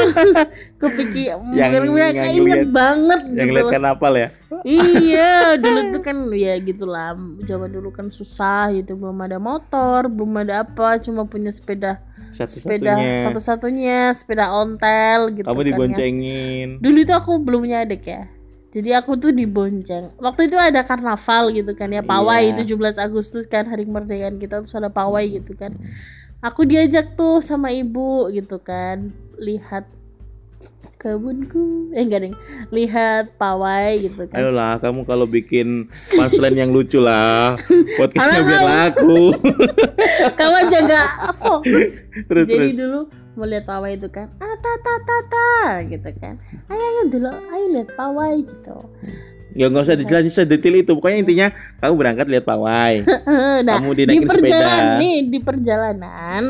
kepikir 0.79 1.35
Yang- 1.35 1.43
kayak 1.51 2.15
yang 2.15 2.31
inget 2.33 2.61
lihat- 2.63 2.71
banget 2.71 3.21
Yang 3.27 3.35
gitu 3.41 3.53
lihat 3.53 3.65
loh. 3.65 3.73
kan 3.73 3.83
apal 3.87 4.13
ya? 4.15 4.29
iya 4.63 5.31
dulu 5.57 5.81
tuh 5.91 6.01
kan 6.01 6.17
ya 6.31 6.55
gitulah 6.59 7.11
zaman 7.43 7.71
dulu 7.71 7.89
kan 7.91 8.07
susah 8.09 8.71
gitu 8.73 8.95
belum 8.95 9.19
ada 9.21 9.39
motor 9.39 10.07
belum 10.07 10.31
ada 10.39 10.63
apa 10.63 10.99
cuma 10.99 11.25
punya 11.25 11.51
sepeda 11.51 11.99
sepeda 12.31 12.95
Satu-satunya. 13.27 14.15
sepeda 14.15 14.53
ontel 14.53 15.35
gitu 15.35 15.45
Kamu 15.45 15.57
kan 15.57 15.61
ya. 15.61 15.69
diboncengin. 15.69 16.69
dulu 16.79 16.97
itu 16.99 17.13
aku 17.13 17.33
belum 17.39 17.61
punya 17.65 17.83
adik 17.83 18.05
ya 18.05 18.23
jadi 18.71 19.03
aku 19.03 19.19
tuh 19.19 19.33
dibonceng 19.33 20.15
waktu 20.17 20.47
itu 20.47 20.55
ada 20.55 20.87
karnaval 20.87 21.51
gitu 21.51 21.75
kan 21.75 21.91
ya 21.91 22.01
pawai 22.01 22.55
Iya. 22.55 22.63
17 22.63 23.03
Agustus 23.03 23.45
kan 23.45 23.67
hari 23.67 23.83
kemerdekaan 23.83 24.39
kita 24.39 24.63
terus 24.63 24.71
ada 24.73 24.87
pawai 24.87 25.27
gitu 25.27 25.59
kan 25.59 25.75
aku 26.40 26.64
diajak 26.64 27.16
tuh 27.16 27.44
sama 27.44 27.72
ibu 27.72 28.29
gitu 28.33 28.61
kan. 28.61 29.12
Lihat 29.40 29.88
kebunku. 31.00 31.92
Eh 31.96 32.05
enggak 32.05 32.29
ding 32.29 32.37
lihat 32.68 33.37
pawai 33.40 33.96
gitu 34.00 34.29
kan. 34.29 34.37
Ayolah, 34.37 34.76
kamu 34.81 35.09
kalau 35.09 35.24
bikin 35.24 35.88
punchline 36.12 36.57
yang 36.61 36.70
lucu 36.72 37.00
lah. 37.00 37.57
Podcastnya 37.96 38.40
biar 38.44 38.62
laku. 38.64 39.33
kamu 40.40 40.59
jaga 40.68 41.00
fokus. 41.37 42.05
Terus 42.29 42.44
jadi 42.44 42.68
terus. 42.68 42.76
dulu 42.76 43.00
mau 43.38 43.46
lihat 43.46 43.64
pawai 43.64 43.94
itu 43.96 44.11
kan 44.11 44.26
ah 44.42 44.55
ta 44.59 44.72
ta 44.85 44.94
ta 45.00 45.16
ta 45.33 45.48
gitu 45.88 46.11
kan. 46.20 46.37
Ayo 46.68 46.85
ayo 46.85 47.03
dulu. 47.09 47.31
Ayo 47.33 47.66
lihat 47.72 47.88
pawai 47.96 48.35
gitu 48.44 48.76
Ya 49.53 49.67
nggak 49.67 49.83
usah 49.83 49.95
dijelasin 49.95 50.31
sedetail 50.33 50.77
itu. 50.79 50.93
Pokoknya 50.93 51.19
intinya 51.21 51.47
kamu 51.79 51.95
berangkat 51.95 52.27
lihat 52.27 52.45
pawai. 52.45 53.03
nah 53.67 53.77
Kamu 53.77 53.93
di 53.93 54.05
perjalanan 54.21 54.31
sepeda. 54.31 54.99
nih 54.99 55.17
di 55.25 55.39
perjalanan 55.41 56.45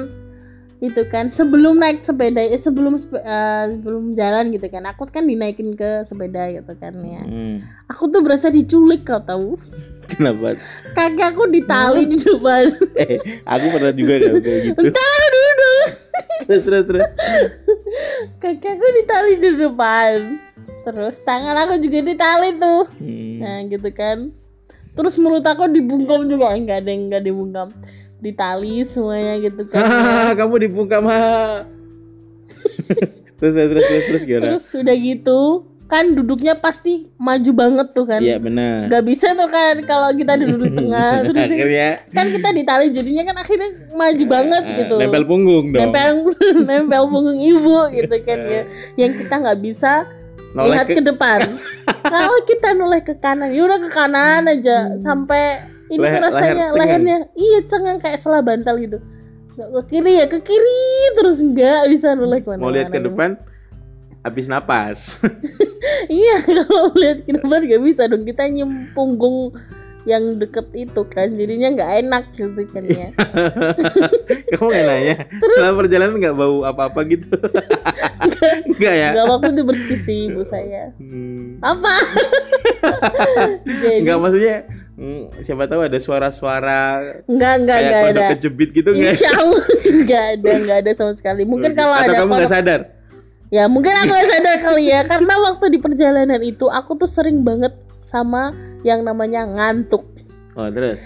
itu 0.80 1.04
kan 1.06 1.28
sebelum 1.28 1.76
naik 1.76 2.00
sepeda 2.00 2.40
eh, 2.40 2.56
sebelum 2.56 2.96
sepe- 2.96 3.20
eh, 3.20 3.64
sebelum 3.70 4.16
jalan 4.16 4.48
gitu 4.48 4.64
kan 4.66 4.80
aku 4.86 5.04
kan 5.06 5.22
dinaikin 5.22 5.76
ke 5.76 6.08
sepeda 6.08 6.48
gitu 6.50 6.72
kan 6.74 6.96
ya 7.04 7.20
Hmm, 7.20 7.60
aku 7.84 8.08
tuh 8.08 8.24
berasa 8.24 8.48
diculik 8.48 9.04
kau 9.04 9.20
tahu 9.20 9.60
kenapa? 10.10 10.56
kaki 10.90 11.20
aku 11.22 11.52
ditali 11.52 12.08
di 12.08 12.16
depan 12.16 12.72
Eh, 12.98 13.20
aku 13.44 13.66
pernah 13.70 13.92
juga 13.92 14.24
kayak 14.24 14.40
gitu. 14.40 14.80
taruh 14.88 15.30
dulu 15.30 15.72
Terus 16.42 16.62
terus 16.64 16.84
terus. 16.88 17.04
kaki 18.38 18.66
aku 18.66 18.86
ditali 18.96 19.32
di 19.36 19.50
depan 19.60 20.16
terus 20.82 21.20
tangan 21.22 21.56
aku 21.66 21.80
juga 21.80 21.98
ditali 22.04 22.50
tuh. 22.56 22.82
Hmm. 22.98 23.38
nah 23.40 23.58
gitu 23.68 23.90
kan. 23.92 24.32
Terus 24.96 25.14
mulut 25.16 25.46
aku 25.46 25.70
dibungkam 25.70 26.26
juga. 26.26 26.52
Enggak 26.52 26.84
ada 26.84 26.90
yang 26.90 27.02
enggak 27.08 27.22
dibungkam. 27.24 27.68
Ditali 28.20 28.84
semuanya 28.84 29.38
gitu 29.40 29.62
kan. 29.68 29.84
Kamu 30.38 30.54
dibungkam 30.60 31.08
ha. 31.08 31.64
terus 33.40 33.54
terus 33.58 33.68
terus 33.72 33.84
terus, 33.88 34.04
terus 34.04 34.22
gimana? 34.28 34.44
terus 34.52 34.66
udah 34.76 34.96
gitu 35.00 35.40
kan 35.90 36.14
duduknya 36.14 36.54
pasti 36.54 37.10
maju 37.18 37.50
banget 37.50 37.86
tuh 37.90 38.06
kan. 38.06 38.22
Iya 38.22 38.38
benar. 38.38 38.86
nggak 38.86 39.04
bisa 39.10 39.34
tuh 39.34 39.50
kan 39.50 39.74
kalau 39.82 40.14
kita 40.14 40.38
duduk 40.38 40.70
di 40.70 40.70
tengah. 40.78 41.26
Terus 41.26 41.50
Akhirnya. 41.50 41.88
kan 42.14 42.26
kita 42.30 42.48
ditali 42.54 42.84
jadinya 42.94 43.22
kan 43.26 43.36
akhirnya 43.42 43.70
maju 43.90 44.24
banget 44.30 44.62
eh, 44.62 44.76
gitu. 44.86 44.94
nempel 45.02 45.24
punggung 45.26 45.66
dong. 45.74 45.82
nempel 45.90 46.10
nempel 46.62 47.02
punggung 47.10 47.38
ibu 47.42 47.90
gitu 47.90 48.16
kan 48.22 48.38
ya. 48.46 48.62
Yang 48.94 49.12
kita 49.26 49.34
nggak 49.42 49.58
bisa 49.58 49.92
Noleh 50.50 50.74
lihat 50.74 50.86
ke- 50.86 50.98
ke, 50.98 51.02
depan. 51.04 51.38
Kalau 52.14 52.38
kita 52.42 52.74
noleh 52.74 53.00
ke 53.00 53.14
kanan 53.14 53.50
ya 53.50 53.62
udah 53.62 53.78
ke 53.78 53.88
kanan 53.88 54.42
aja. 54.44 54.98
Sampai 54.98 55.62
ini 55.86 55.98
Hmm. 55.98 56.06
Leher- 56.06 56.22
rasanya 56.22 56.66
leher 56.70 56.78
lehernya 56.78 57.16
iya 57.34 57.58
cengang 57.66 57.98
kayak 57.98 58.18
selah 58.18 58.42
bantal 58.42 58.78
gitu. 58.78 58.98
Ke 59.52 59.82
kiri 59.86 60.16
ya 60.16 60.26
ke 60.26 60.38
kiri 60.40 60.82
terus 61.14 61.38
nggak 61.38 61.90
bisa 61.90 62.14
noleh 62.14 62.40
ke 62.40 62.48
mana 62.48 62.60
Mau 62.60 62.70
lihat 62.70 62.88
ke 62.88 62.98
depan 62.98 63.36
habis 64.20 64.46
napas. 64.46 65.18
iya 66.10 66.38
kalau 66.46 66.94
lihat 66.94 67.22
ke 67.22 67.32
depan 67.32 67.60
nggak 67.62 67.82
bisa 67.82 68.06
dong. 68.06 68.22
Kita 68.22 68.46
nyem 68.46 68.90
punggung 68.90 69.54
yang 70.08 70.40
deket 70.40 70.64
itu 70.72 71.02
kan 71.12 71.28
jadinya 71.36 71.68
nggak 71.76 71.90
enak 72.04 72.24
gitu 72.32 72.62
kan 72.72 72.84
ya. 72.88 73.08
Kamu 74.56 74.68
nggak 74.72 74.86
nanya 74.88 75.14
selama 75.56 75.74
perjalanan 75.84 76.16
nggak 76.16 76.36
bau 76.36 76.64
apa-apa 76.64 77.00
gitu? 77.04 77.28
Nggak 78.80 78.94
ya? 78.96 79.08
Nggak 79.12 79.26
waktu 79.28 79.48
itu 79.52 79.62
bersih 79.68 79.98
sih 80.00 80.18
ibu 80.32 80.40
saya. 80.40 80.96
Hmm, 80.96 81.60
apa? 81.60 81.92
Nggak 84.04 84.16
maksudnya 84.16 84.56
hmm, 84.96 85.22
siapa 85.44 85.68
tahu 85.68 85.84
ada 85.84 85.98
suara-suara 86.00 86.80
nggak 87.28 87.54
nggak 87.64 87.78
kayak 87.80 87.92
nggak 87.92 88.04
ada. 88.16 88.28
kejepit 88.36 88.68
gitu 88.72 88.90
nggak? 88.96 89.12
Insya 89.12 89.30
Allah 89.36 89.64
nggak 89.84 90.24
ada 90.32 90.50
nggak 90.64 90.78
ada 90.80 90.92
sama 90.96 91.12
sekali. 91.12 91.44
Mungkin 91.44 91.76
kalau 91.76 91.92
atau 91.92 92.08
ada 92.08 92.24
kamu 92.24 92.32
nggak 92.40 92.52
sadar? 92.52 92.80
Ya 93.52 93.68
mungkin 93.68 93.92
aku 93.92 94.12
nggak 94.16 94.30
sadar 94.32 94.56
kali 94.64 94.84
ya 94.88 95.00
karena 95.04 95.34
waktu 95.44 95.76
di 95.76 95.78
perjalanan 95.82 96.40
itu 96.40 96.70
aku 96.72 96.96
tuh 96.96 97.10
sering 97.10 97.44
banget 97.44 97.74
sama 98.10 98.50
yang 98.82 99.00
namanya 99.00 99.46
ngantuk. 99.46 100.02
Oh 100.52 100.66
terus? 100.66 100.98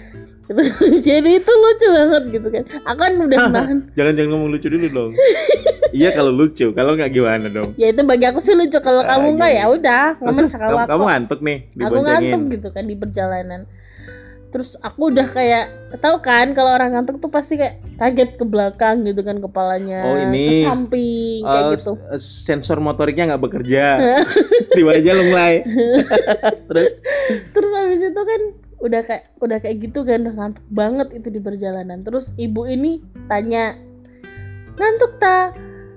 Gitu. 0.43 0.61
jadi 1.07 1.29
itu 1.37 1.51
lucu 1.53 1.87
banget 1.87 2.23
gitu 2.31 2.47
kan. 2.49 2.63
Aku 2.83 2.99
kan 2.99 3.13
udah 3.15 3.37
nahan. 3.53 3.77
Jangan 3.93 4.13
jangan 4.13 4.29
ngomong 4.31 4.49
lucu 4.51 4.67
dulu 4.67 4.87
dong. 4.89 5.11
Iya 5.95 6.11
kalau 6.11 6.27
lucu. 6.27 6.75
Kalau 6.75 6.91
nggak 6.91 7.07
gimana 7.07 7.47
dong? 7.47 7.71
Ya 7.79 7.87
itu 7.87 8.03
bagi 8.03 8.27
aku 8.27 8.43
sih 8.43 8.51
lucu. 8.51 8.75
Kalau 8.77 8.99
Ah, 8.99 9.15
kamu 9.15 9.31
enggak 9.31 9.47
gitu. 9.47 9.59
ya 9.61 9.65
udah 9.69 10.05
nggak 10.13 10.27
Terus 10.27 10.43
masalah 10.43 10.67
kamu, 10.67 10.75
aku. 10.75 10.89
kamu 10.91 11.03
ngantuk 11.05 11.39
nih 11.39 11.57
aku 11.77 11.95
ngantuk 12.03 12.41
gitu 12.51 12.67
kan 12.69 12.83
di 12.83 12.95
perjalanan 12.97 13.61
terus 14.55 14.79
aku 14.79 15.11
udah 15.11 15.27
kayak 15.27 15.67
tahu 15.99 16.23
kan 16.23 16.55
kalau 16.55 16.71
orang 16.71 16.95
ngantuk 16.95 17.19
tuh 17.19 17.27
pasti 17.27 17.59
kayak 17.59 17.75
kaget 17.95 18.39
ke 18.39 18.45
belakang 18.45 19.03
gitu 19.03 19.19
kan 19.19 19.37
kepalanya. 19.37 19.99
Oh, 20.01 20.15
ini, 20.17 20.47
ke 20.47 20.55
samping 20.63 21.43
kayak 21.43 21.63
Eh, 21.65 21.71
gitu. 21.75 21.91
s- 22.15 22.47
sensor 22.47 22.79
motoriknya 22.79 23.29
nggak 23.29 23.43
bekerja. 23.43 23.99
Tiba 24.75 24.95
aja 24.95 25.11
lunglai 25.11 25.59
terus? 26.71 26.95
Terus 27.51 27.71
habis 27.73 27.99
itu 28.01 28.21
kan 28.21 28.41
udah 28.77 29.01
kayak 29.03 29.23
udah 29.39 29.57
kayak 29.57 29.75
gitu 29.81 30.03
kan 30.03 30.23
udah 30.23 30.35
ngantuk 30.37 30.65
banget 30.67 31.07
itu 31.13 31.27
di 31.29 31.39
perjalanan. 31.39 31.99
Terus 32.01 32.31
ibu 32.35 32.63
ini 32.63 33.03
tanya 33.27 33.75
ngantuk 34.75 35.15
tak 35.17 35.55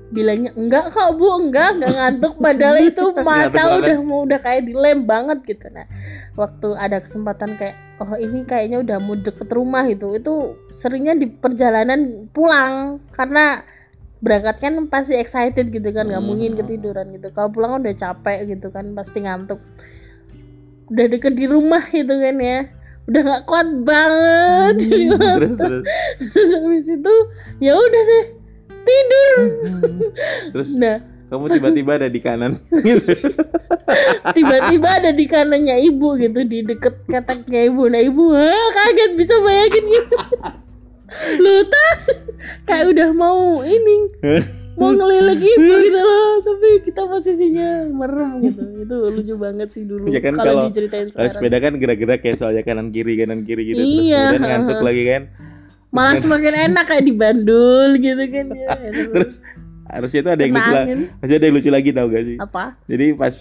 bilangnya 0.08 0.56
enggak 0.56 0.88
kok 0.88 1.14
bu 1.14 1.36
enggak 1.38 1.76
enggak 1.76 1.94
ngantuk. 1.94 2.34
Padahal 2.38 2.76
itu 2.80 3.04
mata 3.22 3.62
udah 3.76 3.96
mau 4.00 4.24
udah 4.24 4.38
kayak 4.38 4.66
dilem 4.66 5.04
banget 5.04 5.38
gitu. 5.44 5.66
Nah 5.68 5.86
waktu 6.38 6.78
ada 6.78 7.02
kesempatan 7.02 7.58
kayak 7.58 7.74
oh 7.98 8.14
ini 8.14 8.46
kayaknya 8.46 8.78
udah 8.78 8.96
mau 9.02 9.18
deket 9.18 9.50
rumah 9.50 9.82
itu 9.90 10.14
itu 10.14 10.54
seringnya 10.70 11.18
di 11.18 11.26
perjalanan 11.26 12.30
pulang 12.30 13.02
karena 13.10 13.66
berangkat 14.22 14.56
kan 14.62 14.74
pasti 14.86 15.18
excited 15.18 15.70
gitu 15.70 15.90
kan 15.90 16.06
nggak 16.06 16.22
mungkin 16.22 16.54
ketiduran 16.58 17.10
gitu. 17.14 17.34
Kalau 17.34 17.50
pulang 17.50 17.82
udah 17.82 17.94
capek 17.94 18.54
gitu 18.54 18.70
kan 18.70 18.94
pasti 18.94 19.22
ngantuk. 19.22 19.58
Udah 20.90 21.06
deket 21.10 21.34
di 21.34 21.46
rumah 21.50 21.82
itu 21.90 22.14
kan 22.14 22.36
ya. 22.38 22.70
Udah 23.10 23.20
nggak 23.26 23.42
kuat 23.46 23.68
banget. 23.82 24.74
Jadi 24.86 25.06
terus 25.10 25.56
terus. 25.58 25.84
Terus 26.34 26.50
habis 26.54 26.86
itu 26.86 27.14
ya 27.62 27.72
udah 27.78 28.02
deh 28.06 28.26
tidur. 28.86 29.30
Terus? 30.54 30.70
Nah 30.78 31.17
kamu 31.28 31.44
tiba-tiba 31.60 31.92
ada 32.00 32.08
di 32.08 32.20
kanan. 32.24 32.56
Gitu. 32.72 33.04
tiba-tiba 34.36 34.88
ada 34.88 35.10
di 35.12 35.24
kanannya 35.28 35.76
ibu 35.92 36.16
gitu 36.16 36.40
di 36.48 36.64
deket 36.64 37.04
kataknya 37.04 37.68
ibu. 37.68 37.84
Nah 37.84 38.00
ibu 38.00 38.32
wah 38.32 38.68
kaget 38.72 39.12
bisa 39.12 39.34
bayangin 39.44 39.84
gitu. 39.92 40.16
Lu 41.44 41.64
tak 41.68 41.96
kayak 42.64 42.92
udah 42.96 43.08
mau 43.12 43.60
ini 43.64 44.08
mau 44.80 44.92
ngelilik 44.92 45.40
ibu 45.40 45.72
gitu 45.84 46.00
loh. 46.00 46.40
Tapi 46.40 46.68
kita 46.88 47.02
posisinya 47.04 47.68
merem 47.92 48.30
gitu. 48.48 48.62
Itu 48.88 48.96
lucu 49.12 49.34
banget 49.36 49.68
sih 49.68 49.84
dulu 49.84 50.08
Ya 50.08 50.24
kan 50.24 50.32
kalau 50.32 50.64
kalau 50.64 50.72
diceritain 50.72 51.12
sekarang. 51.12 51.28
sepeda 51.28 51.56
kan 51.60 51.72
gerak-gerak 51.76 52.20
kayak 52.24 52.36
soalnya 52.40 52.64
kanan 52.64 52.88
kiri 52.88 53.20
kanan 53.20 53.44
kiri 53.44 53.68
gitu. 53.68 53.84
Terus 53.84 54.04
Iya, 54.08 54.32
kemudian 54.32 54.44
ngantuk 54.48 54.80
lagi 54.80 55.04
kan. 55.04 55.22
Malah 55.88 56.20
semakin 56.20 56.54
enak 56.72 56.84
kayak 56.84 57.04
di 57.04 57.12
bandul 57.16 57.96
gitu 58.00 58.24
kan 58.32 58.46
ya. 58.52 58.68
Terus 59.12 59.40
harusnya 59.88 60.20
itu 60.20 60.30
ada 60.30 60.42
yang 60.42 60.52
lucu 60.52 60.70
lagi 60.70 60.92
harusnya 61.18 61.36
ada 61.36 61.46
yang 61.46 61.56
lucu 61.56 61.70
lagi 61.72 61.90
tau 61.90 62.06
gak 62.06 62.24
sih? 62.24 62.36
Apa? 62.36 62.64
Jadi 62.84 63.06
pas 63.12 63.34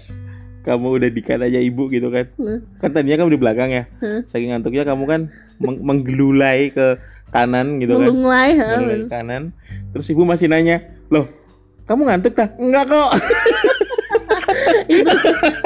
kamu 0.63 0.87
udah 0.99 1.09
di 1.09 1.21
kanannya 1.21 1.61
ibu 1.61 1.83
gitu 1.87 2.07
kan. 2.09 2.25
Hmm. 2.35 2.59
kan 2.77 2.89
tadinya 2.91 3.23
kamu 3.23 3.35
di 3.35 3.39
belakang 3.39 3.69
ya. 3.69 3.83
Hmm. 3.99 4.23
saking 4.25 4.51
ngantuknya 4.51 4.83
kamu 4.83 5.03
kan 5.05 5.21
meng- 5.59 5.81
menggelulai 5.81 6.71
ke 6.71 6.99
kanan 7.29 7.79
gitu 7.79 7.95
kan. 7.95 8.07
Ngelulai 8.07 8.49
ke 8.55 8.65
kanan. 9.07 9.43
Terus 9.91 10.07
ibu 10.09 10.23
masih 10.23 10.47
nanya 10.47 10.83
loh 11.07 11.27
kamu 11.87 12.03
ngantuk 12.03 12.35
tak? 12.35 12.59
Enggak 12.59 12.91
kok 12.91 13.09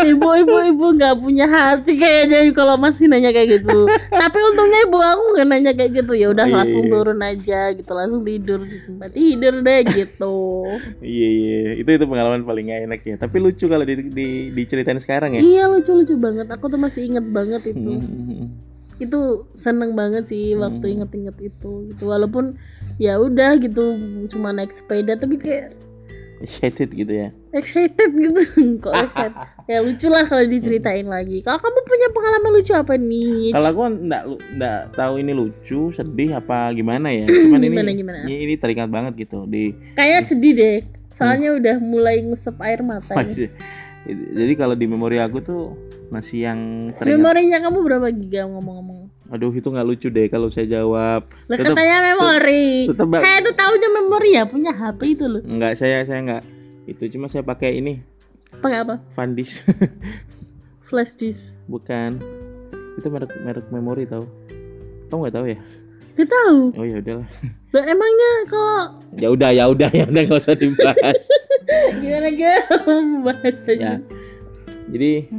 ibu-ibu 0.04 0.56
ibu 0.72 0.86
nggak 0.94 1.16
punya 1.18 1.46
hati 1.46 1.96
kayaknya 1.96 2.50
kalau 2.52 2.76
masih 2.76 3.08
nanya 3.08 3.32
kayak 3.32 3.62
gitu. 3.62 3.86
Tapi 4.10 4.38
untungnya 4.52 4.80
ibu 4.86 4.98
aku 4.98 5.24
nggak 5.36 5.48
nanya 5.48 5.72
kayak 5.74 5.92
gitu. 6.04 6.14
Ya 6.14 6.28
udah 6.30 6.46
Iya. 6.46 6.56
langsung 6.58 6.84
turun 6.88 7.20
aja 7.22 7.62
gitu 7.72 7.92
langsung 7.92 8.22
tidur 8.22 8.60
di 8.64 8.78
tempat 8.82 9.10
tidur 9.12 9.54
deh 9.62 9.80
gitu. 9.88 10.36
Iya 11.00 11.28
iya. 11.30 11.60
Itu 11.78 11.90
itu 11.92 12.06
pengalaman 12.06 12.44
paling 12.44 12.66
gak 12.68 12.82
enak 12.88 13.00
ya. 13.02 13.16
Tapi 13.16 13.38
lucu 13.38 13.66
kalau 13.66 13.84
di, 13.84 13.96
di, 14.10 14.28
diceritain 14.52 15.00
sekarang 15.00 15.38
ya. 15.38 15.42
Iya 15.42 15.64
lucu 15.68 15.92
lucu 15.94 16.16
banget. 16.18 16.48
Aku 16.50 16.68
tuh 16.68 16.78
masih 16.78 17.08
inget 17.08 17.26
banget 17.26 17.62
itu. 17.68 17.92
Hmm. 17.98 18.48
itu 19.02 19.18
seneng 19.58 19.98
banget 19.98 20.30
sih 20.30 20.54
waktu 20.54 20.94
inget-inget 20.94 21.34
itu 21.42 21.90
gitu. 21.90 22.04
Walaupun 22.06 22.54
ya 23.02 23.18
udah 23.18 23.58
gitu 23.58 23.98
cuma 24.30 24.54
naik 24.54 24.78
sepeda 24.78 25.18
tapi 25.18 25.42
kayak 25.42 25.74
excited 26.42 26.90
gitu 26.90 27.10
ya 27.10 27.30
excited 27.52 28.10
gitu 28.12 28.42
kok 28.84 28.94
excited 28.98 29.36
ya 29.66 29.80
lucu 29.80 30.08
lah 30.08 30.26
kalau 30.26 30.44
diceritain 30.44 31.06
lagi 31.06 31.40
kalau 31.40 31.58
kamu 31.58 31.80
punya 31.82 32.08
pengalaman 32.10 32.52
lucu 32.52 32.74
apa 32.74 32.94
nih 32.96 33.54
Kalau 33.54 33.68
aku 33.70 33.82
enggak 33.88 34.24
enggak 34.52 34.80
tahu 34.92 35.14
ini 35.18 35.32
lucu, 35.32 35.80
sedih 35.90 36.30
apa 36.36 36.72
gimana 36.72 37.08
ya. 37.08 37.26
Cuman 37.26 37.60
Gimana, 37.62 37.90
ini 37.90 37.96
gimana? 37.96 38.18
ini 38.26 38.36
ini 38.44 38.54
teringat 38.56 38.90
banget 38.90 39.14
gitu 39.18 39.46
di 39.46 39.72
Kayak 39.94 40.22
sedih 40.24 40.54
deh, 40.54 40.78
soalnya 41.10 41.54
udah 41.54 41.76
mulai 41.78 42.20
ngusap 42.22 42.60
air 42.60 42.82
mata. 42.82 43.14
masih. 43.14 43.48
Jadi 44.10 44.54
kalau 44.56 44.74
di 44.74 44.86
memori 44.86 45.18
aku 45.18 45.40
tuh 45.40 45.78
masih 46.10 46.50
yang 46.50 46.60
teringat. 46.98 47.16
Memorinya 47.16 47.58
kamu 47.62 47.80
berapa 47.80 48.08
giga 48.12 48.50
ngomong-ngomong? 48.50 49.01
Aduh 49.32 49.56
itu 49.56 49.72
nggak 49.72 49.88
lucu 49.88 50.12
deh 50.12 50.28
kalau 50.28 50.52
saya 50.52 50.68
jawab. 50.68 51.24
Lah 51.48 51.58
katanya 51.58 51.98
memori. 52.12 52.92
tetep 52.92 53.08
Saya 53.16 53.38
tuh 53.40 53.56
taunya 53.56 53.90
memori 53.90 54.36
ya, 54.36 54.44
punya 54.44 54.76
HP 54.76 55.16
itu 55.16 55.26
loh. 55.32 55.42
Enggak 55.48 55.80
saya 55.80 56.04
saya 56.04 56.20
enggak. 56.20 56.44
Itu 56.84 57.08
cuma 57.08 57.32
saya 57.32 57.46
pakai 57.48 57.80
ini 57.80 58.12
Pakai 58.60 58.84
apa? 58.84 59.00
Fandis. 59.16 59.64
Flash 60.88 61.16
disk. 61.16 61.56
Bukan. 61.72 62.20
Itu 63.00 63.08
merek 63.08 63.32
merek 63.40 63.66
memori 63.72 64.04
tau. 64.04 64.28
Kamu 65.08 65.24
nggak 65.24 65.36
tahu 65.40 65.46
ya? 65.48 65.60
Gak 66.20 66.28
tahu. 66.28 66.60
Oh 66.76 66.84
ya 66.84 67.00
udahlah. 67.00 67.30
Lah 67.72 67.84
emangnya 67.88 68.32
kalau 68.52 69.00
Ya 69.16 69.32
udah 69.32 69.56
ya 69.56 69.72
udah 69.72 69.88
ya 69.96 70.04
udah 70.04 70.22
nggak 70.28 70.44
usah 70.44 70.60
dibahas. 70.60 71.24
gimana 72.04 72.28
gimana 72.36 72.76
bahas 73.24 73.58
ya. 73.64 74.04
Jadi 74.92 75.32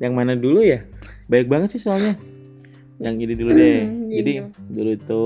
yang 0.00 0.16
mana 0.16 0.32
dulu 0.32 0.64
ya? 0.64 0.88
Baik 1.28 1.52
banget 1.52 1.76
sih 1.76 1.80
soalnya. 1.84 2.16
Yang 2.96 3.14
ini 3.20 3.34
dulu 3.34 3.50
deh. 3.50 3.60
iya, 3.60 3.84
Jadi 4.14 4.32
iya. 4.38 4.44
dulu 4.70 4.90
itu 4.92 5.24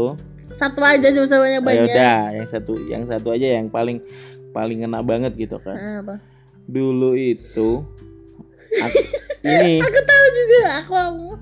Satu 0.49 0.81
aja 0.81 1.07
cuma 1.13 1.25
usah 1.25 1.37
oh, 1.37 1.45
ya 1.45 1.61
banyak-banyak. 1.61 1.93
udah 1.93 2.19
yang 2.33 2.49
satu 2.49 2.73
yang 2.83 3.03
satu 3.05 3.29
aja 3.31 3.61
yang 3.61 3.69
paling 3.69 4.01
paling 4.51 4.81
kena 4.81 5.01
banget 5.01 5.37
gitu 5.37 5.61
kan. 5.61 5.77
Ah, 5.77 5.97
apa? 6.01 6.15
Dulu 6.65 7.13
itu 7.13 7.85
aku, 8.75 8.99
ini 9.47 9.79
Aku 9.79 10.01
tahu 10.03 10.25
juga, 10.31 10.61
aku 10.79 10.93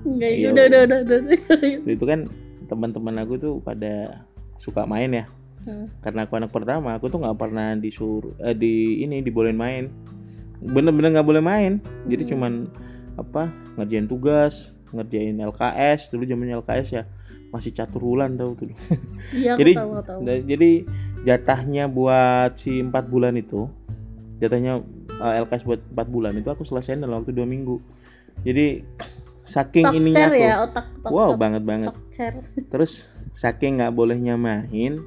enggak 0.05 0.31
Iya. 0.33 0.47
udah 0.51 0.63
udah 0.65 0.81
udah 0.83 0.99
udah. 1.01 1.19
itu 1.87 2.03
kan 2.03 2.19
teman-teman 2.67 3.15
aku 3.17 3.33
tuh 3.35 3.53
pada 3.59 4.23
suka 4.57 4.83
main 4.83 5.09
ya. 5.09 5.25
Hmm. 5.63 5.87
Karena 5.99 6.23
aku 6.23 6.35
anak 6.35 6.51
pertama, 6.51 6.91
aku 6.93 7.07
tuh 7.07 7.19
nggak 7.19 7.35
pernah 7.37 7.73
disuruh 7.73 8.35
eh, 8.39 8.51
di 8.51 9.01
ini 9.01 9.19
dibolehin 9.19 9.55
main. 9.55 9.87
Bener-bener 10.59 11.15
nggak 11.15 11.27
boleh 11.27 11.41
main. 11.41 11.79
Jadi 12.05 12.27
cuman 12.27 12.67
apa 13.15 13.49
ngerjain 13.75 14.05
tugas, 14.05 14.76
ngerjain 14.93 15.35
LKS 15.35 16.11
dulu 16.13 16.23
zamannya 16.23 16.59
LKS 16.63 16.87
ya 16.93 17.03
masih 17.47 17.71
catur 17.71 18.03
bulan 18.03 18.35
tau 18.35 18.53
tuh. 18.59 18.71
Iya, 19.31 19.55
aku 19.55 19.59
jadi 19.63 19.73
tahu, 19.75 19.91
aku 19.95 20.03
tahu. 20.03 20.19
jadi 20.47 20.71
jatahnya 21.27 21.83
buat 21.91 22.55
si 22.59 22.79
empat 22.79 23.07
bulan 23.11 23.35
itu 23.35 23.67
jatahnya 24.39 24.83
uh, 25.19 25.33
LKS 25.43 25.63
buat 25.65 25.81
empat 25.81 26.07
bulan 26.07 26.33
itu 26.37 26.47
aku 26.47 26.63
selesaiin 26.63 27.01
dalam 27.01 27.23
waktu 27.23 27.33
dua 27.33 27.43
minggu 27.43 27.81
jadi 28.45 28.85
saking 29.47 29.95
ininya 29.95 30.27
Tokcer 30.27 30.35
aku 30.35 30.43
ya, 30.43 30.55
otak 30.61 30.85
wow 31.07 31.31
banget 31.35 31.63
banget 31.63 31.93
terus 32.71 33.07
saking 33.33 33.79
nggak 33.79 33.95
bolehnya 33.95 34.35
main 34.35 35.01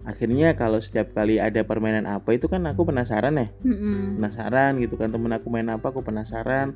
akhirnya 0.00 0.56
kalau 0.56 0.80
setiap 0.80 1.12
kali 1.12 1.36
ada 1.36 1.60
permainan 1.60 2.08
apa 2.08 2.32
itu 2.32 2.48
kan 2.48 2.64
aku 2.64 2.88
penasaran 2.88 3.36
ya 3.36 3.48
Mm-mm. 3.60 4.16
penasaran 4.16 4.80
gitu 4.80 4.96
kan 4.96 5.12
temen 5.12 5.28
aku 5.36 5.52
main 5.52 5.68
apa 5.68 5.92
aku 5.92 6.00
penasaran 6.00 6.72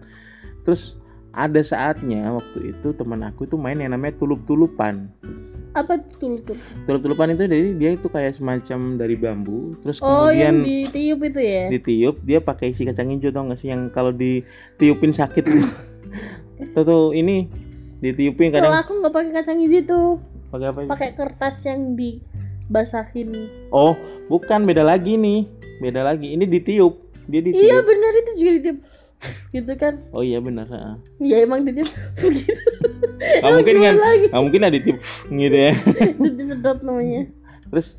terus 0.67 1.01
ada 1.35 1.61
saatnya 1.61 2.31
waktu 2.31 2.73
itu 2.73 2.95
temen 2.95 3.21
aku 3.21 3.45
itu 3.45 3.55
main 3.55 3.77
yang 3.77 3.91
namanya 3.91 4.15
tulup-tulupan 4.15 5.11
Apa 5.75 5.99
tuh 5.99 6.39
tuh? 6.41 6.55
Tulup-tulupan 6.87 7.35
itu 7.35 7.51
jadi 7.51 7.75
dia 7.75 7.91
itu 7.93 8.07
kayak 8.07 8.31
semacam 8.33 8.95
dari 8.95 9.19
bambu, 9.19 9.75
terus 9.83 9.99
Oh, 9.99 10.31
yang 10.31 10.63
kemudian 10.63 10.87
ditiup 10.87 11.19
itu 11.27 11.41
ya? 11.43 11.67
ditiup, 11.67 12.23
dia 12.23 12.39
pakai 12.39 12.71
isi 12.71 12.87
kacang 12.87 13.11
hijau 13.11 13.35
tau 13.35 13.43
gak 13.51 13.59
sih 13.59 13.75
yang 13.75 13.91
kalau 13.91 14.15
ditiupin 14.15 15.11
sakit. 15.11 15.43
tuh, 16.75 16.83
tuh 16.87 17.05
ini 17.11 17.51
ditiupin 17.99 18.55
Kalau 18.55 18.71
kadang 18.71 18.79
aku 18.79 18.93
nggak 19.03 19.13
pakai 19.13 19.31
kacang 19.35 19.59
hijau 19.59 19.83
tuh, 19.83 20.09
pakai 20.49 20.67
apa? 20.71 20.79
itu? 20.79 20.91
pakai 20.95 21.11
kertas 21.13 21.57
yang 21.67 21.99
dibasahin. 21.99 23.29
Oh, 23.69 23.99
bukan 24.27 24.63
beda 24.63 24.87
lagi 24.87 25.19
nih. 25.19 25.51
Beda 25.83 26.07
lagi. 26.07 26.39
Ini 26.39 26.47
ditiup. 26.47 26.95
Dia 27.27 27.41
Iya 27.41 27.51
ditiup. 27.51 27.83
benar 27.83 28.13
itu 28.15 28.33
juga 28.39 28.51
ditiup. 28.61 28.79
Gitu 29.51 29.73
kan? 29.75 30.03
Oh 30.11 30.21
iya 30.21 30.39
benar. 30.39 30.67
Ya 31.19 31.43
emang 31.43 31.65
ditiup 31.65 31.89
begitu. 32.23 32.53
Nggak 33.41 33.53
mungkin 33.53 33.77
kan? 33.81 33.95
Nggak 34.31 34.43
mungkin 34.43 34.61
ada 34.63 34.75
ditiup 34.75 34.99
gitu 35.43 35.57
ya. 35.57 35.73
disedot 36.39 36.79
namanya. 36.81 37.31
Terus 37.71 37.97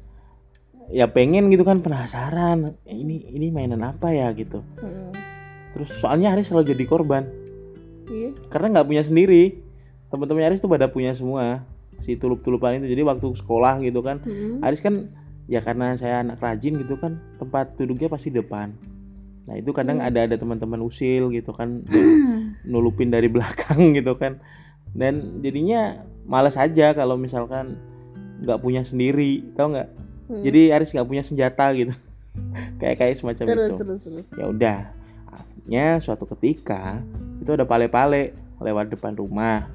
ya 0.88 1.09
pengen 1.09 1.49
gitu 1.49 1.63
kan 1.63 1.82
penasaran. 1.82 2.78
Ini 2.84 3.34
ini 3.34 3.49
mainan 3.49 3.82
apa 3.82 4.11
ya 4.11 4.30
gitu. 4.32 4.61
Terus 5.74 5.89
soalnya 5.97 6.32
Haris 6.32 6.49
selalu 6.49 6.72
jadi 6.72 6.86
korban. 6.86 7.24
Iya. 8.05 8.38
karena 8.53 8.70
nggak 8.70 8.86
punya 8.86 9.01
sendiri 9.01 9.66
teman-teman 10.13 10.45
Aris 10.45 10.61
tuh 10.61 10.70
pada 10.70 10.86
punya 10.86 11.18
semua 11.18 11.66
si 11.97 12.13
tulup-tulupan 12.13 12.78
itu 12.78 12.86
jadi 12.86 13.01
waktu 13.01 13.34
sekolah 13.34 13.82
gitu 13.82 14.05
kan 14.05 14.22
Mm. 14.22 14.61
Aris 14.61 14.78
kan 14.78 15.09
ya 15.49 15.57
karena 15.66 15.97
saya 15.97 16.22
anak 16.22 16.38
rajin 16.38 16.78
gitu 16.78 17.01
kan 17.01 17.18
tempat 17.41 17.74
duduknya 17.82 18.05
pasti 18.05 18.30
depan 18.30 18.78
nah 19.45 19.53
itu 19.53 19.69
kadang 19.77 20.01
ada 20.01 20.25
ada 20.25 20.35
teman-teman 20.41 20.81
usil 20.81 21.29
gitu 21.29 21.53
kan 21.53 21.85
nulupin 22.71 23.13
dari 23.13 23.29
belakang 23.29 23.89
gitu 23.97 24.17
kan. 24.17 24.41
Dan 24.95 25.43
jadinya 25.43 26.07
malas 26.23 26.55
aja 26.55 26.95
kalau 26.95 27.19
misalkan 27.19 27.77
nggak 28.41 28.59
punya 28.59 28.81
sendiri 28.81 29.45
tau 29.53 29.71
nggak? 29.71 29.89
Hmm. 30.25 30.41
jadi 30.41 30.73
Aris 30.73 30.89
nggak 30.89 31.07
punya 31.07 31.23
senjata 31.23 31.69
gitu. 31.77 31.93
Kayak 32.81 32.99
kayak 32.99 33.15
semacam 33.15 33.45
terus 33.47 33.71
itu. 33.71 33.75
terus 33.79 34.01
terus. 34.03 34.27
Ya 34.35 34.45
udah 34.51 34.79
akhirnya 35.31 35.85
suatu 36.03 36.27
ketika 36.35 36.99
itu 37.39 37.47
ada 37.55 37.63
pale-pale 37.63 38.35
lewat 38.59 38.91
depan 38.91 39.15
rumah. 39.15 39.71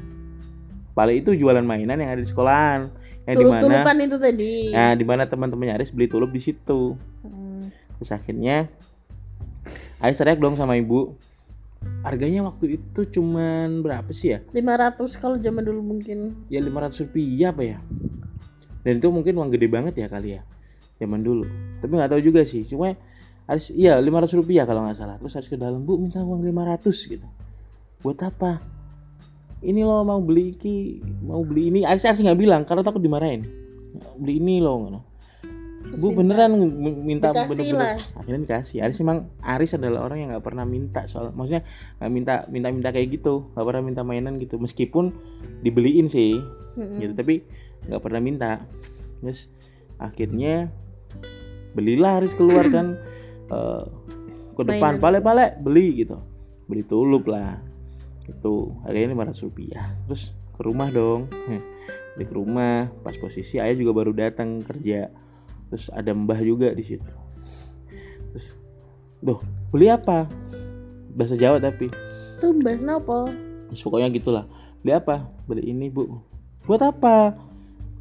Pale 0.92 1.16
itu 1.16 1.32
jualan 1.32 1.64
mainan 1.64 1.96
yang 1.96 2.12
ada 2.12 2.20
di 2.20 2.28
sekolahan. 2.28 2.92
Yang 3.24 3.36
di 3.40 3.44
mana 3.48 4.02
itu 4.04 4.18
tadi. 4.20 4.54
Nah 4.74 4.92
di 4.92 5.04
mana 5.08 5.24
teman-temannya 5.24 5.80
Aris 5.80 5.94
beli 5.94 6.10
tulup 6.10 6.28
di 6.34 6.40
situ. 6.42 6.98
Hmm. 7.24 7.72
terus 7.96 8.16
akhirnya 8.16 8.68
Aris 10.00 10.16
teriak 10.16 10.40
dong 10.40 10.56
sama 10.56 10.80
ibu. 10.80 11.12
Harganya 12.00 12.44
waktu 12.44 12.80
itu 12.80 13.20
cuman 13.20 13.84
berapa 13.84 14.08
sih 14.12 14.32
ya? 14.32 14.40
500 14.52 14.96
kalau 15.20 15.36
zaman 15.36 15.60
dulu 15.60 15.80
mungkin. 15.84 16.48
Ya 16.48 16.60
500 16.64 17.04
rupiah 17.04 17.52
apa 17.52 17.62
ya? 17.64 17.78
Dan 18.80 18.96
itu 18.96 19.08
mungkin 19.12 19.36
uang 19.36 19.52
gede 19.52 19.68
banget 19.68 19.94
ya 20.00 20.08
kali 20.08 20.40
ya 20.40 20.42
zaman 20.96 21.20
dulu. 21.20 21.44
Tapi 21.84 21.92
nggak 21.92 22.16
tahu 22.16 22.20
juga 22.24 22.44
sih 22.48 22.64
cuma 22.64 22.96
harus 23.44 23.68
iya 23.76 24.00
500 24.00 24.40
rupiah 24.40 24.64
kalau 24.64 24.88
nggak 24.88 24.96
salah. 24.96 25.16
Terus 25.20 25.36
harus 25.36 25.48
ke 25.52 25.56
dalam 25.60 25.84
bu 25.84 26.00
minta 26.00 26.24
uang 26.24 26.40
500 26.48 27.12
gitu. 27.12 27.28
Buat 28.00 28.24
apa? 28.24 28.60
Ini 29.60 29.84
loh 29.84 30.00
mau 30.00 30.20
beli 30.24 30.56
iki 30.56 31.04
mau 31.20 31.44
beli 31.44 31.68
ini. 31.68 31.80
Aris 31.84 32.08
Aris 32.08 32.24
nggak 32.24 32.40
bilang 32.40 32.64
karena 32.64 32.80
takut 32.80 33.04
dimarahin. 33.04 33.44
Beli 34.16 34.40
ini 34.40 34.64
loh 34.64 35.04
bu 35.80 36.12
beneran 36.12 36.52
minta. 37.02 37.32
bener-bener 37.32 37.96
akhirnya 38.12 38.40
dikasih. 38.44 38.84
Aris 38.84 39.00
emang 39.00 39.32
Aris 39.40 39.74
adalah 39.74 40.04
orang 40.06 40.18
yang 40.22 40.28
nggak 40.36 40.44
pernah 40.44 40.64
minta 40.68 41.08
soal 41.08 41.32
maksudnya 41.32 41.64
nggak 41.98 42.10
minta 42.12 42.34
minta 42.52 42.68
minta 42.68 42.88
kayak 42.92 43.20
gitu. 43.20 43.48
Nggak 43.56 43.66
pernah 43.66 43.82
minta 43.82 44.02
mainan 44.04 44.36
gitu. 44.36 44.60
Meskipun 44.60 45.10
dibeliin 45.64 46.06
sih 46.12 46.36
Mm-mm. 46.76 47.00
gitu. 47.00 47.12
Tapi 47.16 47.34
nggak 47.88 48.02
pernah 48.04 48.20
minta. 48.20 48.50
Terus 49.24 49.48
akhirnya 49.96 50.68
belilah 51.72 52.22
harus 52.22 52.36
keluar 52.36 52.68
kan 52.68 53.00
eh, 53.56 53.84
ke 54.54 54.62
depan. 54.62 55.00
Mainan. 55.00 55.02
pale-pale 55.02 55.44
beli 55.58 56.04
gitu. 56.04 56.20
Beli 56.68 56.84
tulup 56.84 57.24
lah. 57.24 57.56
Itu 58.28 58.78
harganya 58.84 59.16
lima 59.16 59.26
ratus 59.26 59.42
rupiah. 59.48 59.96
Terus 60.06 60.36
ke 60.54 60.60
rumah 60.60 60.92
dong. 60.92 61.26
Beli 62.14 62.24
ke 62.28 62.34
rumah. 62.36 62.92
Pas 63.00 63.16
posisi 63.16 63.56
ayah 63.56 63.74
juga 63.74 63.96
baru 63.96 64.12
datang 64.12 64.60
kerja 64.60 65.08
terus 65.70 65.88
ada 65.94 66.10
mbah 66.12 66.42
juga 66.42 66.74
di 66.74 66.82
situ 66.82 67.12
terus 68.34 68.58
doh 69.22 69.40
beli 69.70 69.88
apa 69.88 70.26
bahasa 71.14 71.38
Jawa 71.38 71.62
tapi 71.62 71.88
tumbas 72.42 72.82
nopo 72.82 73.30
Terus 73.70 73.86
pokoknya 73.86 74.10
gitulah. 74.10 74.44
Beli 74.82 74.92
apa? 74.98 75.30
Beli 75.46 75.70
ini 75.70 75.86
bu. 75.86 76.18
Buat 76.66 76.90
apa? 76.90 77.38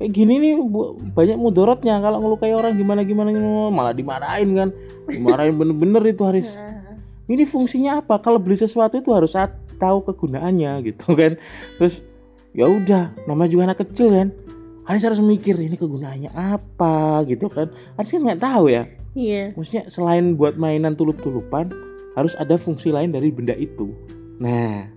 Kayak 0.02 0.12
gini 0.18 0.34
nih 0.42 0.54
bu, 0.58 0.98
banyak 1.14 1.38
mudorotnya 1.38 2.02
kalau 2.02 2.24
ngelukai 2.26 2.56
orang 2.56 2.74
gimana 2.74 3.06
gimana 3.06 3.30
gimana 3.30 3.70
malah 3.70 3.94
dimarahin 3.94 4.50
kan. 4.58 4.70
Dimarahin 5.06 5.54
bener-bener 5.54 6.02
itu 6.10 6.26
Haris. 6.26 6.58
Ini 7.30 7.46
fungsinya 7.46 8.02
apa? 8.02 8.18
Kalau 8.18 8.42
beli 8.42 8.58
sesuatu 8.58 8.98
itu 8.98 9.14
harus 9.14 9.38
tahu 9.78 10.02
kegunaannya 10.10 10.82
gitu 10.82 11.14
kan. 11.14 11.38
Terus 11.78 12.02
ya 12.58 12.66
udah, 12.66 13.14
namanya 13.30 13.50
juga 13.54 13.70
anak 13.70 13.86
kecil 13.86 14.10
kan. 14.10 14.34
Haris 14.90 15.06
harus 15.06 15.22
mikir 15.22 15.54
ini 15.62 15.78
kegunaannya 15.78 16.34
apa 16.34 17.22
gitu 17.30 17.46
kan. 17.46 17.70
Haris 17.94 18.10
kan 18.10 18.26
nggak 18.26 18.42
tahu 18.42 18.74
ya. 18.74 18.90
iya 19.14 19.54
Maksudnya 19.54 19.86
selain 19.86 20.34
buat 20.34 20.58
mainan 20.58 20.98
tulup-tulupan 20.98 21.70
harus 22.18 22.34
ada 22.34 22.58
fungsi 22.58 22.90
lain 22.90 23.14
dari 23.14 23.30
benda 23.30 23.54
itu. 23.54 23.94
Nah, 24.42 24.90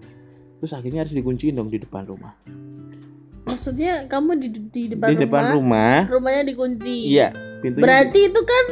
terus 0.56 0.72
akhirnya 0.72 1.04
harus 1.04 1.12
dikunciin 1.12 1.60
dong 1.60 1.68
di 1.68 1.76
depan 1.76 2.08
rumah. 2.08 2.32
maksudnya 3.42 4.06
kamu 4.08 4.38
di 4.38 4.48
di 4.70 4.82
depan, 4.96 5.12
di 5.12 5.18
depan 5.28 5.52
rumah, 5.52 6.06
rumah, 6.06 6.14
rumahnya 6.14 6.42
dikunci 6.54 7.10
iya, 7.10 7.34
pintunya. 7.60 7.84
berarti 7.84 8.20
itu 8.30 8.40
kan 8.46 8.64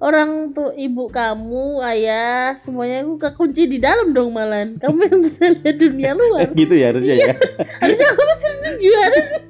orang 0.00 0.56
tuh 0.56 0.72
ibu 0.72 1.12
kamu 1.12 1.84
ayah 1.92 2.56
semuanya 2.56 3.04
aku 3.04 3.20
kekunci 3.20 3.68
di 3.68 3.76
dalam 3.76 4.16
dong 4.16 4.32
malan 4.32 4.80
kamu 4.80 5.12
yang 5.12 5.18
bisa 5.20 5.52
lihat 5.52 5.76
dunia 5.76 6.16
luar 6.16 6.48
gitu 6.60 6.72
ya 6.72 6.88
harusnya 6.88 7.14
ya. 7.20 7.34
harusnya 7.84 8.06
kamu 8.16 8.34
sendiri 8.40 8.76
gimana 8.80 9.18
sih 9.20 9.42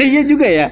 iya 0.14 0.22
juga 0.22 0.46
ya. 0.46 0.66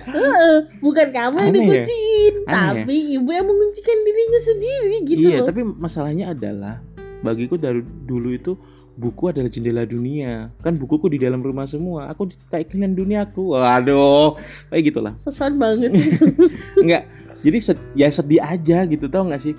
Bukan 0.78 1.10
kamu 1.10 1.36
yang 1.42 1.50
Aneh 1.50 1.58
ya? 1.58 1.66
dikunciin 1.66 2.34
ya? 2.46 2.54
tapi 2.54 2.96
ibu 3.18 3.30
yang 3.34 3.46
menguncikan 3.50 3.98
dirinya 4.06 4.40
sendiri 4.40 4.96
gitu 5.02 5.26
iya, 5.26 5.38
loh 5.42 5.46
tapi 5.50 5.60
masalahnya 5.66 6.30
adalah 6.30 6.78
bagiku 7.26 7.58
dari 7.58 7.82
dulu 7.82 8.30
itu 8.30 8.54
buku 8.98 9.30
adalah 9.30 9.46
jendela 9.46 9.86
dunia. 9.86 10.50
Kan 10.58 10.74
bukuku 10.74 11.06
di 11.14 11.22
dalam 11.22 11.38
rumah 11.38 11.70
semua. 11.70 12.10
Aku 12.10 12.26
kayak 12.50 12.66
kalian 12.68 12.98
duniaku. 12.98 13.54
Waduh, 13.54 14.34
kayak 14.68 14.82
gitulah. 14.90 15.14
sosokan 15.14 15.54
banget. 15.54 15.94
Enggak. 16.82 17.06
Jadi 17.38 17.58
sed- 17.62 17.86
ya 17.94 18.10
sedih 18.10 18.42
aja 18.42 18.82
gitu 18.84 19.06
tau 19.06 19.22
nggak 19.22 19.38
sih? 19.38 19.54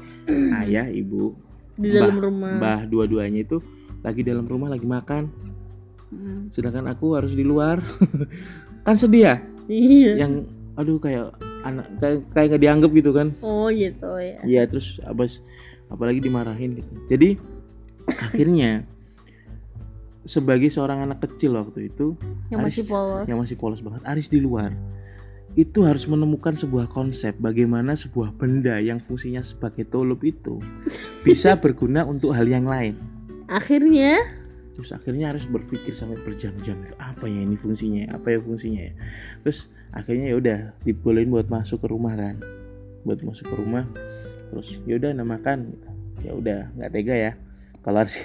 Ayah, 0.52 0.92
ibu, 0.92 1.32
di 1.74 1.90
dalam 1.90 2.20
Mbah- 2.20 2.24
rumah 2.28 2.52
Mbah 2.60 2.80
dua-duanya 2.86 3.40
itu 3.42 3.64
lagi 4.04 4.22
dalam 4.22 4.44
rumah 4.44 4.68
lagi 4.68 4.84
makan. 4.84 5.32
Mm. 6.12 6.52
Sedangkan 6.52 6.92
aku 6.92 7.16
harus 7.16 7.32
di 7.32 7.48
luar. 7.48 7.80
kan 8.86 9.00
sedih 9.00 9.24
ya? 9.24 9.36
iya 9.70 10.26
Yang 10.26 10.50
aduh 10.76 10.98
kayak 10.98 11.32
anak 11.62 11.86
kayak 12.00 12.18
kayak 12.34 12.48
nggak 12.50 12.64
dianggap 12.64 12.92
gitu 12.96 13.12
kan? 13.12 13.28
oh 13.40 13.68
gitu 13.70 14.10
ya 14.18 14.40
Iya 14.42 14.62
terus 14.66 14.98
abis 15.04 15.44
apalagi 15.88 16.20
dimarahin 16.20 16.80
gitu. 16.80 16.90
Jadi 17.08 17.30
akhirnya 18.26 18.88
sebagai 20.28 20.68
seorang 20.68 21.08
anak 21.08 21.24
kecil 21.24 21.56
waktu 21.56 21.92
itu 21.92 22.20
yang 22.52 22.64
Aris- 22.64 22.82
masih 22.82 22.86
polos 22.92 23.26
yang 23.28 23.40
masih 23.40 23.56
polos 23.56 23.80
banget 23.80 24.02
Aris 24.04 24.28
di 24.28 24.40
luar 24.44 24.76
itu 25.58 25.82
harus 25.82 26.06
menemukan 26.06 26.54
sebuah 26.54 26.86
konsep 26.92 27.34
bagaimana 27.42 27.98
sebuah 27.98 28.38
benda 28.38 28.78
yang 28.78 29.02
fungsinya 29.02 29.42
sebagai 29.42 29.88
tolup 29.88 30.22
itu 30.22 30.62
bisa 31.26 31.58
berguna 31.58 32.06
untuk 32.06 32.32
hal 32.38 32.46
yang 32.46 32.70
lain. 32.70 32.94
akhirnya 33.50 34.40
Terus 34.80 34.96
akhirnya 34.96 35.36
harus 35.36 35.44
berpikir 35.44 35.92
sampai 35.92 36.16
berjam-jam 36.24 36.80
itu 36.88 36.96
apa 36.96 37.28
ya 37.28 37.44
ini 37.44 37.60
fungsinya, 37.60 38.16
apa 38.16 38.32
ya 38.32 38.40
fungsinya 38.40 38.82
ya. 38.88 38.94
Terus 39.44 39.68
akhirnya 39.92 40.32
ya 40.32 40.36
udah 40.40 40.60
dibolehin 40.88 41.28
buat 41.28 41.52
masuk 41.52 41.84
ke 41.84 41.92
rumah 41.92 42.16
kan, 42.16 42.40
buat 43.04 43.20
masuk 43.20 43.52
ke 43.52 43.56
rumah. 43.60 43.84
Terus 44.48 44.80
ya 44.88 44.96
udah 44.96 45.12
namakan, 45.12 45.76
ya 46.24 46.32
udah 46.32 46.72
nggak 46.80 46.92
tega 46.96 47.12
ya. 47.12 47.32
Kalau 47.80 48.04
harus 48.04 48.16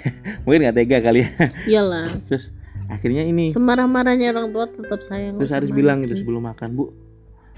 mungkin 0.43 0.59
nggak 0.67 0.75
tega 0.75 0.97
kali 0.99 1.19
ya. 1.23 1.29
iyalah. 1.67 2.07
Terus 2.27 2.51
akhirnya 2.85 3.23
ini 3.25 3.49
semarah-marahnya 3.49 4.29
orang 4.35 4.53
tua 4.53 4.69
tetap 4.69 5.01
sayang 5.01 5.41
terus 5.41 5.49
harus 5.49 5.73
bilang 5.73 6.05
gitu 6.05 6.21
sebelum 6.21 6.45
makan 6.45 6.77
bu 6.77 6.93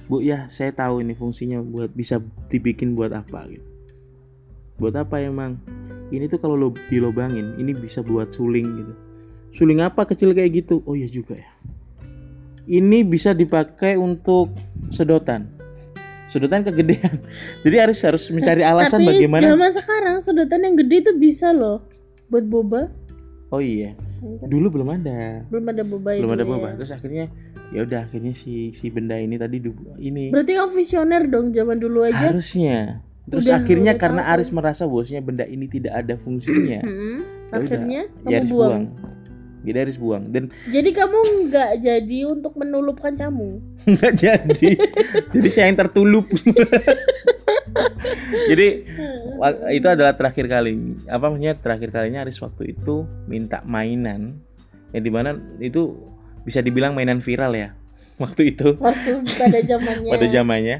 bu 0.07 0.23
ya 0.23 0.47
saya 0.47 0.71
tahu 0.71 1.03
ini 1.03 1.19
fungsinya 1.19 1.59
buat 1.59 1.91
bisa 1.91 2.23
dibikin 2.47 2.95
buat 2.95 3.11
apa 3.11 3.43
gitu. 3.51 3.67
Buat 4.77 5.03
apa 5.03 5.19
emang? 5.19 5.59
Ini 6.13 6.31
tuh 6.31 6.39
kalau 6.39 6.55
lo 6.55 6.69
dilobangin 6.87 7.59
ini 7.59 7.75
bisa 7.75 7.99
buat 7.99 8.31
suling 8.31 8.67
gitu. 8.77 8.93
Suling 9.51 9.83
apa 9.83 10.07
kecil 10.07 10.31
kayak 10.31 10.63
gitu? 10.63 10.79
Oh 10.87 10.95
iya 10.95 11.09
juga 11.11 11.35
ya. 11.35 11.51
Ini 12.67 13.03
bisa 13.03 13.35
dipakai 13.35 13.99
untuk 13.99 14.53
sedotan. 14.93 15.49
Sedotan 16.31 16.63
kegedean. 16.63 17.19
Jadi 17.67 17.75
harus 17.75 17.99
harus 17.99 18.23
mencari 18.31 18.63
alasan 18.63 19.03
Tapi 19.03 19.17
bagaimana 19.17 19.43
zaman 19.43 19.71
sekarang 19.75 20.15
sedotan 20.23 20.61
yang 20.63 20.75
gede 20.79 20.95
itu 21.03 21.11
bisa 21.19 21.51
loh 21.51 21.86
buat 22.27 22.45
boba? 22.45 22.81
Oh 23.49 23.63
iya. 23.63 23.95
Dulu 24.21 24.67
belum 24.73 24.89
ada. 24.91 25.45
Belum 25.47 25.65
ada 25.69 25.83
boba 25.85 26.09
belum 26.15 26.31
ada 26.33 26.43
ya. 26.43 26.49
boba. 26.49 26.67
Terus 26.75 26.91
akhirnya 26.91 27.25
ya 27.71 27.83
udah 27.83 27.99
akhirnya 28.03 28.31
si 28.31 28.71
si 28.71 28.91
benda 28.91 29.15
ini 29.15 29.35
tadi 29.35 29.63
ini. 29.99 30.31
Berarti 30.31 30.51
kamu 30.55 30.71
visioner 30.73 31.23
dong 31.27 31.51
zaman 31.51 31.77
dulu 31.77 32.03
aja? 32.03 32.31
Harusnya. 32.31 33.01
Terus 33.27 33.47
Udah- 33.47 33.59
akhirnya 33.59 33.91
udah 33.95 34.01
karena 34.01 34.21
tahu. 34.23 34.33
Aris 34.35 34.49
merasa 34.51 34.83
bahwasanya 34.87 35.21
benda 35.21 35.45
ini 35.47 35.65
tidak 35.67 35.93
ada 35.95 36.15
fungsinya. 36.15 36.81
Ya 37.47 37.63
akhirnya 37.63 38.01
ya 38.27 38.27
kamu 38.27 38.35
Aris 38.43 38.51
buang. 38.51 38.67
buang. 38.67 38.83
Jadi 39.63 39.77
Aris 39.79 39.97
buang. 39.97 40.23
Dan 40.27 40.43
jadi 40.67 40.89
kamu 40.91 41.17
nggak 41.47 41.71
jadi 41.79 42.19
untuk 42.27 42.53
menulupkan 42.59 43.15
kamu 43.15 43.63
nggak 43.87 44.13
jadi. 44.19 44.71
Jadi 45.31 45.47
saya 45.47 45.71
yang 45.71 45.79
tertulup. 45.79 46.27
Jadi 48.51 48.67
itu 49.71 49.87
adalah 49.87 50.13
terakhir 50.19 50.51
kali. 50.51 50.99
Apa 51.07 51.31
namanya? 51.31 51.55
Terakhir 51.55 51.89
kalinya 51.95 52.27
Aris 52.27 52.43
waktu 52.43 52.75
itu 52.75 53.07
minta 53.31 53.63
mainan. 53.63 54.43
Yang 54.91 55.03
di 55.07 55.11
mana 55.11 55.29
itu 55.63 55.95
bisa 56.43 56.59
dibilang 56.59 56.91
mainan 56.91 57.23
viral 57.23 57.55
ya. 57.55 57.71
Waktu 58.19 58.51
itu. 58.51 58.75
Waktu 58.77 59.23
pada 59.39 59.59
zamannya. 59.63 60.11
Pada 60.11 60.27
zamannya. 60.27 60.77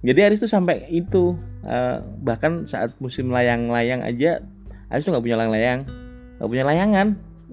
Jadi 0.00 0.20
Aris 0.22 0.40
tuh 0.40 0.50
sampai 0.50 0.88
itu 0.88 1.36
eh, 1.66 1.98
bahkan 2.24 2.64
saat 2.64 2.94
musim 3.02 3.28
layang-layang 3.28 4.00
aja 4.06 4.40
Aris 4.86 5.02
tuh 5.02 5.10
nggak 5.10 5.24
punya 5.24 5.36
layang-layang, 5.42 5.80
nggak 6.38 6.50
punya 6.50 6.64
layangan, 6.64 7.06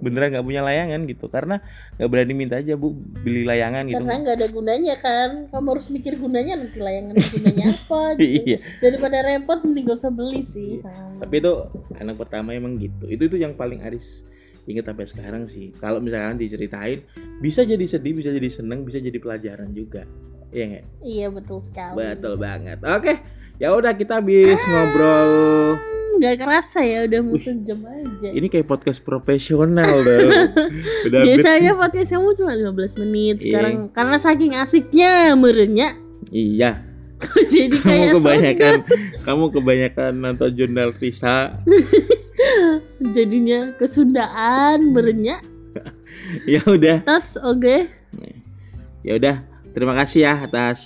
beneran 0.03 0.35
nggak 0.35 0.45
punya 0.45 0.61
layangan 0.61 1.01
gitu. 1.07 1.25
Karena 1.31 1.63
nggak 1.95 2.09
berani 2.11 2.33
minta 2.35 2.59
aja 2.59 2.75
bu 2.75 2.91
beli 2.93 3.47
layangan 3.47 3.87
gitu. 3.87 4.03
karena 4.03 4.15
nggak 4.19 4.35
ada 4.35 4.47
gunanya 4.51 4.95
kan. 4.99 5.29
Kamu 5.47 5.67
harus 5.71 5.87
mikir 5.87 6.19
gunanya 6.19 6.53
nanti 6.59 6.77
layangan 6.83 7.15
gunanya 7.15 7.65
apa 7.71 8.01
gitu. 8.19 8.27
Iya. 8.43 8.57
daripada 8.83 9.17
repot 9.23 9.59
mending 9.63 9.85
gak 9.87 9.97
usah 10.03 10.11
beli 10.11 10.41
sih. 10.43 10.83
Tapi 11.23 11.35
itu 11.39 11.53
anak 11.95 12.15
pertama 12.19 12.51
emang 12.51 12.75
gitu. 12.75 13.07
Itu 13.07 13.31
itu 13.31 13.37
yang 13.39 13.55
paling 13.55 13.79
Aris. 13.81 14.27
Inget 14.67 14.87
sampai 14.87 15.07
sekarang 15.07 15.43
sih. 15.47 15.71
Kalau 15.75 16.03
misalkan 16.03 16.35
diceritain 16.35 17.03
bisa 17.39 17.63
jadi 17.63 17.83
sedih 17.87 18.15
bisa 18.15 18.31
jadi 18.31 18.49
seneng 18.51 18.83
bisa 18.83 18.99
jadi 18.99 19.15
pelajaran 19.19 19.71
juga. 19.71 20.03
Iya 20.53 20.63
nggak? 20.69 20.85
Iya 21.01 21.27
betul 21.33 21.59
sekali. 21.63 21.95
betul 21.97 22.35
banget. 22.37 22.77
Oke 22.83 23.13
ya 23.61 23.73
udah 23.73 23.93
kita 23.93 24.17
habis 24.21 24.57
ngobrol. 24.65 25.31
Nggak 26.13 26.45
kerasa 26.45 26.79
ya 26.85 27.09
udah 27.09 27.19
mau 27.25 27.37
sejam 27.41 27.79
aja. 27.89 28.29
ini 28.29 28.45
kayak 28.45 28.69
podcast 28.69 29.01
profesional 29.01 29.89
dong 30.05 30.29
udah 31.09 31.19
Biasanya 31.25 31.73
podcast 31.73 32.13
kamu 32.13 32.37
cuma 32.37 32.53
15 32.53 33.01
menit. 33.01 33.35
Iya. 33.41 33.45
Sekarang 33.49 33.75
karena 33.89 34.17
saking 34.21 34.53
asiknya 34.53 35.33
merenya 35.33 35.97
iya. 36.29 36.85
Jadi 37.23 37.77
kayak 37.81 38.13
kamu 38.13 38.19
kebanyakan 38.19 38.73
kamu 39.27 39.43
kebanyakan 39.55 40.11
nonton 40.21 40.49
jurnal 40.53 40.89
Risa 40.97 41.57
jadinya 43.15 43.73
kesundaan 43.79 44.93
merenya. 44.93 45.41
ya 46.45 46.61
udah. 46.67 47.01
Tas 47.07 47.39
oke. 47.41 47.89
ya 49.01 49.13
udah. 49.17 49.35
Terima 49.73 49.97
kasih 49.97 50.29
ya 50.29 50.45
atas 50.45 50.79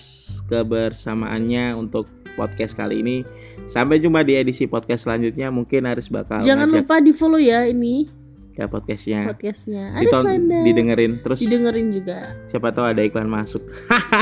kebersamaannya 0.48 1.76
untuk 1.76 2.08
podcast 2.38 2.72
kali 2.72 3.02
ini 3.02 3.18
sampai 3.66 3.98
jumpa 3.98 4.22
di 4.22 4.38
edisi 4.38 4.64
podcast 4.64 5.04
selanjutnya 5.04 5.50
mungkin 5.50 5.84
Aris 5.84 6.08
bakal 6.08 6.40
Jangan 6.40 6.70
ngajak 6.70 6.86
lupa 6.86 6.96
di 7.00 7.12
follow 7.12 7.42
ya 7.42 7.66
ini 7.66 8.06
ke 8.54 8.66
podcastnya 8.66 9.26
podcastnya. 9.28 9.92
Ada 9.92 10.02
Diton- 10.02 10.24
Slanda. 10.24 10.60
didengerin 10.62 11.12
terus 11.20 11.40
Didengerin 11.40 11.88
juga. 11.90 12.18
siapa 12.46 12.70
tahu 12.70 12.86
ada 12.88 13.02
iklan 13.02 13.26
masuk 13.26 13.66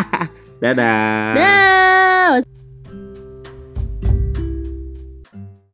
dadah 0.63 1.35
Dah. 1.35 2.64